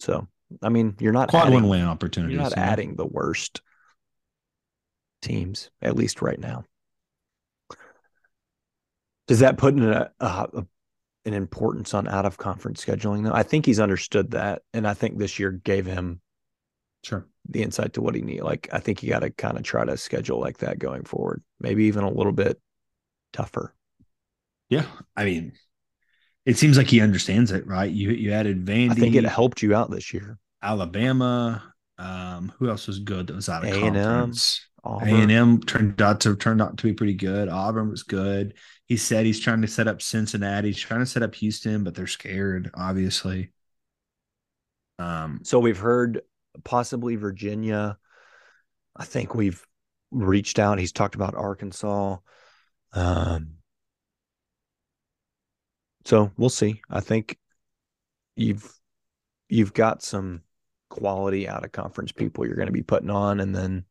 So, 0.00 0.26
I 0.62 0.68
mean, 0.70 0.96
you're 0.98 1.12
not 1.12 1.28
Quad 1.28 1.46
adding, 1.46 1.54
one 1.62 1.68
win 1.68 1.84
opportunities. 1.84 2.34
You're 2.34 2.42
not 2.42 2.56
adding 2.58 2.96
the 2.96 3.06
worst 3.06 3.60
teams, 5.22 5.70
at 5.80 5.94
least 5.94 6.22
right 6.22 6.38
now. 6.38 6.64
Does 9.28 9.40
that 9.40 9.58
put 9.58 9.74
in 9.74 9.84
a, 9.84 10.10
a, 10.18 10.26
a- 10.26 10.66
an 11.24 11.34
importance 11.34 11.94
on 11.94 12.08
out 12.08 12.24
of 12.26 12.38
conference 12.38 12.84
scheduling 12.84 13.24
though? 13.24 13.34
I 13.34 13.42
think 13.42 13.66
he's 13.66 13.80
understood 13.80 14.32
that, 14.32 14.62
and 14.72 14.86
I 14.86 14.94
think 14.94 15.18
this 15.18 15.38
year 15.38 15.50
gave 15.52 15.86
him 15.86 16.20
Sure. 17.02 17.26
the 17.48 17.62
insight 17.62 17.94
to 17.94 18.02
what 18.02 18.14
he 18.14 18.20
need. 18.20 18.42
Like, 18.42 18.68
I 18.72 18.78
think 18.78 19.02
you 19.02 19.08
got 19.08 19.20
to 19.20 19.30
kind 19.30 19.56
of 19.56 19.62
try 19.62 19.84
to 19.84 19.96
schedule 19.96 20.38
like 20.38 20.58
that 20.58 20.78
going 20.78 21.04
forward. 21.04 21.42
Maybe 21.58 21.84
even 21.84 22.04
a 22.04 22.10
little 22.10 22.32
bit 22.32 22.60
tougher. 23.32 23.74
Yeah. 24.68 24.84
I 25.16 25.24
mean, 25.24 25.52
it 26.46 26.58
seems 26.58 26.76
like 26.76 26.88
he 26.88 27.00
understands 27.00 27.52
it, 27.52 27.66
right? 27.66 27.90
You 27.90 28.10
you 28.10 28.32
added 28.32 28.64
Vandy, 28.64 28.90
I 28.90 28.94
think 28.94 29.14
it 29.14 29.24
helped 29.24 29.62
you 29.62 29.74
out 29.74 29.90
this 29.90 30.12
year. 30.12 30.38
Alabama. 30.62 31.62
Um, 31.98 32.52
who 32.58 32.70
else 32.70 32.86
was 32.86 32.98
good 32.98 33.26
that 33.26 33.36
was 33.36 33.50
out 33.50 33.62
of 33.62 33.70
A&M. 33.70 33.94
conference? 33.94 34.66
A 34.84 35.04
and 35.04 35.30
M 35.30 35.60
turned 35.60 36.00
out 36.00 36.20
to 36.20 36.34
turned 36.36 36.62
out 36.62 36.78
to 36.78 36.84
be 36.84 36.94
pretty 36.94 37.12
good. 37.14 37.48
Auburn 37.50 37.90
was 37.90 38.02
good. 38.02 38.54
He 38.90 38.96
said 38.96 39.24
he's 39.24 39.38
trying 39.38 39.62
to 39.62 39.68
set 39.68 39.86
up 39.86 40.02
Cincinnati. 40.02 40.70
He's 40.70 40.80
trying 40.80 40.98
to 40.98 41.06
set 41.06 41.22
up 41.22 41.36
Houston, 41.36 41.84
but 41.84 41.94
they're 41.94 42.08
scared, 42.08 42.72
obviously. 42.74 43.52
Um, 44.98 45.42
So 45.44 45.60
we've 45.60 45.78
heard 45.78 46.22
possibly 46.64 47.14
Virginia. 47.14 47.96
I 48.96 49.04
think 49.04 49.32
we've 49.32 49.64
reached 50.10 50.58
out. 50.58 50.80
He's 50.80 50.90
talked 50.90 51.14
about 51.14 51.36
Arkansas. 51.36 52.16
Um, 52.92 53.58
so 56.04 56.32
we'll 56.36 56.48
see. 56.48 56.82
I 56.90 56.98
think 56.98 57.38
you've 58.34 58.76
you've 59.48 59.72
got 59.72 60.02
some 60.02 60.42
quality 60.88 61.48
out 61.48 61.64
of 61.64 61.70
conference 61.70 62.10
people 62.10 62.44
you're 62.44 62.56
going 62.56 62.66
to 62.66 62.72
be 62.72 62.82
putting 62.82 63.10
on, 63.10 63.38
and 63.38 63.54
then 63.54 63.84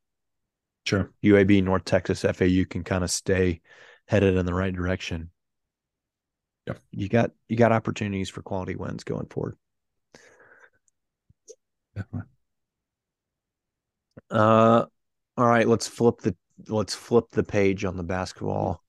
sure. 0.86 1.14
UAB, 1.24 1.64
North 1.64 1.86
Texas, 1.86 2.24
FAU 2.24 2.66
can 2.70 2.84
kind 2.84 3.06
of 3.06 3.10
stay 3.10 3.62
headed 4.10 4.36
in 4.36 4.46
the 4.46 4.54
right 4.54 4.74
direction. 4.74 5.30
Yeah. 6.68 6.74
You 6.92 7.08
got 7.08 7.32
you 7.48 7.56
got 7.56 7.72
opportunities 7.72 8.30
for 8.30 8.42
quality 8.42 8.76
wins 8.76 9.04
going 9.04 9.28
forward. 9.28 9.56
Definitely. 11.96 12.28
Uh, 14.32 14.86
all 15.38 15.48
right, 15.48 15.68
let's 15.68 15.88
flip 15.88 16.20
the 16.22 16.36
let's 16.68 16.96
flip 16.96 17.26
the 17.32 17.44
page 17.44 17.86
on 17.86 17.98
the 17.98 18.04
basketball. 18.04 18.84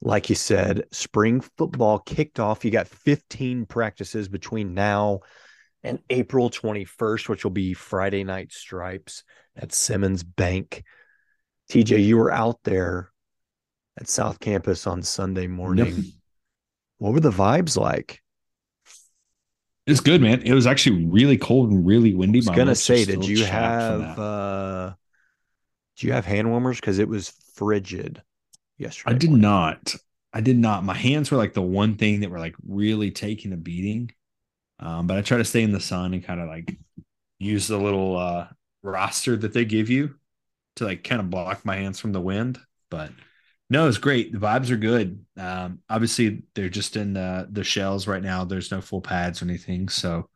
Like 0.00 0.30
you 0.30 0.34
said, 0.34 0.84
spring 0.90 1.42
football 1.42 1.98
kicked 1.98 2.40
off. 2.40 2.64
You 2.64 2.70
got 2.70 2.88
15 2.88 3.66
practices 3.66 4.28
between 4.28 4.74
now 4.74 5.20
and 5.82 6.00
April 6.08 6.48
21st, 6.48 7.28
which 7.28 7.44
will 7.44 7.52
be 7.52 7.74
Friday 7.74 8.24
night 8.24 8.50
stripes 8.50 9.24
at 9.54 9.72
Simmons 9.72 10.22
Bank. 10.22 10.84
TJ, 11.70 12.04
you 12.04 12.16
were 12.16 12.32
out 12.32 12.58
there 12.64 13.11
at 13.98 14.08
South 14.08 14.40
Campus 14.40 14.86
on 14.86 15.02
Sunday 15.02 15.46
morning. 15.46 15.86
Yep. 15.96 16.04
What 16.98 17.12
were 17.12 17.20
the 17.20 17.30
vibes 17.30 17.76
like? 17.76 18.22
It's 19.86 20.00
good, 20.00 20.20
man. 20.20 20.42
It 20.42 20.54
was 20.54 20.66
actually 20.66 21.06
really 21.06 21.36
cold 21.36 21.70
and 21.70 21.84
really 21.84 22.14
windy. 22.14 22.38
I 22.38 22.40
was 22.40 22.48
gonna 22.50 22.74
say, 22.74 23.04
did 23.04 23.26
you 23.26 23.44
have 23.44 24.18
uh 24.18 24.92
do 25.96 26.06
you 26.06 26.12
have 26.12 26.24
hand 26.24 26.48
warmers? 26.50 26.78
Because 26.78 26.98
it 26.98 27.08
was 27.08 27.30
frigid 27.54 28.22
yesterday. 28.78 29.14
I 29.14 29.18
did 29.18 29.30
morning. 29.30 29.42
not. 29.42 29.94
I 30.32 30.40
did 30.40 30.56
not. 30.56 30.84
My 30.84 30.94
hands 30.94 31.30
were 31.30 31.36
like 31.36 31.52
the 31.52 31.62
one 31.62 31.96
thing 31.96 32.20
that 32.20 32.30
were 32.30 32.38
like 32.38 32.54
really 32.66 33.10
taking 33.10 33.52
a 33.52 33.56
beating. 33.56 34.12
Um, 34.78 35.06
but 35.06 35.18
I 35.18 35.22
try 35.22 35.38
to 35.38 35.44
stay 35.44 35.62
in 35.62 35.72
the 35.72 35.80
sun 35.80 36.14
and 36.14 36.24
kind 36.24 36.40
of 36.40 36.48
like 36.48 36.76
use 37.38 37.66
the 37.66 37.78
little 37.78 38.16
uh 38.16 38.46
roster 38.82 39.36
that 39.36 39.52
they 39.52 39.64
give 39.64 39.90
you 39.90 40.14
to 40.76 40.84
like 40.84 41.04
kind 41.04 41.20
of 41.20 41.30
block 41.30 41.64
my 41.64 41.76
hands 41.76 41.98
from 41.98 42.12
the 42.12 42.20
wind. 42.20 42.60
But 42.88 43.10
no, 43.72 43.88
it's 43.88 43.96
great. 43.96 44.32
The 44.32 44.38
vibes 44.38 44.68
are 44.70 44.76
good. 44.76 45.24
Um, 45.38 45.80
obviously, 45.88 46.42
they're 46.54 46.68
just 46.68 46.94
in 46.94 47.14
the 47.14 47.48
the 47.50 47.64
shells 47.64 48.06
right 48.06 48.22
now. 48.22 48.44
There's 48.44 48.70
no 48.70 48.82
full 48.82 49.00
pads 49.00 49.40
or 49.40 49.46
anything, 49.46 49.88
so 49.88 50.28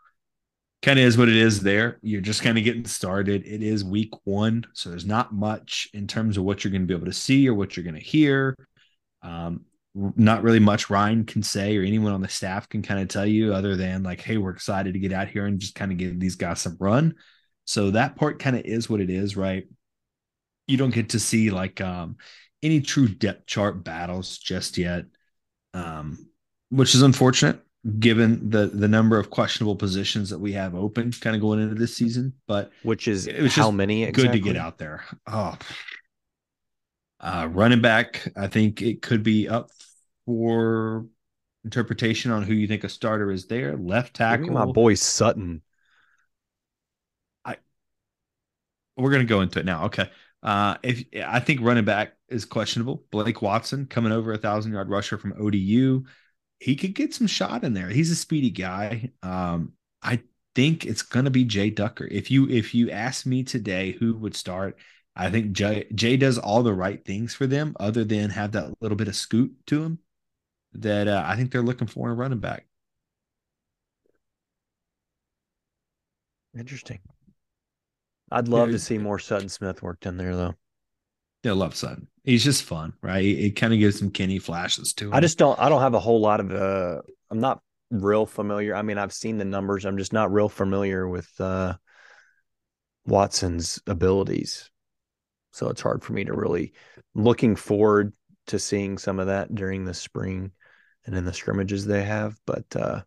kind 0.80 0.99
of 0.99 1.05
is 1.05 1.18
what 1.18 1.28
it 1.28 1.37
is. 1.37 1.61
There, 1.61 1.99
you're 2.01 2.22
just 2.22 2.43
kind 2.43 2.57
of 2.57 2.64
getting 2.64 2.87
started. 2.87 3.45
It 3.47 3.62
is 3.62 3.84
week 3.84 4.14
one, 4.24 4.64
so 4.72 4.89
there's 4.89 5.05
not 5.05 5.34
much 5.34 5.87
in 5.93 6.07
terms 6.07 6.39
of 6.39 6.45
what 6.45 6.64
you're 6.64 6.70
going 6.70 6.80
to 6.80 6.87
be 6.87 6.95
able 6.95 7.05
to 7.05 7.12
see 7.12 7.47
or 7.47 7.53
what 7.53 7.76
you're 7.76 7.84
going 7.84 7.95
to 7.95 8.01
hear. 8.01 8.57
Um, 9.20 9.66
not 9.95 10.43
really 10.43 10.59
much 10.59 10.89
Ryan 10.89 11.26
can 11.26 11.43
say 11.43 11.76
or 11.76 11.82
anyone 11.82 12.14
on 12.14 12.22
the 12.22 12.28
staff 12.28 12.70
can 12.70 12.80
kind 12.80 13.01
of 13.01 13.09
tell 13.09 13.26
you 13.26 13.53
other 13.53 13.76
than 13.76 14.03
like, 14.03 14.22
hey, 14.22 14.39
we're 14.39 14.51
excited 14.51 14.95
to 14.95 14.99
get 14.99 15.12
out 15.12 15.28
here 15.28 15.45
and 15.45 15.59
just 15.59 15.74
kind 15.74 15.93
of 15.93 15.99
give 15.99 16.18
these 16.18 16.37
guys 16.37 16.62
some 16.62 16.78
run. 16.80 17.14
So 17.66 17.91
that 17.91 18.16
part 18.16 18.39
kind 18.39 18.57
of 18.57 18.62
is 18.64 18.89
what 18.89 19.03
it 19.03 19.11
is, 19.11 19.37
right? 19.37 19.64
You 20.66 20.78
don't 20.78 20.95
get 20.95 21.11
to 21.11 21.20
see 21.20 21.51
like 21.51 21.82
um 21.82 22.16
any 22.62 22.80
true 22.80 23.09
depth 23.09 23.46
chart 23.46 23.84
battles 23.84 24.38
just 24.38 24.78
yet, 24.78 25.04
um, 25.74 26.28
which 26.70 26.94
is 26.94 27.02
unfortunate 27.02 27.61
given 28.00 28.50
the 28.50 28.66
the 28.66 28.88
number 28.88 29.18
of 29.18 29.30
questionable 29.30 29.76
positions 29.76 30.30
that 30.30 30.38
we 30.38 30.52
have 30.52 30.74
open 30.74 31.12
kind 31.12 31.36
of 31.36 31.42
going 31.42 31.61
into 31.61 31.74
this 31.74 31.96
season. 31.96 32.32
But 32.46 32.72
which 32.82 33.07
is 33.07 33.26
it 33.26 33.40
was 33.40 33.54
how 33.54 33.70
many? 33.70 34.04
Exactly? 34.04 34.24
Good 34.24 34.32
to 34.32 34.52
get 34.52 34.57
out 34.57 34.78
there. 34.78 35.04
Oh, 35.26 35.57
uh, 37.20 37.48
running 37.50 37.80
back, 37.80 38.28
I 38.36 38.48
think 38.48 38.82
it 38.82 39.02
could 39.02 39.22
be 39.22 39.48
up 39.48 39.70
for 40.24 41.07
interpretation 41.64 42.30
on 42.30 42.42
who 42.42 42.54
you 42.54 42.66
think 42.66 42.84
a 42.84 42.88
starter 42.88 43.30
is 43.30 43.46
there. 43.46 43.76
Left 43.76 44.14
tackle, 44.14 44.50
my 44.50 44.66
boy 44.66 44.94
Sutton. 44.94 45.62
I 47.44 47.57
we're 48.96 49.12
gonna 49.12 49.24
go 49.24 49.42
into 49.42 49.61
it 49.61 49.64
now. 49.64 49.84
Okay. 49.84 50.11
Uh, 50.42 50.76
if 50.82 51.04
I 51.24 51.40
think 51.40 51.61
running 51.61 51.84
back 51.84 52.15
is 52.28 52.44
questionable. 52.44 53.04
Blake 53.10 53.42
Watson 53.42 53.86
coming 53.86 54.12
over 54.12 54.32
a 54.32 54.38
thousand 54.38 54.72
yard 54.72 54.88
rusher 54.88 55.18
from 55.18 55.34
ODU. 55.38 56.04
He 56.58 56.76
could 56.76 56.94
get 56.94 57.14
some 57.14 57.26
shot 57.26 57.64
in 57.64 57.74
there. 57.74 57.88
He's 57.88 58.10
a 58.10 58.16
speedy 58.16 58.50
guy. 58.50 59.10
Um, 59.22 59.72
I 60.02 60.22
think 60.54 60.86
it's 60.86 61.02
gonna 61.02 61.30
be 61.30 61.44
Jay 61.44 61.70
Ducker. 61.70 62.06
If 62.10 62.30
you 62.30 62.48
if 62.48 62.74
you 62.74 62.90
ask 62.90 63.26
me 63.26 63.42
today 63.44 63.92
who 63.92 64.14
would 64.16 64.34
start, 64.34 64.78
I 65.14 65.30
think 65.30 65.52
Jay, 65.52 65.86
Jay 65.94 66.16
does 66.16 66.38
all 66.38 66.62
the 66.62 66.74
right 66.74 67.04
things 67.04 67.34
for 67.34 67.46
them, 67.46 67.76
other 67.80 68.04
than 68.04 68.30
have 68.30 68.52
that 68.52 68.80
little 68.80 68.96
bit 68.96 69.08
of 69.08 69.16
scoot 69.16 69.54
to 69.66 69.82
him 69.82 69.98
that 70.72 71.08
uh, 71.08 71.22
I 71.26 71.36
think 71.36 71.50
they're 71.50 71.62
looking 71.62 71.86
for 71.86 72.06
in 72.08 72.12
a 72.12 72.14
running 72.14 72.38
back. 72.38 72.66
Interesting. 76.58 77.00
I'd 78.30 78.48
love 78.48 78.68
yeah, 78.68 78.72
to 78.72 78.78
see 78.78 78.98
more 78.98 79.18
Sutton 79.18 79.48
Smith 79.48 79.82
worked 79.82 80.06
in 80.06 80.16
there, 80.16 80.34
though. 80.34 80.54
Yeah, 81.42 81.52
love 81.52 81.74
Sutton. 81.74 82.08
He's 82.26 82.44
just 82.44 82.64
fun, 82.64 82.92
right? 83.02 83.24
It 83.24 83.56
kind 83.56 83.72
of 83.72 83.78
gives 83.78 83.98
some 83.98 84.10
Kenny 84.10 84.40
flashes 84.40 84.92
to 84.94 85.06
him. 85.06 85.14
I 85.14 85.20
just 85.20 85.38
don't. 85.38 85.58
I 85.60 85.68
don't 85.68 85.80
have 85.80 85.94
a 85.94 86.00
whole 86.00 86.20
lot 86.20 86.40
of. 86.40 86.52
uh 86.52 87.00
I'm 87.30 87.40
not 87.40 87.60
real 87.90 88.26
familiar. 88.26 88.74
I 88.74 88.82
mean, 88.82 88.98
I've 88.98 89.12
seen 89.12 89.38
the 89.38 89.44
numbers. 89.44 89.86
I'm 89.86 89.96
just 89.96 90.12
not 90.12 90.32
real 90.32 90.48
familiar 90.48 91.08
with 91.08 91.30
uh 91.40 91.74
Watson's 93.06 93.80
abilities, 93.86 94.68
so 95.52 95.68
it's 95.68 95.80
hard 95.80 96.02
for 96.02 96.12
me 96.12 96.24
to 96.24 96.34
really. 96.34 96.72
Looking 97.14 97.54
forward 97.54 98.12
to 98.48 98.58
seeing 98.58 98.98
some 98.98 99.20
of 99.20 99.28
that 99.28 99.54
during 99.54 99.84
the 99.84 99.94
spring 99.94 100.50
and 101.06 101.14
in 101.14 101.24
the 101.24 101.32
scrimmages 101.32 101.86
they 101.86 102.02
have, 102.02 102.36
but. 102.44 102.64
uh 102.74 103.02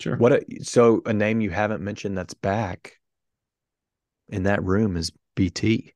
Sure. 0.00 0.16
What 0.16 0.32
a, 0.32 0.44
so 0.62 1.02
a 1.06 1.12
name 1.12 1.40
you 1.40 1.50
haven't 1.50 1.82
mentioned 1.82 2.16
that's 2.16 2.34
back 2.34 3.00
in 4.28 4.44
that 4.44 4.62
room 4.62 4.96
is 4.96 5.10
BT. 5.34 5.92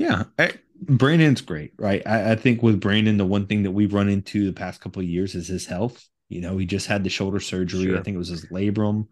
Yeah, 0.00 0.24
I, 0.38 0.52
Brandon's 0.80 1.42
great, 1.42 1.74
right? 1.78 2.02
I, 2.06 2.32
I, 2.32 2.36
think 2.36 2.62
with 2.62 2.80
Brandon, 2.80 3.18
the 3.18 3.26
one 3.26 3.46
thing 3.46 3.64
that 3.64 3.72
we've 3.72 3.92
run 3.92 4.08
into 4.08 4.46
the 4.46 4.52
past 4.54 4.80
couple 4.80 5.02
of 5.02 5.06
years 5.06 5.34
is 5.34 5.46
his 5.46 5.66
health. 5.66 6.08
You 6.30 6.40
know, 6.40 6.56
he 6.56 6.64
just 6.64 6.86
had 6.86 7.04
the 7.04 7.10
shoulder 7.10 7.38
surgery. 7.38 7.84
Sure. 7.84 7.98
I 7.98 8.02
think 8.02 8.14
it 8.14 8.18
was 8.18 8.28
his 8.28 8.46
labrum. 8.46 9.08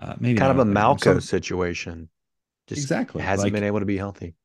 Uh, 0.00 0.14
maybe 0.20 0.38
kind 0.38 0.52
of 0.52 0.60
a 0.60 0.70
Malco 0.70 1.20
situation. 1.20 2.08
Just 2.68 2.82
exactly 2.82 3.20
hasn't 3.20 3.46
like, 3.46 3.52
been 3.52 3.64
able 3.64 3.80
to 3.80 3.84
be 3.84 3.96
healthy. 3.96 4.36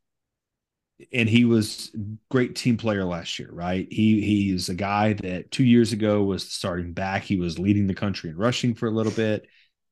And 1.13 1.30
he 1.30 1.45
was 1.45 1.95
great 2.32 2.55
team 2.55 2.78
player 2.78 3.05
last 3.05 3.38
year, 3.38 3.49
right? 3.51 3.88
He 3.91 4.21
he's 4.21 4.69
a 4.69 4.73
guy 4.73 5.13
that 5.13 5.51
two 5.51 5.63
years 5.63 5.93
ago 5.93 6.23
was 6.23 6.49
starting 6.49 6.93
back. 6.93 7.21
He 7.21 7.36
was 7.36 7.59
leading 7.59 7.86
the 7.86 7.93
country 7.93 8.32
in 8.32 8.36
rushing 8.36 8.73
for 8.73 8.88
a 8.88 8.91
little 8.91 9.11
bit 9.11 9.45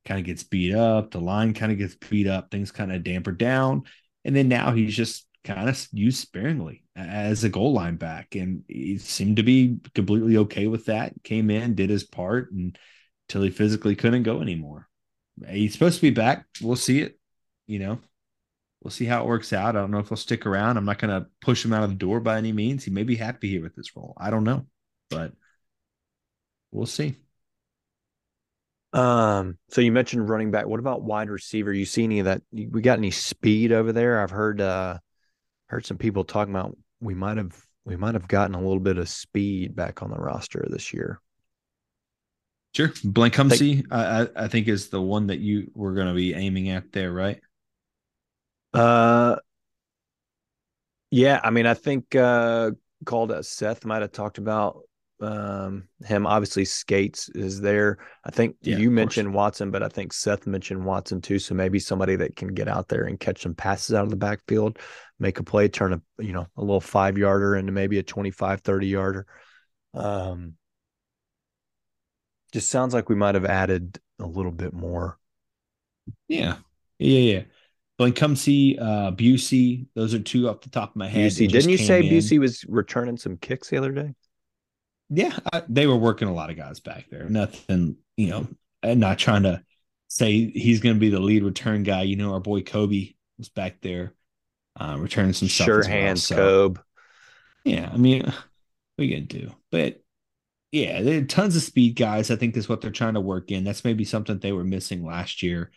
kind 0.05 0.19
of 0.19 0.25
gets 0.25 0.43
beat 0.43 0.73
up. 0.73 1.11
The 1.11 1.19
line 1.19 1.53
kind 1.53 1.71
of 1.71 1.77
gets 1.77 1.95
beat 1.95 2.27
up. 2.27 2.49
Things 2.49 2.71
kind 2.71 2.91
of 2.91 3.03
damper 3.03 3.31
down. 3.31 3.83
And 4.23 4.35
then 4.35 4.47
now 4.47 4.71
he's 4.71 4.95
just 4.95 5.24
kind 5.45 5.69
of 5.69 5.87
used 5.93 6.19
sparingly 6.19 6.83
as 6.95 7.43
a 7.43 7.49
goal 7.49 7.71
line 7.71 7.95
back. 7.95 8.35
And 8.35 8.63
he 8.67 8.97
seemed 8.97 9.37
to 9.37 9.43
be 9.43 9.77
completely 9.93 10.37
okay 10.37 10.67
with 10.67 10.85
that. 10.85 11.13
Came 11.23 11.49
in, 11.49 11.75
did 11.75 11.89
his 11.89 12.03
part, 12.03 12.51
and 12.51 12.77
until 13.29 13.43
he 13.43 13.51
physically 13.51 13.95
couldn't 13.95 14.23
go 14.23 14.41
anymore. 14.41 14.89
He's 15.47 15.73
supposed 15.73 15.97
to 15.97 16.01
be 16.01 16.09
back. 16.09 16.45
We'll 16.61 16.75
see 16.75 16.99
it. 16.99 17.19
You 17.67 17.79
know, 17.79 17.99
we'll 18.83 18.91
see 18.91 19.05
how 19.05 19.23
it 19.23 19.27
works 19.27 19.53
out. 19.53 19.75
I 19.75 19.79
don't 19.79 19.91
know 19.91 19.99
if 19.99 20.09
he'll 20.09 20.17
stick 20.17 20.45
around. 20.45 20.77
I'm 20.77 20.85
not 20.85 20.99
going 20.99 21.09
to 21.09 21.27
push 21.41 21.63
him 21.63 21.73
out 21.73 21.83
of 21.83 21.89
the 21.89 21.95
door 21.95 22.19
by 22.19 22.37
any 22.37 22.51
means. 22.51 22.83
He 22.83 22.91
may 22.91 23.03
be 23.03 23.15
happy 23.15 23.49
here 23.49 23.61
with 23.61 23.75
this 23.75 23.95
role. 23.95 24.13
I 24.17 24.29
don't 24.29 24.43
know, 24.43 24.65
but 25.09 25.33
we'll 26.71 26.85
see. 26.85 27.15
Um, 28.93 29.57
so 29.69 29.81
you 29.81 29.91
mentioned 29.91 30.29
running 30.29 30.51
back. 30.51 30.67
What 30.67 30.79
about 30.79 31.01
wide 31.03 31.29
receiver? 31.29 31.73
You 31.73 31.85
see 31.85 32.05
any 32.05 32.19
of 32.19 32.25
that? 32.25 32.41
We 32.51 32.81
got 32.81 32.97
any 32.97 33.11
speed 33.11 33.73
over 33.73 33.91
there? 33.91 34.21
I've 34.21 34.31
heard 34.31 34.61
uh 34.61 34.99
heard 35.75 35.85
some 35.85 35.97
people 35.97 36.23
talking 36.23 36.53
about 36.53 36.77
we 37.01 37.13
might 37.13 37.35
have 37.35 37.53
we 37.83 37.97
might 37.97 38.13
have 38.13 38.29
gotten 38.29 38.55
a 38.55 38.59
little 38.59 38.79
bit 38.79 38.97
of 38.97 39.09
speed 39.09 39.75
back 39.75 40.01
on 40.01 40.09
the 40.09 40.15
roster 40.15 40.65
this 40.69 40.93
year. 40.93 41.19
Sure. 42.73 42.87
Blankumsee, 42.87 43.85
I, 43.91 44.21
I, 44.21 44.27
I 44.45 44.47
think 44.47 44.69
is 44.69 44.87
the 44.87 45.01
one 45.01 45.27
that 45.27 45.39
you 45.39 45.69
were 45.75 45.93
going 45.93 46.07
to 46.07 46.13
be 46.13 46.33
aiming 46.33 46.69
at 46.69 46.91
there, 46.93 47.11
right? 47.11 47.41
Uh, 48.73 49.35
yeah. 51.11 51.41
I 51.43 51.49
mean, 51.49 51.65
I 51.65 51.73
think 51.73 52.15
uh, 52.15 52.71
called 53.05 53.31
uh, 53.31 53.43
Seth 53.43 53.85
might 53.85 54.01
have 54.01 54.13
talked 54.13 54.37
about 54.37 54.81
um, 55.21 55.87
him. 56.03 56.27
Obviously, 56.27 56.65
Scates 56.65 57.29
is 57.29 57.61
there. 57.61 57.97
I 58.23 58.31
think 58.31 58.55
yeah, 58.61 58.77
you 58.77 58.91
mentioned 58.91 59.29
course. 59.29 59.35
Watson, 59.35 59.71
but 59.71 59.83
I 59.83 59.87
think 59.87 60.13
Seth 60.13 60.45
mentioned 60.47 60.83
Watson 60.83 61.21
too. 61.21 61.39
So 61.39 61.55
maybe 61.55 61.79
somebody 61.79 62.15
that 62.17 62.35
can 62.35 62.49
get 62.49 62.67
out 62.67 62.87
there 62.87 63.05
and 63.05 63.19
catch 63.19 63.41
some 63.41 63.55
passes 63.55 63.95
out 63.95 64.03
of 64.03 64.09
the 64.09 64.15
backfield, 64.15 64.79
make 65.19 65.39
a 65.39 65.43
play, 65.43 65.67
turn 65.67 65.93
a 65.93 66.01
you 66.21 66.33
know 66.33 66.47
a 66.57 66.61
little 66.61 66.81
five 66.81 67.17
yarder 67.17 67.55
into 67.55 67.71
maybe 67.71 67.97
a 67.99 68.03
25, 68.03 68.61
30 68.61 68.87
yarder. 68.87 69.27
Um, 69.93 70.53
just 72.51 72.69
sounds 72.69 72.93
like 72.93 73.09
we 73.09 73.15
might 73.15 73.35
have 73.35 73.45
added 73.45 73.99
a 74.19 74.25
little 74.25 74.51
bit 74.51 74.73
more. 74.73 75.17
Yeah, 76.27 76.57
yeah, 76.99 77.19
yeah. 77.19 77.41
But 77.97 78.17
come 78.17 78.35
see 78.35 78.77
uh 78.79 79.11
Busey. 79.11 79.87
Those 79.95 80.13
are 80.13 80.19
two 80.19 80.49
off 80.49 80.61
the 80.61 80.69
top 80.69 80.91
of 80.91 80.95
my 80.97 81.07
head. 81.07 81.31
Busey, 81.31 81.49
didn't 81.49 81.69
you 81.69 81.77
say 81.77 82.05
in. 82.05 82.11
Busey 82.11 82.39
was 82.39 82.65
returning 82.67 83.15
some 83.15 83.37
kicks 83.37 83.69
the 83.69 83.77
other 83.77 83.91
day? 83.91 84.13
Yeah, 85.09 85.37
I, 85.51 85.63
they 85.69 85.87
were 85.87 85.95
working 85.95 86.27
a 86.27 86.33
lot 86.33 86.49
of 86.49 86.57
guys 86.57 86.79
back 86.79 87.05
there. 87.09 87.29
Nothing, 87.29 87.97
you 88.17 88.29
know, 88.29 88.47
and 88.81 88.99
not 88.99 89.19
trying 89.19 89.43
to 89.43 89.63
say 90.07 90.49
he's 90.49 90.79
going 90.79 90.95
to 90.95 90.99
be 90.99 91.09
the 91.09 91.19
lead 91.19 91.43
return 91.43 91.83
guy. 91.83 92.03
You 92.03 92.15
know, 92.15 92.33
our 92.33 92.39
boy 92.39 92.61
Kobe 92.61 93.13
was 93.37 93.49
back 93.49 93.81
there 93.81 94.13
uh, 94.79 94.97
returning 94.99 95.33
some 95.33 95.47
stuff. 95.47 95.65
Sure 95.65 95.83
hands, 95.83 96.29
well. 96.29 96.37
so, 96.37 96.43
Kobe. 96.69 96.81
Yeah, 97.63 97.89
I 97.91 97.97
mean, 97.97 98.31
we 98.97 99.03
are 99.03 99.07
you 99.07 99.15
going 99.15 99.27
to 99.27 99.39
do? 99.39 99.55
But 99.71 100.01
yeah, 100.71 101.01
there 101.01 101.19
are 101.19 101.25
tons 101.25 101.55
of 101.55 101.61
speed 101.61 101.95
guys. 101.95 102.29
I 102.29 102.35
think 102.35 102.53
that's 102.53 102.69
what 102.69 102.81
they're 102.81 102.91
trying 102.91 103.15
to 103.15 103.21
work 103.21 103.51
in. 103.51 103.63
That's 103.63 103.85
maybe 103.85 104.05
something 104.05 104.37
they 104.37 104.51
were 104.51 104.63
missing 104.63 105.05
last 105.05 105.41
year. 105.41 105.71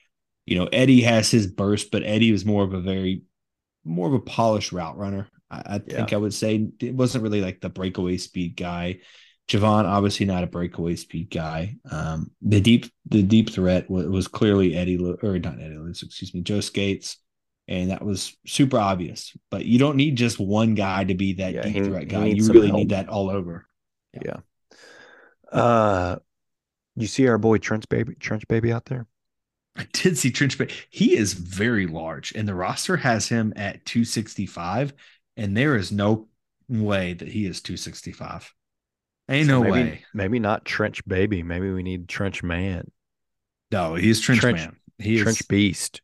You 0.45 0.59
know, 0.59 0.69
Eddie 0.73 1.03
has 1.03 1.31
his 1.31 1.47
burst, 1.47 1.91
but 1.91 2.03
Eddie 2.03 2.33
was 2.33 2.45
more 2.45 2.65
of 2.65 2.73
a 2.73 2.81
very, 2.81 3.23
more 3.85 4.09
of 4.09 4.15
a 4.15 4.21
polished 4.21 4.73
route 4.73 4.97
runner. 4.97 5.29
I, 5.51 5.57
I 5.57 5.81
yeah. 5.87 5.97
think 5.97 6.13
I 6.13 6.17
would 6.17 6.35
say 6.35 6.69
it 6.81 6.95
wasn't 6.95 7.25
really 7.25 7.41
like 7.41 7.61
the 7.61 7.71
breakaway 7.71 8.17
speed 8.19 8.57
guy. 8.57 9.01
Javon, 9.49 9.85
obviously 9.85 10.27
not 10.27 10.45
a 10.45 10.47
breakaway 10.47 10.95
speed 10.97 11.31
guy. 11.31 11.77
Um, 11.91 12.31
the 12.43 12.61
deep 12.61 12.87
the 13.07 13.23
deep 13.23 13.51
threat 13.51 13.89
was, 13.91 14.07
was 14.07 14.29
clearly 14.29 14.75
Eddie 14.77 14.99
or 14.99 15.39
not 15.39 15.61
Eddie 15.61 15.77
Lewis, 15.79 16.03
excuse 16.03 16.35
me, 16.35 16.43
Joe 16.43 16.61
Scates, 16.61 17.17
and 17.67 17.91
that 17.91 18.05
was 18.05 18.37
super 18.47 18.79
obvious. 18.79 19.35
But 19.51 19.65
you 19.65 19.79
don't 19.79 19.97
need 19.97 20.17
just 20.17 20.39
one 20.39 20.75
guy 20.75 21.05
to 21.05 21.15
be 21.15 21.35
that 21.35 21.55
yeah, 21.55 21.63
deep 21.63 21.77
he, 21.77 21.83
threat 21.83 22.09
guy. 22.09 22.27
You 22.27 22.47
really 22.47 22.69
help. 22.69 22.79
need 22.79 22.91
that 22.91 23.09
all 23.09 23.31
over. 23.31 23.67
Yeah. 24.13 24.21
yeah. 24.25 25.59
Uh, 25.59 26.19
You 26.97 27.07
see 27.07 27.27
our 27.29 27.39
boy 27.39 27.59
Trench 27.59 27.89
Baby 27.89 28.15
Trench 28.17 28.47
Baby 28.49 28.73
out 28.73 28.87
there? 28.87 29.07
I 29.77 29.87
did 29.93 30.19
see 30.19 30.31
Trench 30.31 30.59
Baby. 30.59 30.75
He 30.91 31.17
is 31.17 31.35
very 31.35 31.87
large, 31.87 32.33
and 32.33 32.49
the 32.49 32.55
roster 32.55 32.97
has 32.97 33.29
him 33.29 33.53
at 33.57 33.85
265, 33.87 34.93
and 35.39 35.57
there 35.57 35.75
is 35.77 35.91
no 35.91 36.29
way 36.69 37.15
that 37.15 37.29
he 37.29 37.47
is 37.47 37.63
265. 37.63 38.53
Ain't 39.31 39.47
So 39.47 39.53
no 39.63 39.63
maybe, 39.63 39.73
way. 39.91 40.05
Maybe 40.13 40.39
not 40.39 40.67
Trench 40.67 41.07
Baby. 41.07 41.43
Maybe 41.43 41.71
we 41.71 41.83
need 41.83 42.09
Trench 42.09 42.43
Man, 42.43 42.91
No, 43.71 43.95
he's 43.95 44.21
Trench, 44.21 44.41
Trench- 44.41 44.59
Man. 44.59 44.77
He 44.99 45.17
is 45.17 45.23
Trench 45.23 45.49
Beast. 45.49 46.03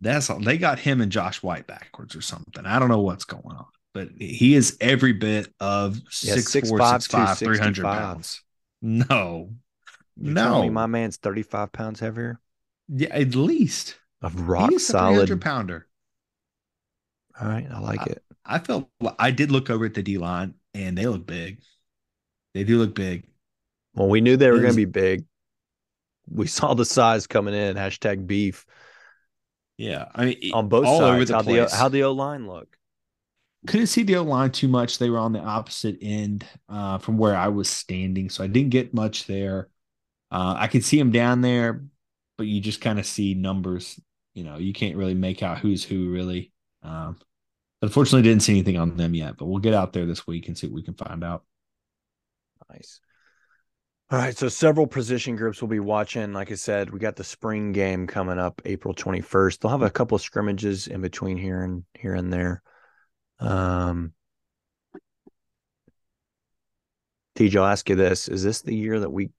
that's 0.00 0.28
all 0.28 0.40
they 0.40 0.58
got 0.58 0.78
him 0.80 1.00
and 1.00 1.12
Josh 1.12 1.42
White 1.42 1.66
backwards 1.66 2.16
or 2.16 2.20
something. 2.20 2.66
I 2.66 2.78
don't 2.78 2.88
know 2.88 3.00
what's 3.00 3.24
going 3.24 3.56
on, 3.56 3.66
but 3.92 4.08
he 4.18 4.54
is 4.54 4.76
every 4.80 5.12
bit 5.12 5.54
of 5.60 5.96
Yeah, 6.22 6.34
six 6.34 6.50
6'5", 6.50 6.68
four, 6.68 7.00
six 7.00 7.06
five, 7.06 7.38
300 7.38 7.84
pounds. 7.84 8.42
No, 8.82 9.50
me 10.16 10.32
No. 10.32 10.70
my 10.70 10.86
man's 10.86 11.16
35 11.18 11.72
pounds 11.72 12.00
heavier. 12.00 12.40
yeah, 12.88 13.08
at 13.10 13.34
least 13.34 13.96
Of 14.22 14.48
rock 14.48 14.72
solid. 14.80 15.26
300 15.28 15.40
pounder. 15.40 15.86
All 17.40 17.48
right, 17.48 17.66
I 17.70 17.78
like 17.80 18.06
it. 18.06 18.23
I 18.44 18.58
felt 18.58 18.90
I 19.18 19.30
did 19.30 19.50
look 19.50 19.70
over 19.70 19.84
at 19.86 19.94
the 19.94 20.02
D 20.02 20.18
line 20.18 20.54
and 20.74 20.96
they 20.96 21.06
look 21.06 21.26
big. 21.26 21.60
They 22.54 22.64
do 22.64 22.78
look 22.78 22.94
big. 22.94 23.26
Well, 23.94 24.08
we 24.08 24.20
knew 24.20 24.36
they 24.36 24.50
were 24.50 24.60
going 24.60 24.72
to 24.72 24.74
be 24.74 24.84
big. 24.84 25.24
We 26.30 26.46
saw 26.46 26.74
the 26.74 26.84
size 26.84 27.26
coming 27.26 27.54
in. 27.54 27.76
Hashtag 27.76 28.26
beef 28.26 28.66
Yeah, 29.76 30.08
I 30.14 30.24
mean 30.26 30.52
on 30.52 30.68
both 30.68 30.84
all 30.86 31.04
over 31.04 31.24
sides. 31.24 31.28
the 31.28 31.34
How 31.34 31.42
the 31.42 31.68
how 31.72 31.88
the 31.88 32.02
O 32.04 32.12
line 32.12 32.46
look? 32.46 32.78
couldn't 33.66 33.86
see 33.86 34.02
the 34.02 34.16
O 34.16 34.22
line 34.22 34.50
too 34.50 34.68
much. 34.68 34.98
They 34.98 35.10
were 35.10 35.18
on 35.18 35.32
the 35.32 35.40
opposite 35.40 35.98
end 36.02 36.44
uh, 36.68 36.98
from 36.98 37.16
where 37.18 37.34
I 37.36 37.48
was 37.48 37.68
standing, 37.68 38.28
so 38.28 38.44
I 38.44 38.46
didn't 38.46 38.70
get 38.70 38.92
much 38.94 39.26
there. 39.26 39.68
Uh, 40.30 40.56
I 40.58 40.68
could 40.68 40.84
see 40.84 40.98
them 40.98 41.12
down 41.12 41.40
there, 41.42 41.84
but 42.38 42.46
you 42.46 42.60
just 42.60 42.80
kind 42.80 42.98
of 42.98 43.06
see 43.06 43.34
numbers. 43.34 44.00
You 44.34 44.44
know, 44.44 44.58
you 44.58 44.72
can't 44.72 44.96
really 44.96 45.14
make 45.14 45.42
out 45.42 45.58
who's 45.58 45.84
who 45.84 46.10
really. 46.10 46.52
Um, 46.82 47.18
unfortunately, 47.84 48.28
didn't 48.28 48.42
see 48.42 48.52
anything 48.52 48.76
on 48.76 48.96
them 48.96 49.14
yet, 49.14 49.36
but 49.36 49.46
we'll 49.46 49.60
get 49.60 49.74
out 49.74 49.92
there 49.92 50.06
this 50.06 50.26
week 50.26 50.48
and 50.48 50.58
see 50.58 50.66
what 50.66 50.74
we 50.74 50.82
can 50.82 50.94
find 50.94 51.22
out. 51.22 51.44
Nice. 52.70 53.00
All 54.10 54.18
right, 54.18 54.36
so 54.36 54.48
several 54.48 54.86
position 54.86 55.34
groups 55.34 55.60
will 55.60 55.68
be 55.68 55.80
watching. 55.80 56.32
Like 56.32 56.52
I 56.52 56.56
said, 56.56 56.90
we 56.90 56.98
got 56.98 57.16
the 57.16 57.24
spring 57.24 57.72
game 57.72 58.06
coming 58.06 58.38
up 58.38 58.60
April 58.64 58.94
21st. 58.94 59.60
They'll 59.60 59.70
have 59.70 59.82
a 59.82 59.90
couple 59.90 60.16
of 60.16 60.22
scrimmages 60.22 60.86
in 60.86 61.00
between 61.00 61.36
here 61.36 61.62
and 61.62 61.84
here 61.94 62.14
and 62.14 62.32
there. 62.32 62.62
Um 63.40 64.12
TJ, 67.36 67.56
I'll 67.56 67.66
ask 67.66 67.88
you 67.88 67.96
this. 67.96 68.28
Is 68.28 68.42
this 68.44 68.62
the 68.62 68.74
year 68.74 69.00
that 69.00 69.10
we 69.10 69.30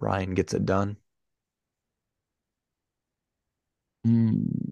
Ryan 0.00 0.34
gets 0.34 0.54
it 0.54 0.64
done? 0.64 0.96
Mm. 4.06 4.63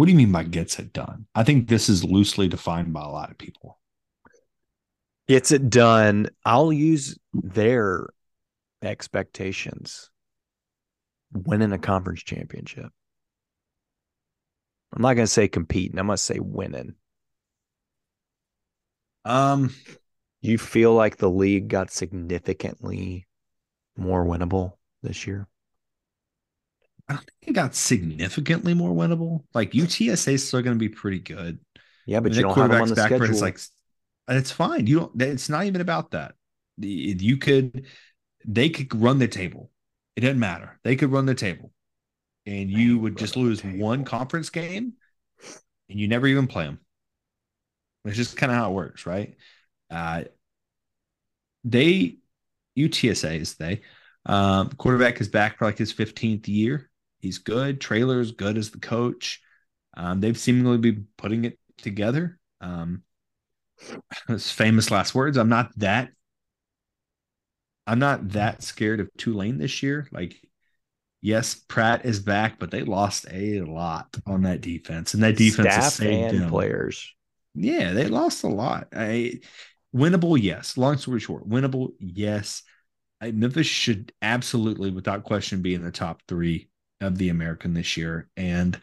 What 0.00 0.06
do 0.06 0.12
you 0.12 0.16
mean 0.16 0.32
by 0.32 0.44
gets 0.44 0.78
it 0.78 0.94
done? 0.94 1.26
I 1.34 1.44
think 1.44 1.68
this 1.68 1.90
is 1.90 2.02
loosely 2.02 2.48
defined 2.48 2.90
by 2.90 3.02
a 3.02 3.08
lot 3.10 3.30
of 3.30 3.36
people. 3.36 3.78
Gets 5.28 5.52
it 5.52 5.68
done. 5.68 6.30
I'll 6.42 6.72
use 6.72 7.18
their 7.34 8.08
expectations. 8.80 10.08
Winning 11.34 11.72
a 11.72 11.78
conference 11.78 12.22
championship. 12.22 12.90
I'm 14.94 15.02
not 15.02 15.16
going 15.16 15.26
to 15.26 15.30
say 15.30 15.48
competing. 15.48 15.98
I'm 15.98 16.06
going 16.06 16.16
to 16.16 16.22
say 16.22 16.38
winning. 16.40 16.94
Um, 19.26 19.68
You 20.40 20.56
feel 20.56 20.94
like 20.94 21.18
the 21.18 21.28
league 21.28 21.68
got 21.68 21.90
significantly 21.90 23.26
more 23.98 24.24
winnable 24.24 24.78
this 25.02 25.26
year? 25.26 25.46
I 27.10 27.14
don't 27.14 27.24
think 27.24 27.48
it 27.48 27.52
got 27.54 27.74
significantly 27.74 28.72
more 28.72 28.92
winnable. 28.92 29.42
Like 29.52 29.72
UTSA 29.72 30.34
is 30.34 30.46
still 30.46 30.62
going 30.62 30.76
to 30.76 30.78
be 30.78 30.88
pretty 30.88 31.18
good. 31.18 31.58
Yeah, 32.06 32.20
but 32.20 32.30
When 32.30 32.38
you 32.38 32.42
don't 32.42 32.56
have 32.56 32.70
them 32.70 32.82
on 32.82 32.88
the 32.88 32.94
schedule. 32.94 33.24
It's 33.24 33.40
like 33.40 33.58
it's 34.28 34.52
fine. 34.52 34.86
You 34.86 35.00
don't. 35.00 35.22
It's 35.22 35.48
not 35.48 35.64
even 35.64 35.80
about 35.80 36.12
that. 36.12 36.34
You 36.78 37.36
could, 37.36 37.86
they 38.46 38.70
could 38.70 38.94
run 38.94 39.18
the 39.18 39.26
table. 39.26 39.70
It 40.14 40.20
doesn't 40.20 40.38
matter. 40.38 40.78
They 40.84 40.94
could 40.94 41.10
run 41.10 41.26
the 41.26 41.34
table, 41.34 41.72
and 42.46 42.70
you 42.70 43.00
would 43.00 43.18
just 43.18 43.36
lose 43.36 43.64
one 43.64 44.04
conference 44.04 44.50
game, 44.50 44.92
and 45.88 45.98
you 45.98 46.06
never 46.06 46.28
even 46.28 46.46
play 46.46 46.64
them. 46.64 46.78
It's 48.04 48.16
just 48.16 48.36
kind 48.36 48.52
of 48.52 48.56
how 48.56 48.70
it 48.70 48.74
works, 48.74 49.04
right? 49.04 49.34
Uh, 49.90 50.22
they 51.64 52.18
UTSA 52.78 53.40
is 53.40 53.56
they 53.56 53.82
um, 54.26 54.70
quarterback 54.70 55.20
is 55.20 55.28
back 55.28 55.58
for 55.58 55.64
like 55.64 55.78
his 55.78 55.92
15th 55.92 56.46
year. 56.48 56.89
He's 57.20 57.38
good. 57.38 57.80
Traylor's 57.80 58.32
good 58.32 58.58
as 58.58 58.70
the 58.70 58.80
coach. 58.80 59.40
Um, 59.96 60.20
they've 60.20 60.38
seemingly 60.38 60.78
been 60.78 61.06
putting 61.16 61.44
it 61.44 61.58
together. 61.78 62.38
Um, 62.60 63.02
his 64.28 64.50
famous 64.50 64.90
last 64.90 65.14
words. 65.14 65.36
I'm 65.36 65.48
not 65.48 65.78
that. 65.78 66.10
I'm 67.86 67.98
not 67.98 68.30
that 68.30 68.62
scared 68.62 69.00
of 69.00 69.10
Tulane 69.16 69.58
this 69.58 69.82
year. 69.82 70.06
Like, 70.12 70.40
yes, 71.20 71.54
Pratt 71.54 72.04
is 72.04 72.20
back, 72.20 72.58
but 72.58 72.70
they 72.70 72.82
lost 72.82 73.26
a 73.30 73.60
lot 73.62 74.16
on 74.26 74.42
that 74.42 74.60
defense, 74.60 75.14
and 75.14 75.22
that 75.22 75.36
defense 75.36 75.74
staff 75.74 75.92
saved 75.92 76.34
and 76.34 76.42
them. 76.42 76.50
players. 76.50 77.12
Yeah, 77.54 77.92
they 77.92 78.06
lost 78.06 78.44
a 78.44 78.48
lot. 78.48 78.88
I 78.94 79.40
winnable, 79.94 80.40
yes. 80.40 80.76
Long 80.76 80.98
story 80.98 81.20
short, 81.20 81.48
winnable, 81.48 81.92
yes. 81.98 82.62
I, 83.20 83.32
Memphis 83.32 83.66
should 83.66 84.12
absolutely, 84.22 84.90
without 84.90 85.24
question, 85.24 85.60
be 85.60 85.74
in 85.74 85.82
the 85.82 85.90
top 85.90 86.22
three 86.26 86.69
of 87.00 87.18
the 87.18 87.28
American 87.28 87.74
this 87.74 87.96
year. 87.96 88.28
And 88.36 88.80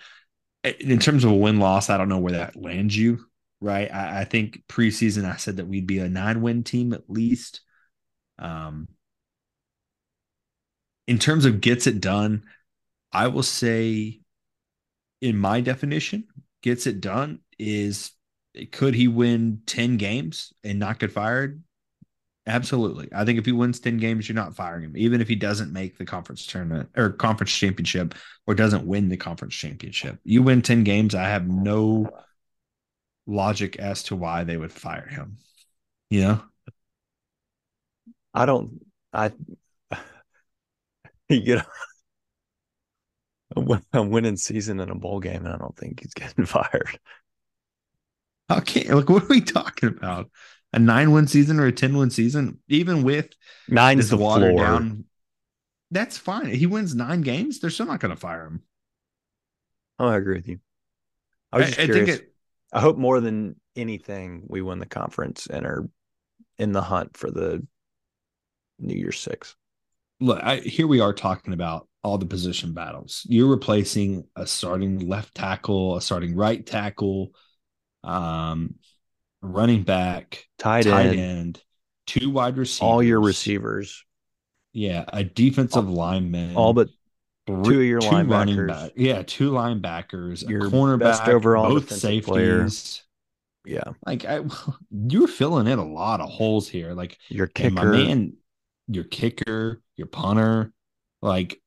in 0.64 1.00
terms 1.00 1.24
of 1.24 1.32
a 1.32 1.36
win 1.36 1.60
loss, 1.60 1.90
I 1.90 1.98
don't 1.98 2.10
know 2.10 2.20
where 2.20 2.34
that 2.34 2.56
lands 2.56 2.98
you. 2.98 3.26
Right. 3.60 3.92
I, 3.92 4.22
I 4.22 4.24
think 4.26 4.64
preseason 4.68 5.26
I 5.26 5.38
said 5.38 5.58
that 5.58 5.68
we'd 5.68 5.88
be 5.88 6.00
a 6.00 6.10
nine 6.10 6.42
win 6.42 6.64
team 6.64 6.94
at 6.94 7.10
least. 7.10 7.62
Um, 8.40 8.88
in 11.08 11.18
terms 11.18 11.46
of 11.46 11.62
gets 11.62 11.88
it 11.88 12.02
done, 12.02 12.44
I 13.12 13.28
will 13.28 13.44
say, 13.44 14.20
in 15.22 15.38
my 15.38 15.62
definition, 15.62 16.28
gets 16.62 16.86
it 16.86 17.02
done 17.02 17.40
is 17.58 18.12
could 18.72 18.94
he 18.94 19.08
win 19.08 19.62
10 19.66 19.98
games 19.98 20.54
and 20.64 20.80
not 20.80 21.00
get 21.00 21.12
fired? 21.12 21.64
Absolutely. 22.48 23.10
I 23.14 23.26
think 23.26 23.38
if 23.38 23.46
he 23.46 23.52
wins 23.52 23.80
10 23.80 23.98
games, 23.98 24.28
you're 24.28 24.36
not 24.36 24.56
firing 24.56 24.84
him, 24.86 24.98
even 24.98 25.20
if 25.20 25.28
he 25.28 25.36
doesn't 25.36 25.74
make 25.74 25.98
the 25.98 26.06
conference 26.06 26.46
tournament 26.46 26.90
or 26.96 27.10
conference 27.10 27.52
championship 27.56 28.16
or 28.48 28.56
doesn't 28.56 28.88
win 28.88 29.10
the 29.10 29.18
conference 29.18 29.54
championship. 29.54 30.18
You 30.24 30.42
win 30.42 30.62
10 30.62 30.84
games, 30.86 31.14
I 31.14 31.26
have 31.28 31.48
no 31.48 32.10
logic 33.26 33.76
as 33.78 34.04
to 34.04 34.16
why 34.16 34.44
they 34.44 34.58
would 34.58 34.72
fire 34.72 35.08
him. 35.08 35.38
You 36.10 36.22
know? 36.22 36.42
I 38.34 38.46
don't. 38.46 38.86
I. 39.14 39.32
You 41.30 41.62
know, 43.56 43.80
a 43.94 44.02
winning 44.04 44.38
season 44.38 44.80
in 44.80 44.90
a 44.90 44.96
bowl 44.96 45.20
game, 45.20 45.46
and 45.46 45.54
I 45.54 45.58
don't 45.58 45.76
think 45.76 46.02
he's 46.02 46.14
getting 46.14 46.46
fired. 46.48 47.00
Okay, 48.50 48.88
like 48.94 49.10
what 49.10 49.24
are 49.24 49.28
we 49.28 49.42
talking 49.42 49.90
about? 49.90 50.30
A 50.74 50.80
nine 50.80 51.12
win 51.12 51.28
season 51.28 51.60
or 51.60 51.66
a 51.66 51.72
10 51.72 51.98
win 51.98 52.10
season, 52.10 52.60
even 52.68 53.04
with 53.04 53.30
nine 53.68 54.00
is 54.00 54.10
the 54.10 54.18
watered 54.18 54.58
floor. 54.58 54.58
down. 54.58 55.06
That's 55.92 56.18
fine. 56.18 56.48
He 56.48 56.66
wins 56.68 56.96
nine 56.96 57.22
games, 57.22 57.60
they're 57.60 57.70
still 57.70 57.86
not 57.86 58.00
going 58.00 58.14
to 58.14 58.20
fire 58.20 58.46
him. 58.46 58.64
Oh, 60.00 60.08
I 60.08 60.18
agree 60.18 60.36
with 60.38 60.48
you. 60.48 60.60
I 61.52 61.58
was 61.58 61.68
just 61.68 61.80
I 61.80 61.86
curious. 61.86 62.10
think 62.10 62.22
it, 62.22 62.34
I 62.74 62.82
hope 62.82 62.98
more 62.98 63.20
than 63.22 63.60
anything, 63.76 64.44
we 64.48 64.62
win 64.62 64.80
the 64.80 64.86
conference 64.86 65.48
and 65.48 65.66
are 65.66 65.90
in 66.58 66.72
the 66.72 66.82
hunt 66.82 67.16
for 67.18 67.32
the 67.32 67.66
New 68.80 68.96
Year's 68.96 69.20
Six. 69.20 69.56
look, 70.20 70.42
I, 70.44 70.58
here 70.58 70.88
we 70.88 71.00
are 71.00 71.14
talking 71.14 71.54
about 71.54 71.88
all 72.04 72.18
the 72.18 72.26
position 72.26 72.74
battles. 72.74 73.26
You're 73.30 73.50
replacing 73.50 74.26
a 74.36 74.48
starting 74.48 75.08
left 75.08 75.36
tackle, 75.36 75.98
a 75.98 76.02
starting 76.02 76.36
right 76.36 76.66
tackle, 76.66 77.32
um, 78.04 78.76
running 79.42 79.84
back, 79.84 80.46
Tight, 80.58 80.84
tight 80.84 81.08
end, 81.08 81.20
end, 81.20 81.64
two 82.06 82.30
wide 82.30 82.58
receivers, 82.58 82.82
all 82.82 83.04
your 83.04 83.22
receivers, 83.22 84.04
yeah, 84.74 85.06
a 85.10 85.24
defensive 85.24 85.90
lineman, 85.90 86.56
all 86.56 86.74
but 86.74 86.90
three- 87.46 87.74
two 87.76 87.80
of 87.82 87.86
your 87.86 88.02
two 88.02 88.08
running 88.08 88.28
linebackers. 88.58 88.68
back, 88.68 88.92
yeah, 88.96 89.24
two 89.26 89.52
linebackers, 89.52 90.48
Your 90.48 90.68
a 90.68 90.70
cornerback, 90.70 91.28
overall 91.28 91.70
both 91.70 91.92
safeties. 91.92 92.26
player. 93.66 93.76
yeah, 93.76 93.94
Like 94.06 94.26
I, 94.26 94.42
you're 94.92 95.28
filling 95.28 95.68
in 95.68 95.80
a 95.80 95.86
lot 95.86 96.22
of 96.22 96.30
holes 96.30 96.68
here. 96.68 96.94
Like 96.94 97.18
your 97.30 97.50
And 97.56 97.74
my 97.76 97.82
kicker. 97.82 97.92
man, 97.92 98.34
your 98.88 99.04
kicker, 99.04 99.82
your 99.96 100.08
punter, 100.08 100.72
like, 101.22 101.62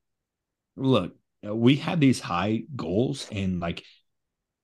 look, 0.76 1.14
we 1.42 1.76
have 1.76 2.00
these 2.00 2.20
high 2.20 2.62
goals, 2.76 3.28
and 3.32 3.60
like, 3.60 3.82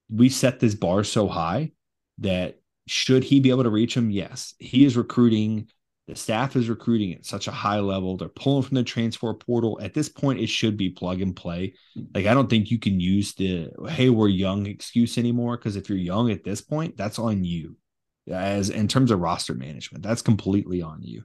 we 0.09 0.29
set 0.29 0.61
this 0.61 0.75
bar 0.75 1.03
so 1.05 1.27
high 1.27 1.73
that 2.19 2.61
should 2.87 3.25
he 3.25 3.41
be 3.41 3.51
able 3.51 3.65
to 3.65 3.71
reach 3.71 3.95
them, 3.95 4.11
yes, 4.11 4.55
he 4.59 4.85
is 4.85 4.97
recruiting 4.97 5.69
The 6.09 6.17
staff 6.17 6.57
is 6.57 6.69
recruiting 6.71 7.15
at 7.15 7.27
such 7.27 7.49
a 7.49 7.53
high 7.53 7.81
level. 7.81 8.17
They're 8.17 8.29
pulling 8.29 8.63
from 8.65 8.77
the 8.77 8.85
transfer 8.85 9.35
portal. 9.35 9.79
At 9.83 9.95
this 9.95 10.09
point, 10.09 10.41
it 10.41 10.49
should 10.49 10.77
be 10.77 10.91
plug 10.91 11.21
and 11.23 11.35
play. 11.37 11.75
Like, 12.15 12.27
I 12.27 12.35
don't 12.35 12.51
think 12.51 12.71
you 12.71 12.79
can 12.79 13.01
use 13.01 13.35
the, 13.35 13.71
hey, 13.89 14.11
we're 14.11 14.29
young 14.29 14.67
excuse 14.67 15.19
anymore. 15.19 15.57
Cause 15.59 15.77
if 15.77 15.89
you're 15.89 15.99
young 15.99 16.31
at 16.31 16.45
this 16.45 16.61
point, 16.63 16.97
that's 16.97 17.19
on 17.19 17.45
you. 17.45 17.77
As 18.31 18.71
in 18.71 18.89
terms 18.89 19.11
of 19.11 19.21
roster 19.21 19.55
management, 19.55 20.05
that's 20.05 20.23
completely 20.23 20.83
on 20.83 21.03
you. 21.03 21.25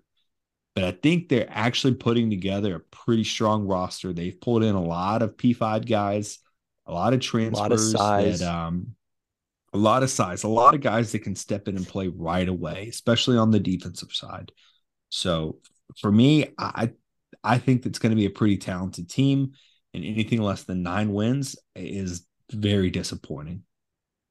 But 0.76 0.86
I 0.86 0.92
think 0.92 1.30
they're 1.30 1.48
actually 1.50 1.96
putting 1.96 2.30
together 2.30 2.76
a 2.76 2.80
pretty 2.80 3.24
strong 3.26 3.68
roster. 3.68 4.14
They've 4.14 4.40
pulled 4.40 4.64
in 4.64 4.76
a 4.76 4.84
lot 4.84 5.22
of 5.22 5.38
P5 5.38 5.86
guys, 5.86 6.40
a 6.86 6.94
lot 6.94 7.14
of 7.14 7.20
transfers, 7.20 7.60
a 7.60 7.62
lot 7.62 7.72
of 7.72 7.80
size. 7.80 8.40
That, 8.40 8.54
um, 8.54 8.96
a 9.74 9.78
lot 9.78 10.04
of 10.04 10.10
size, 10.10 10.44
a 10.44 10.48
lot 10.48 10.76
of 10.76 10.82
guys 10.82 11.12
that 11.12 11.20
can 11.20 11.36
step 11.36 11.68
in 11.68 11.78
and 11.78 11.88
play 11.88 12.08
right 12.08 12.48
away, 12.48 12.88
especially 12.90 13.38
on 13.38 13.52
the 13.52 13.60
defensive 13.60 14.14
side. 14.14 14.52
So 15.10 15.60
for 16.00 16.12
me, 16.12 16.54
I 16.58 16.92
I 17.44 17.58
think 17.58 17.86
it's 17.86 18.00
going 18.00 18.12
to 18.12 18.16
be 18.16 18.26
a 18.26 18.32
pretty 18.32 18.58
talented 18.58 19.10
team, 19.10 19.54
and 19.94 20.04
anything 20.04 20.42
less 20.42 20.64
than 20.64 20.84
nine 20.84 21.12
wins 21.12 21.56
is 21.76 22.26
very 22.52 22.90
disappointing. 22.90 23.64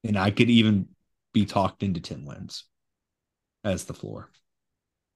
And 0.03 0.17
I 0.17 0.31
could 0.31 0.49
even 0.49 0.87
be 1.33 1.45
talked 1.45 1.83
into 1.83 1.99
ten 1.99 2.25
wins 2.25 2.65
as 3.63 3.85
the 3.85 3.93
floor. 3.93 4.29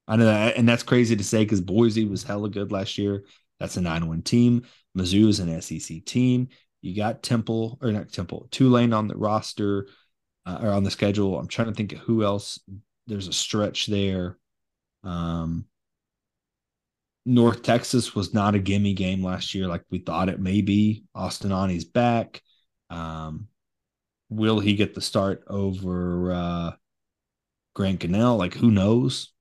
I 0.08 0.18
know 0.18 0.26
that, 0.26 0.58
and 0.58 0.68
that's 0.70 0.84
crazy 0.84 1.16
to 1.16 1.24
say 1.24 1.44
because 1.44 1.62
Boise 1.62 2.06
was 2.06 2.24
hella 2.24 2.50
good 2.50 2.72
last 2.72 2.98
year. 2.98 3.24
That's 3.60 3.78
a 3.78 3.82
nine-win 3.82 4.22
team. 4.22 4.64
Mizzou 4.98 5.30
is 5.30 5.40
an 5.40 5.62
SEC 5.62 6.06
team. 6.06 6.50
You 6.82 6.96
got 6.96 7.24
Temple 7.24 7.80
or 7.82 7.92
not 7.92 8.12
Temple, 8.12 8.48
Tulane 8.52 8.94
on 8.94 9.08
the 9.08 9.18
roster 9.18 9.88
uh, 10.46 10.60
or 10.62 10.70
on 10.70 10.84
the 10.84 10.92
schedule. 10.92 11.38
I'm 11.38 11.48
trying 11.48 11.68
to 11.68 11.74
think 11.74 11.94
of 11.94 12.00
who 12.00 12.24
else. 12.24 12.60
There's 13.08 13.28
a 13.28 13.34
stretch 13.34 13.88
there. 13.88 14.38
Um, 15.04 15.66
North 17.26 17.64
Texas 17.64 18.14
was 18.14 18.34
not 18.34 18.56
a 18.56 18.60
gimme 18.60 18.94
game 18.94 19.24
last 19.24 19.56
year 19.56 19.68
like 19.68 19.84
we 19.90 20.00
thought 20.00 20.30
it 20.30 20.40
may 20.40 20.62
be. 20.62 21.06
Austin 21.16 21.52
Aune's 21.52 21.86
back. 21.86 22.42
Um, 22.90 23.48
will 24.30 24.60
he 24.60 24.76
get 24.76 24.94
the 24.94 25.02
start 25.02 25.44
over 25.48 26.32
uh, 26.32 26.72
Grant 27.74 28.00
Gunnell? 28.00 28.38
Like, 28.38 28.54
who 28.54 28.70
knows? 28.70 29.32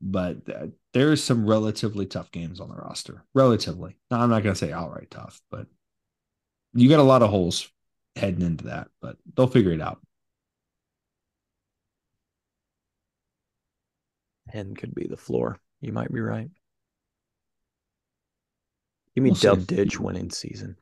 But 0.00 0.38
uh, 0.48 0.66
there 0.92 1.12
is 1.12 1.22
some 1.22 1.46
relatively 1.46 2.06
tough 2.06 2.30
games 2.30 2.60
on 2.60 2.68
the 2.68 2.76
roster. 2.76 3.24
Relatively. 3.34 3.96
I'm 4.10 4.30
not 4.30 4.42
going 4.42 4.54
to 4.54 4.58
say 4.58 4.72
outright 4.72 5.10
tough, 5.10 5.40
but 5.50 5.66
you 6.74 6.88
got 6.88 7.00
a 7.00 7.04
lot 7.04 7.22
of 7.22 7.30
holes 7.30 7.68
heading 8.16 8.42
into 8.42 8.64
that, 8.64 8.88
but 9.00 9.16
they'll 9.34 9.46
figure 9.46 9.72
it 9.72 9.80
out. 9.80 10.00
10 14.50 14.74
could 14.74 14.94
be 14.94 15.06
the 15.06 15.16
floor. 15.16 15.58
You 15.80 15.92
might 15.92 16.12
be 16.12 16.20
right. 16.20 16.48
Give 19.14 19.24
me 19.24 19.30
we'll 19.30 19.40
Dub 19.40 19.60
see. 19.60 19.76
Ditch 19.76 20.00
winning 20.00 20.30
season. 20.30 20.76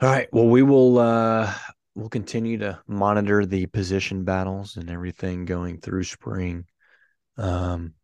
All 0.00 0.08
right. 0.08 0.28
Well, 0.32 0.48
we 0.48 0.62
will 0.62 0.98
uh 0.98 1.52
we'll 1.94 2.08
continue 2.08 2.58
to 2.58 2.80
monitor 2.86 3.44
the 3.44 3.66
position 3.66 4.24
battles 4.24 4.76
and 4.76 4.90
everything 4.90 5.44
going 5.44 5.80
through 5.80 6.04
spring. 6.04 6.66
Um 7.36 7.94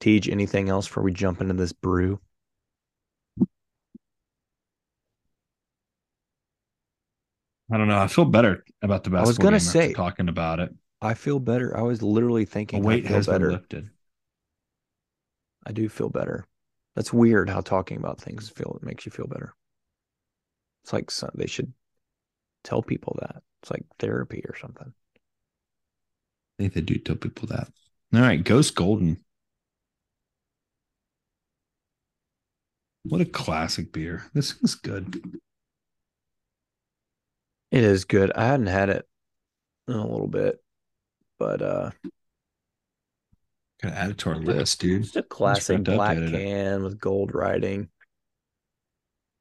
TJ, 0.00 0.32
anything 0.32 0.68
else 0.68 0.88
before 0.88 1.02
we 1.02 1.12
jump 1.12 1.40
into 1.40 1.54
this 1.54 1.72
brew? 1.72 2.20
I 7.72 7.76
don't 7.76 7.86
know. 7.86 7.98
I 7.98 8.08
feel 8.08 8.24
better 8.24 8.64
about 8.82 9.04
the 9.04 9.10
basketball. 9.10 9.26
I 9.26 9.28
was 9.28 9.38
going 9.38 9.54
to 9.54 9.60
say 9.60 9.92
talking 9.92 10.28
about 10.28 10.58
it. 10.58 10.74
I 11.02 11.14
feel 11.14 11.38
better. 11.40 11.76
I 11.76 11.82
was 11.82 12.02
literally 12.02 12.44
thinking 12.44 12.82
weight 12.82 13.06
has 13.06 13.26
better. 13.26 13.46
been 13.46 13.56
lifted. 13.56 13.90
I 15.66 15.72
do 15.72 15.88
feel 15.88 16.08
better. 16.08 16.46
That's 16.94 17.12
weird 17.12 17.48
how 17.48 17.60
talking 17.60 17.96
about 17.96 18.20
things 18.20 18.48
feel 18.48 18.78
it 18.80 18.84
makes 18.84 19.06
you 19.06 19.12
feel 19.12 19.26
better. 19.26 19.54
It's 20.82 20.92
like 20.92 21.10
some, 21.10 21.30
they 21.34 21.46
should 21.46 21.72
tell 22.64 22.82
people 22.82 23.16
that. 23.20 23.42
It's 23.62 23.70
like 23.70 23.84
therapy 23.98 24.42
or 24.48 24.56
something. 24.56 24.92
I 26.58 26.62
think 26.62 26.74
they 26.74 26.80
do 26.80 26.96
tell 26.96 27.16
people 27.16 27.48
that. 27.48 27.68
All 28.12 28.20
right, 28.20 28.42
Ghost 28.42 28.74
Golden. 28.74 29.22
What 33.04 33.20
a 33.20 33.26
classic 33.26 33.92
beer. 33.92 34.24
This 34.34 34.56
is 34.62 34.74
good. 34.74 35.40
It 37.70 37.84
is 37.84 38.04
good. 38.04 38.32
I 38.32 38.46
hadn't 38.46 38.66
had 38.66 38.90
it 38.90 39.08
in 39.88 39.94
a 39.94 40.06
little 40.06 40.26
bit. 40.26 40.62
But 41.40 41.62
uh 41.62 41.90
gotta 43.82 43.98
add 43.98 44.10
it 44.10 44.18
to 44.18 44.28
our 44.28 44.36
list, 44.36 44.78
dude. 44.80 45.04
Just 45.04 45.16
a 45.16 45.22
classic 45.22 45.82
black 45.82 46.18
can 46.18 46.84
with 46.84 47.00
gold 47.00 47.34
writing. 47.34 47.88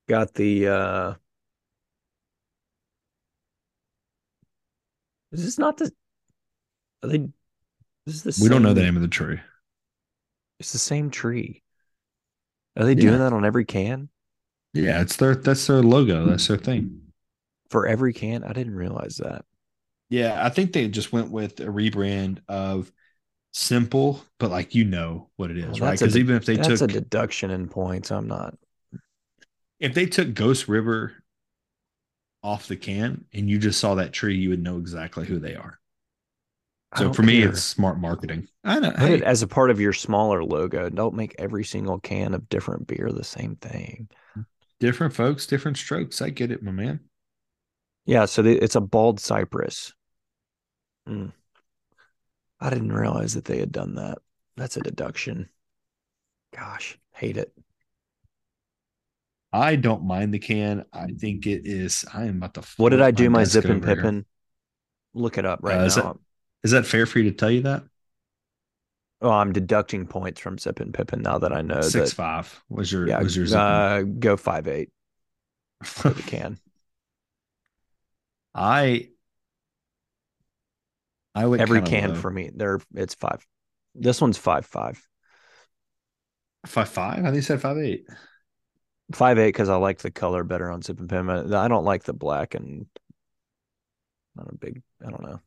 Got 0.08 0.34
the 0.34 0.68
uh 0.70 1.14
Is 5.34 5.43
this 5.43 5.60
not 5.60 5.78
the 5.78 5.91
are 7.04 7.10
they 7.10 7.30
this 8.06 8.26
is 8.26 8.38
the 8.38 8.43
We 8.43 8.50
don't 8.50 8.64
know 8.64 8.74
the 8.74 8.82
name 8.82 8.95
of 8.95 9.02
the 9.02 9.10
tree. 9.10 9.41
It's 10.60 10.72
the 10.72 10.80
same 10.80 11.12
tree. 11.12 11.64
Are 12.78 12.86
they 12.86 12.95
doing 12.95 13.16
yeah. 13.16 13.20
that 13.20 13.34
on 13.34 13.45
every 13.45 13.66
can? 13.66 14.08
Yeah, 14.74 15.02
it's 15.02 15.18
their 15.18 15.36
that's 15.36 15.68
their 15.68 15.84
logo. 15.84 16.26
That's 16.26 16.47
their 16.47 16.58
thing. 16.58 17.02
For 17.70 17.86
every 17.86 18.14
can? 18.14 18.45
I 18.45 18.54
didn't 18.54 18.76
realize 18.76 19.18
that. 19.18 19.43
Yeah, 20.10 20.43
I 20.43 20.49
think 20.49 20.74
they 20.74 20.88
just 20.88 21.12
went 21.12 21.32
with 21.32 21.60
a 21.60 21.66
rebrand 21.66 22.39
of 22.47 22.91
simple, 23.53 24.24
but 24.39 24.49
like 24.49 24.74
you 24.76 24.86
know 24.86 25.30
what 25.36 25.51
it 25.51 25.57
is, 25.57 25.80
well, 25.80 25.89
right? 25.89 25.99
Because 25.99 26.18
even 26.18 26.36
if 26.36 26.45
they 26.45 26.55
that's 26.55 26.80
took 26.80 26.89
a 26.89 26.93
deduction 26.93 27.51
in 27.51 27.68
points, 27.68 28.12
I'm 28.12 28.28
not. 28.28 28.55
If 29.80 29.93
they 29.93 30.07
took 30.07 30.34
Ghost 30.34 30.68
River 30.68 31.14
off 32.41 32.68
the 32.68 32.76
can 32.76 33.26
and 33.34 33.49
you 33.49 33.60
just 33.60 33.80
saw 33.80 33.95
that 33.95 34.14
tree, 34.14 34.36
you 34.36 34.49
would 34.49 34.64
know 34.64 34.78
exactly 34.78 35.26
who 35.26 35.39
they 35.39 35.55
are. 35.55 35.80
So 36.97 37.14
for 37.14 37.22
care. 37.22 37.26
me, 37.26 37.43
it's 37.43 37.62
smart 37.62 37.99
marketing. 37.99 38.47
I 38.64 38.80
know. 38.80 38.89
Put 38.89 38.99
hey. 38.99 39.14
it 39.16 39.22
as 39.22 39.43
a 39.43 39.47
part 39.47 39.70
of 39.70 39.80
your 39.80 39.93
smaller 39.93 40.43
logo. 40.43 40.89
Don't 40.89 41.14
make 41.14 41.36
every 41.38 41.64
single 41.64 41.99
can 41.99 42.34
of 42.34 42.49
different 42.49 42.88
beer 42.88 43.12
the 43.12 43.24
same 43.24 43.57
thing. 43.57 44.10
Different 44.80 45.14
folks, 45.14 45.45
different 45.45 45.78
strokes. 45.78 46.20
I 46.20 46.30
get 46.30 46.51
it, 46.51 46.64
my 46.64 46.72
man. 46.72 47.01
Yeah, 48.05 48.26
so 48.26 48.43
it's 48.43 48.76
a 48.76 48.82
bald 48.82 49.20
cypress. 49.20 49.93
Mm. 51.10 51.32
I 52.60 52.70
didn't 52.70 52.91
realize 52.93 53.34
that 53.34 53.45
they 53.45 53.60
had 53.60 53.72
done 53.72 53.95
that. 53.95 54.20
That's 54.57 54.78
a 54.78 54.82
deduction. 54.82 55.49
Gosh, 56.55 56.97
hate 57.14 57.38
it. 57.38 57.53
I 59.51 59.76
don't 59.76 60.03
mind 60.03 60.34
the 60.34 60.39
can. 60.39 60.86
I 60.93 61.07
think 61.07 61.47
it 61.47 61.66
is. 61.66 62.05
I 62.14 62.26
am 62.26 62.38
about 62.38 62.53
to. 62.55 62.64
What 62.78 62.89
did 62.89 63.01
I 63.01 63.12
do? 63.12 63.30
My, 63.30 63.43
zip 63.45 63.66
and 63.66 63.84
pippin. 63.84 64.16
Here. 64.16 64.26
Look 65.16 65.38
it 65.38 65.45
up 65.45 65.60
right 65.64 65.80
uh, 65.80 65.86
is 65.86 65.97
now. 65.97 66.03
That, 66.03 66.18
is 66.64 66.72
that 66.72 66.86
fair 66.86 67.05
for 67.05 67.20
you 67.20 67.32
to 67.32 67.36
tell 67.36 67.49
you 67.49 67.62
that? 67.62 67.84
Oh, 69.22 69.32
I'm 69.32 69.51
deducting 69.51 70.07
points 70.07 70.39
from 70.39 70.58
Zip 70.58 70.79
and 70.79 70.93
Pippin 70.93 71.21
now 71.21 71.39
that 71.39 71.51
I 71.51 71.62
know 71.62 71.82
six 71.82 72.12
that, 72.12 72.16
five 72.16 72.63
was 72.70 72.89
your 72.92 73.08
yeah 73.08 73.21
was 73.21 73.36
your 73.36 73.47
uh, 73.58 74.04
go 74.04 74.38
five 74.38 74.67
eight 74.67 74.92
for 75.84 76.09
the 76.09 76.21
can. 76.21 76.58
I 78.55 79.09
I 81.39 81.45
would 81.45 81.61
every 81.61 81.82
can 81.82 82.09
low. 82.09 82.16
for 82.16 82.29
me. 82.29 82.51
There, 82.53 82.82
it's 82.93 83.16
five. 83.16 83.45
This 83.95 84.20
one's 84.20 84.37
five 84.37 84.66
five. 84.66 85.01
Five 86.66 86.89
five. 86.89 87.20
I 87.20 87.24
think 87.24 87.36
you 87.36 87.41
said 87.41 87.61
five 87.61 87.78
eight. 87.78 88.05
Five 89.13 89.39
eight 89.39 89.47
because 89.47 89.70
I 89.70 89.78
like 89.78 89.99
the 89.99 90.11
color 90.11 90.43
better 90.43 90.70
on 90.70 90.82
Zip 90.82 90.99
and 90.99 91.07
Pippin. 91.09 91.53
I 91.53 91.70
don't 91.70 91.86
like 91.86 92.03
the 92.03 92.13
black 92.13 92.55
and 92.55 92.87
not 94.36 94.49
a 94.51 94.55
big. 94.55 94.82
I 95.01 95.09
don't 95.09 95.24
know. 95.24 95.39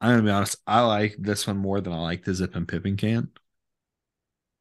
I'm 0.00 0.10
gonna 0.14 0.22
be 0.24 0.30
honest. 0.30 0.56
I 0.66 0.80
like 0.80 1.14
this 1.16 1.46
one 1.46 1.58
more 1.58 1.80
than 1.80 1.92
I 1.92 2.00
like 2.00 2.24
the 2.24 2.34
Zip 2.34 2.56
and 2.56 2.66
Pippin 2.66 2.96
can. 2.96 3.30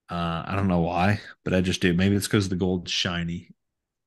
Uh, 0.08 0.44
I 0.46 0.54
don't 0.56 0.68
know 0.68 0.82
why, 0.82 1.20
but 1.44 1.56
I 1.56 1.62
just 1.62 1.82
do. 1.82 1.96
Maybe 1.96 2.16
it's 2.16 2.28
because 2.28 2.48
the 2.48 2.56
gold's 2.56 2.92
shiny. 2.92 3.50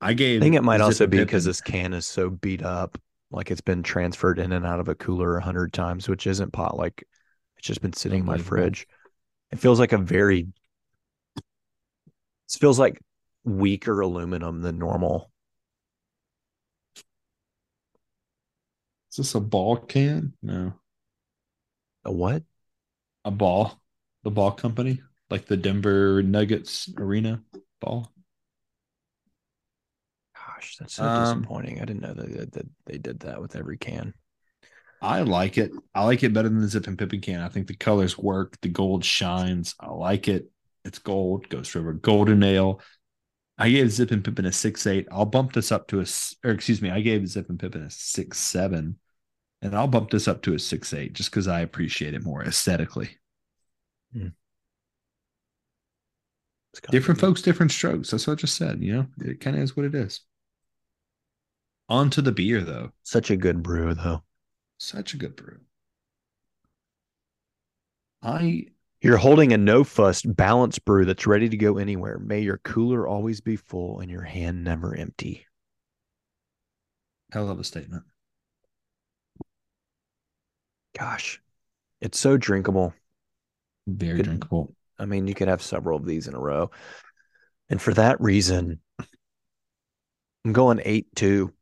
I 0.00 0.12
gave. 0.14 0.40
I 0.40 0.44
think 0.44 0.54
it 0.54 0.62
might 0.62 0.80
also 0.80 1.08
be 1.08 1.18
because 1.18 1.44
this 1.44 1.60
can 1.60 1.92
is 1.92 2.06
so 2.06 2.30
beat 2.30 2.62
up 2.62 2.98
like 3.32 3.50
it's 3.50 3.60
been 3.60 3.82
transferred 3.82 4.38
in 4.38 4.52
and 4.52 4.66
out 4.66 4.80
of 4.80 4.88
a 4.88 4.94
cooler 4.94 5.36
a 5.36 5.42
hundred 5.42 5.72
times, 5.72 6.08
which 6.08 6.26
isn't 6.26 6.52
pot. 6.52 6.76
Like 6.76 7.04
it's 7.56 7.66
just 7.66 7.82
been 7.82 7.92
sitting 7.92 8.20
in 8.20 8.26
my 8.26 8.38
fridge. 8.38 8.86
It 9.50 9.58
feels 9.58 9.80
like 9.80 9.92
a 9.92 9.98
very. 9.98 10.48
It 11.36 12.58
feels 12.58 12.78
like 12.78 13.00
weaker 13.44 14.00
aluminum 14.00 14.62
than 14.62 14.78
normal. 14.78 15.30
Is 19.10 19.16
this 19.16 19.34
a 19.34 19.40
ball 19.40 19.76
can? 19.76 20.34
No. 20.42 20.74
A 22.04 22.12
what? 22.12 22.42
A 23.24 23.30
ball. 23.30 23.80
The 24.24 24.30
ball 24.30 24.52
company, 24.52 25.02
like 25.30 25.46
the 25.46 25.56
Denver 25.56 26.22
Nuggets 26.22 26.88
arena 26.96 27.42
ball. 27.80 28.12
Gosh, 30.62 30.76
that's 30.78 30.94
so 30.94 31.04
um, 31.04 31.40
disappointing. 31.40 31.80
I 31.80 31.84
didn't 31.84 32.02
know 32.02 32.14
that, 32.14 32.52
that 32.52 32.66
they 32.86 32.98
did 32.98 33.20
that 33.20 33.40
with 33.40 33.56
every 33.56 33.76
can. 33.76 34.14
I 35.00 35.22
like 35.22 35.58
it. 35.58 35.72
I 35.92 36.04
like 36.04 36.22
it 36.22 36.32
better 36.32 36.48
than 36.48 36.60
the 36.60 36.68
Zip 36.68 36.86
and 36.86 36.96
Pippin 36.96 37.20
can. 37.20 37.40
I 37.40 37.48
think 37.48 37.66
the 37.66 37.74
colors 37.74 38.16
work. 38.16 38.56
The 38.60 38.68
gold 38.68 39.04
shines. 39.04 39.74
I 39.80 39.90
like 39.90 40.28
it. 40.28 40.48
It's 40.84 41.00
gold. 41.00 41.48
Ghost 41.48 41.74
River 41.74 41.92
Golden 41.94 42.42
Ale. 42.44 42.80
I 43.58 43.70
gave 43.70 43.90
Zip 43.90 44.12
and 44.12 44.24
Pippin 44.24 44.46
a 44.46 44.52
six 44.52 44.86
eight. 44.86 45.08
I'll 45.10 45.24
bump 45.24 45.52
this 45.52 45.72
up 45.72 45.88
to 45.88 46.00
a, 46.00 46.06
or 46.44 46.52
excuse 46.52 46.80
me, 46.80 46.90
I 46.90 47.00
gave 47.00 47.26
Zip 47.26 47.48
and 47.48 47.58
Pippin 47.58 47.82
a 47.82 47.90
six 47.90 48.38
seven, 48.38 48.98
and 49.60 49.74
I'll 49.74 49.88
bump 49.88 50.10
this 50.10 50.28
up 50.28 50.42
to 50.42 50.54
a 50.54 50.58
six 50.58 50.94
eight 50.94 51.12
just 51.12 51.30
because 51.30 51.48
I 51.48 51.60
appreciate 51.60 52.14
it 52.14 52.24
more 52.24 52.44
aesthetically. 52.44 53.10
Hmm. 54.12 54.28
Different 56.90 57.20
folks, 57.20 57.42
different 57.42 57.72
strokes. 57.72 58.10
That's 58.10 58.26
what 58.26 58.34
I 58.34 58.36
just 58.36 58.54
said. 58.54 58.80
You 58.80 58.94
know, 58.94 59.06
it 59.18 59.40
kind 59.40 59.56
of 59.56 59.62
is 59.62 59.76
what 59.76 59.84
it 59.84 59.94
is. 59.94 60.20
On 61.92 62.08
to 62.08 62.22
the 62.22 62.32
beer, 62.32 62.62
though. 62.62 62.92
Such 63.02 63.30
a 63.30 63.36
good 63.36 63.62
brew, 63.62 63.92
though. 63.92 64.22
Such 64.78 65.12
a 65.12 65.18
good 65.18 65.36
brew. 65.36 65.60
I 68.22 68.66
You're 69.02 69.18
holding 69.18 69.52
a 69.52 69.58
no 69.58 69.84
fuss 69.84 70.22
balanced 70.22 70.86
brew 70.86 71.04
that's 71.04 71.26
ready 71.26 71.50
to 71.50 71.56
go 71.58 71.76
anywhere. 71.76 72.18
May 72.18 72.40
your 72.40 72.56
cooler 72.64 73.06
always 73.06 73.42
be 73.42 73.56
full 73.56 74.00
and 74.00 74.10
your 74.10 74.22
hand 74.22 74.64
never 74.64 74.96
empty. 74.96 75.46
hell 77.30 77.50
of 77.50 77.60
a 77.60 77.64
statement. 77.64 78.04
Gosh, 80.98 81.42
it's 82.00 82.18
so 82.18 82.38
drinkable. 82.38 82.94
Very 83.86 84.16
Good. 84.16 84.24
drinkable. 84.24 84.74
I 84.98 85.04
mean, 85.04 85.26
you 85.26 85.34
could 85.34 85.48
have 85.48 85.60
several 85.62 85.98
of 85.98 86.06
these 86.06 86.26
in 86.26 86.34
a 86.34 86.40
row. 86.40 86.70
And 87.68 87.80
for 87.82 87.92
that 87.94 88.20
reason, 88.20 88.80
I'm 90.44 90.52
going 90.52 90.80
8 90.84 91.14
2. 91.14 91.52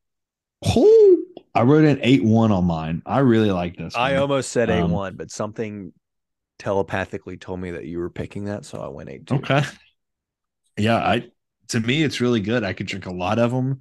Oh, 0.65 1.23
I 1.55 1.63
wrote 1.63 1.85
an 1.85 2.01
eight 2.03 2.23
one 2.23 2.53
on 2.53 2.65
mine. 2.65 3.03
I 3.07 3.21
really 3.21 3.51
like 3.51 3.77
this. 3.77 3.95
I 3.95 4.17
almost 4.17 4.53
said 4.53 4.71
8 4.71 4.83
Um, 4.83 4.91
1, 4.91 5.17
but 5.17 5.31
something 5.31 5.93
telepathically 6.59 7.37
told 7.37 7.61
me 7.61 7.73
that 7.73 7.87
you 7.87 7.99
were 7.99 8.11
picking 8.11 8.45
that. 8.47 8.65
So 8.65 8.81
I 8.81 8.89
went 8.89 9.11
8 9.11 9.27
2. 9.27 9.37
Okay. 9.37 9.63
Yeah, 10.77 10.97
I 10.97 11.31
to 11.69 11.81
me 11.81 12.03
it's 12.03 12.21
really 12.21 12.41
good. 12.41 12.65
I 12.65 12.73
could 12.73 12.87
drink 12.87 13.07
a 13.07 13.13
lot 13.13 13.39
of 13.39 13.51
them. 13.51 13.81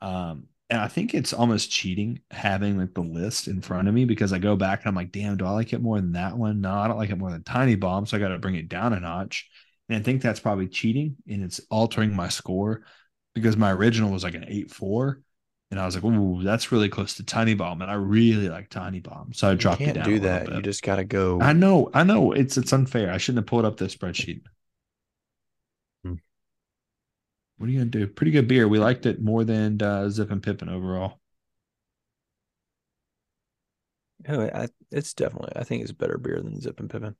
Um 0.00 0.48
and 0.70 0.80
I 0.80 0.88
think 0.88 1.14
it's 1.14 1.34
almost 1.34 1.70
cheating 1.70 2.20
having 2.30 2.78
like 2.78 2.94
the 2.94 3.02
list 3.02 3.48
in 3.48 3.60
front 3.60 3.88
of 3.88 3.94
me 3.94 4.06
because 4.06 4.32
I 4.32 4.38
go 4.38 4.56
back 4.56 4.80
and 4.80 4.88
I'm 4.88 4.94
like, 4.94 5.12
damn, 5.12 5.36
do 5.36 5.44
I 5.46 5.50
like 5.50 5.72
it 5.74 5.82
more 5.82 6.00
than 6.00 6.12
that 6.12 6.36
one? 6.38 6.62
No, 6.62 6.72
I 6.74 6.88
don't 6.88 6.98
like 6.98 7.10
it 7.10 7.18
more 7.18 7.30
than 7.30 7.44
Tiny 7.44 7.74
Bomb. 7.76 8.06
So 8.06 8.16
I 8.16 8.20
got 8.20 8.28
to 8.28 8.38
bring 8.38 8.54
it 8.56 8.68
down 8.70 8.94
a 8.94 9.00
notch. 9.00 9.48
And 9.88 9.98
I 9.98 10.02
think 10.02 10.22
that's 10.22 10.40
probably 10.40 10.68
cheating 10.68 11.16
and 11.28 11.42
it's 11.44 11.60
altering 11.70 12.16
my 12.16 12.28
score 12.28 12.84
because 13.34 13.56
my 13.56 13.72
original 13.72 14.10
was 14.12 14.24
like 14.24 14.34
an 14.34 14.46
8 14.48 14.70
4. 14.70 15.20
And 15.72 15.80
I 15.80 15.86
was 15.86 15.96
like, 15.96 16.04
ooh, 16.04 16.42
that's 16.44 16.70
really 16.72 16.88
close 16.90 17.14
to 17.16 17.24
Tiny 17.24 17.54
Bomb. 17.54 17.82
And 17.82 17.90
I 17.90 17.96
really 17.96 18.48
like 18.48 18.70
Tiny 18.70 19.00
Bomb. 19.00 19.34
So 19.34 19.50
I 19.50 19.56
You 19.56 19.56
dropped 19.56 19.88
it 19.88 19.92
can't 19.92 19.94
down. 19.94 20.12
do 20.12 20.20
a 20.20 20.20
that. 20.20 20.44
bit. 20.44 20.52
You 20.52 20.62
just 20.62 20.82
got 20.82 20.96
to 20.96 21.04
go. 21.04 21.40
I 21.40 21.52
know, 21.52 21.90
I 21.94 22.04
know. 22.04 22.32
It's 22.32 22.56
it's 22.56 22.72
unfair. 22.72 23.12
I 23.12 23.18
shouldn't 23.18 23.40
have 23.44 23.46
pulled 23.48 23.64
up 23.66 23.76
this 23.76 23.94
spreadsheet. 23.96 24.42
Hmm. 26.04 26.14
What 27.56 27.68
are 27.68 27.72
you 27.72 27.78
gonna 27.78 27.90
do? 27.90 28.06
Pretty 28.08 28.30
good 28.32 28.46
beer. 28.48 28.68
We 28.68 28.78
liked 28.78 29.06
it 29.06 29.20
more 29.22 29.42
than 29.44 29.80
uh, 29.82 30.08
Zip 30.10 30.30
and 30.30 30.42
Pippin 30.42 30.68
overall. 30.68 31.20
Oh, 34.28 34.40
I, 34.54 34.68
it's 34.90 35.14
definitely, 35.14 35.52
I 35.56 35.64
think 35.64 35.82
it's 35.82 35.92
better 35.92 36.18
beer 36.18 36.40
than 36.40 36.60
Zip 36.60 36.78
and 36.80 36.90
Pippin. 36.90 37.16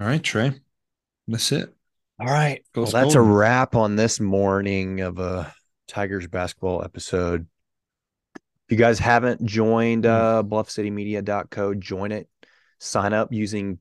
All 0.00 0.06
right, 0.06 0.22
Trey. 0.22 0.60
That's 1.28 1.52
it. 1.52 1.74
All 2.20 2.26
right. 2.26 2.64
Well, 2.74 2.86
that's 2.86 3.14
a 3.14 3.20
wrap 3.20 3.74
on 3.74 3.96
this 3.96 4.20
mourning 4.20 5.00
of 5.00 5.18
a 5.18 5.52
Tigers 5.88 6.28
basketball 6.28 6.84
episode. 6.84 7.46
If 8.34 8.70
you 8.70 8.76
guys 8.76 8.98
haven't 8.98 9.44
joined 9.44 10.06
uh, 10.06 10.42
bluffcitymedia.co, 10.46 11.74
join 11.74 12.12
it. 12.12 12.28
Sign 12.78 13.12
up 13.12 13.32
using 13.32 13.78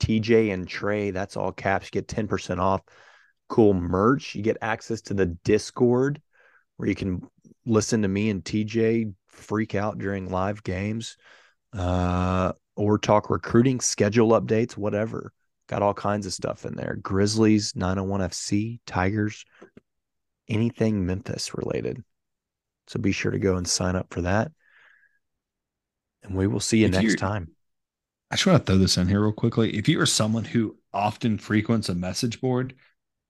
TJ 0.00 0.52
and 0.52 0.66
Trey. 0.66 1.10
That's 1.10 1.36
all 1.36 1.52
caps. 1.52 1.86
You 1.92 2.00
get 2.00 2.08
10% 2.08 2.58
off. 2.58 2.82
Cool 3.48 3.74
merch. 3.74 4.34
You 4.34 4.42
get 4.42 4.58
access 4.62 5.00
to 5.02 5.14
the 5.14 5.26
Discord 5.26 6.22
where 6.76 6.88
you 6.88 6.94
can 6.94 7.22
listen 7.66 8.02
to 8.02 8.08
me 8.08 8.30
and 8.30 8.44
TJ 8.44 9.12
freak 9.28 9.74
out 9.74 9.98
during 9.98 10.30
live 10.30 10.62
games 10.62 11.16
uh, 11.72 12.52
or 12.76 12.98
talk 12.98 13.28
recruiting, 13.28 13.80
schedule 13.80 14.30
updates, 14.40 14.76
whatever. 14.76 15.32
Got 15.72 15.80
all 15.80 15.94
kinds 15.94 16.26
of 16.26 16.34
stuff 16.34 16.66
in 16.66 16.74
there. 16.74 16.98
Grizzlies, 17.00 17.74
901 17.74 18.20
FC, 18.20 18.80
Tigers, 18.84 19.46
anything 20.46 21.06
Memphis 21.06 21.54
related. 21.54 22.04
So 22.88 23.00
be 23.00 23.12
sure 23.12 23.30
to 23.30 23.38
go 23.38 23.56
and 23.56 23.66
sign 23.66 23.96
up 23.96 24.08
for 24.10 24.20
that. 24.20 24.52
And 26.22 26.36
we 26.36 26.46
will 26.46 26.60
see 26.60 26.80
you 26.80 26.88
If 26.88 26.92
next 26.92 27.18
time. 27.18 27.52
I 28.30 28.34
just 28.34 28.46
want 28.46 28.66
to 28.66 28.70
throw 28.70 28.78
this 28.78 28.98
in 28.98 29.08
here 29.08 29.22
real 29.22 29.32
quickly. 29.32 29.74
If 29.74 29.88
you 29.88 29.98
are 30.02 30.04
someone 30.04 30.44
who 30.44 30.76
often 30.92 31.38
frequents 31.38 31.88
a 31.88 31.94
message 31.94 32.42
board, 32.42 32.74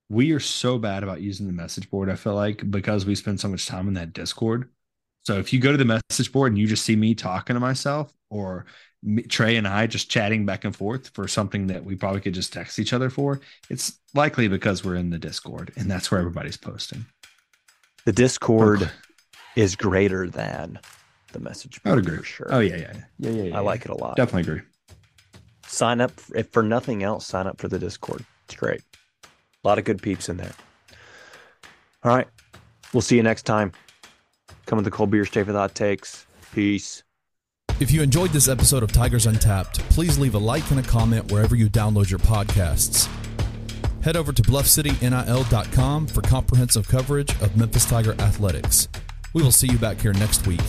we 0.09 0.33
are 0.33 0.41
so 0.41 0.79
bad 0.79 1.05
about 1.05 1.21
using 1.21 1.47
the 1.47 1.53
message 1.53 1.89
board, 1.91 2.11
I 2.11 2.17
feel 2.17 2.35
like, 2.35 2.69
because 2.69 3.07
we 3.07 3.15
spend 3.15 3.39
so 3.39 3.51
much 3.51 3.67
time 3.67 3.87
in 3.87 3.95
that 3.95 4.15
Discord. 4.15 4.69
So 5.23 5.39
if 5.39 5.53
you 5.53 5.61
go 5.61 5.71
to 5.71 5.79
the 5.79 5.85
message 6.11 6.33
board 6.33 6.51
and 6.51 6.59
you 6.59 6.67
just 6.67 6.85
see 6.85 6.97
me 6.97 7.15
talking 7.15 7.55
to 7.55 7.61
myself 7.61 8.13
or 8.31 8.67
Trey 9.29 9.57
and 9.57 9.67
I 9.67 9.87
just 9.87 10.11
chatting 10.11 10.47
back 10.47 10.65
and 10.65 10.75
forth 10.75 11.09
for 11.15 11.27
something 11.27 11.67
that 11.69 11.85
we 11.85 11.97
probably 11.97 12.21
could 12.21 12.35
just 12.35 12.53
text 12.53 12.79
each 12.79 12.93
other 12.93 13.11
for, 13.11 13.41
it's 13.69 13.99
likely 14.15 14.47
because 14.49 14.85
we're 14.85 14.95
in 14.97 15.11
the 15.11 15.19
Discord 15.19 15.73
and 15.77 15.91
that's 15.91 16.11
where 16.11 16.21
everybody's 16.21 16.57
posting. 16.57 17.05
The 18.05 18.13
Discord 18.13 18.91
is 19.57 19.75
greater 19.77 20.29
than 20.29 20.79
the 21.33 21.41
message 21.41 21.81
I 21.85 21.91
would 21.91 21.99
agree. 22.01 22.19
for 22.19 22.25
sure. 22.25 22.47
Oh, 22.51 22.61
yeah, 22.61 22.77
yeah. 22.77 22.93
Yeah, 23.19 23.31
yeah, 23.31 23.43
yeah. 23.45 23.57
I 23.57 23.61
like 23.61 23.85
it 23.85 23.91
a 23.91 23.97
lot. 23.97 24.17
Definitely 24.17 24.43
agree. 24.53 24.63
sign 25.67 26.01
up 26.01 26.13
if 26.35 26.49
for 26.51 26.63
nothing 26.63 27.03
else 27.03 27.27
sign 27.27 27.47
up 27.47 27.59
for 27.59 27.67
the 27.69 27.79
discord 27.79 28.23
it's 28.45 28.55
great 28.57 28.83
a 29.25 29.69
lot 29.69 29.79
of 29.79 29.85
good 29.85 30.03
peeps 30.03 30.29
in 30.29 30.37
there 30.37 30.53
all 32.05 32.15
right 32.15 32.29
we'll 32.93 33.01
see 33.01 33.17
you 33.17 33.23
next 33.23 33.45
time 33.45 33.73
come 34.67 34.77
with 34.77 34.85
the 34.85 34.91
cold 34.91 35.11
beer 35.11 35.25
stay 35.25 35.43
for 35.43 35.53
the 35.53 35.59
hot 35.59 35.75
takes 35.75 36.27
peace 36.53 37.03
If 37.83 37.91
you 37.91 38.01
enjoyed 38.01 38.31
this 38.31 38.47
episode 38.47 38.85
of 38.85 38.93
Tigers 38.93 39.27
Untapped, 39.27 39.81
please 39.91 40.17
leave 40.17 40.37
a 40.37 40.39
like 40.39 40.71
and 40.71 40.79
a 40.79 40.85
comment 40.85 41.33
wherever 41.33 41.57
you 41.57 41.69
download 41.69 42.09
your 42.09 42.21
podcasts. 42.21 43.09
Head 44.05 44.17
over 44.17 44.33
to 44.33 44.41
bluffcitynil.com 44.41 46.07
for 46.07 46.23
comprehensive 46.23 46.87
coverage 46.87 47.33
of 47.43 47.57
Memphis 47.57 47.85
Tiger 47.85 48.13
athletics. 48.21 48.87
We 49.33 49.43
will 49.43 49.51
see 49.51 49.67
you 49.67 49.79
back 49.79 50.01
here 50.01 50.13
next 50.13 50.47
week. 50.47 50.61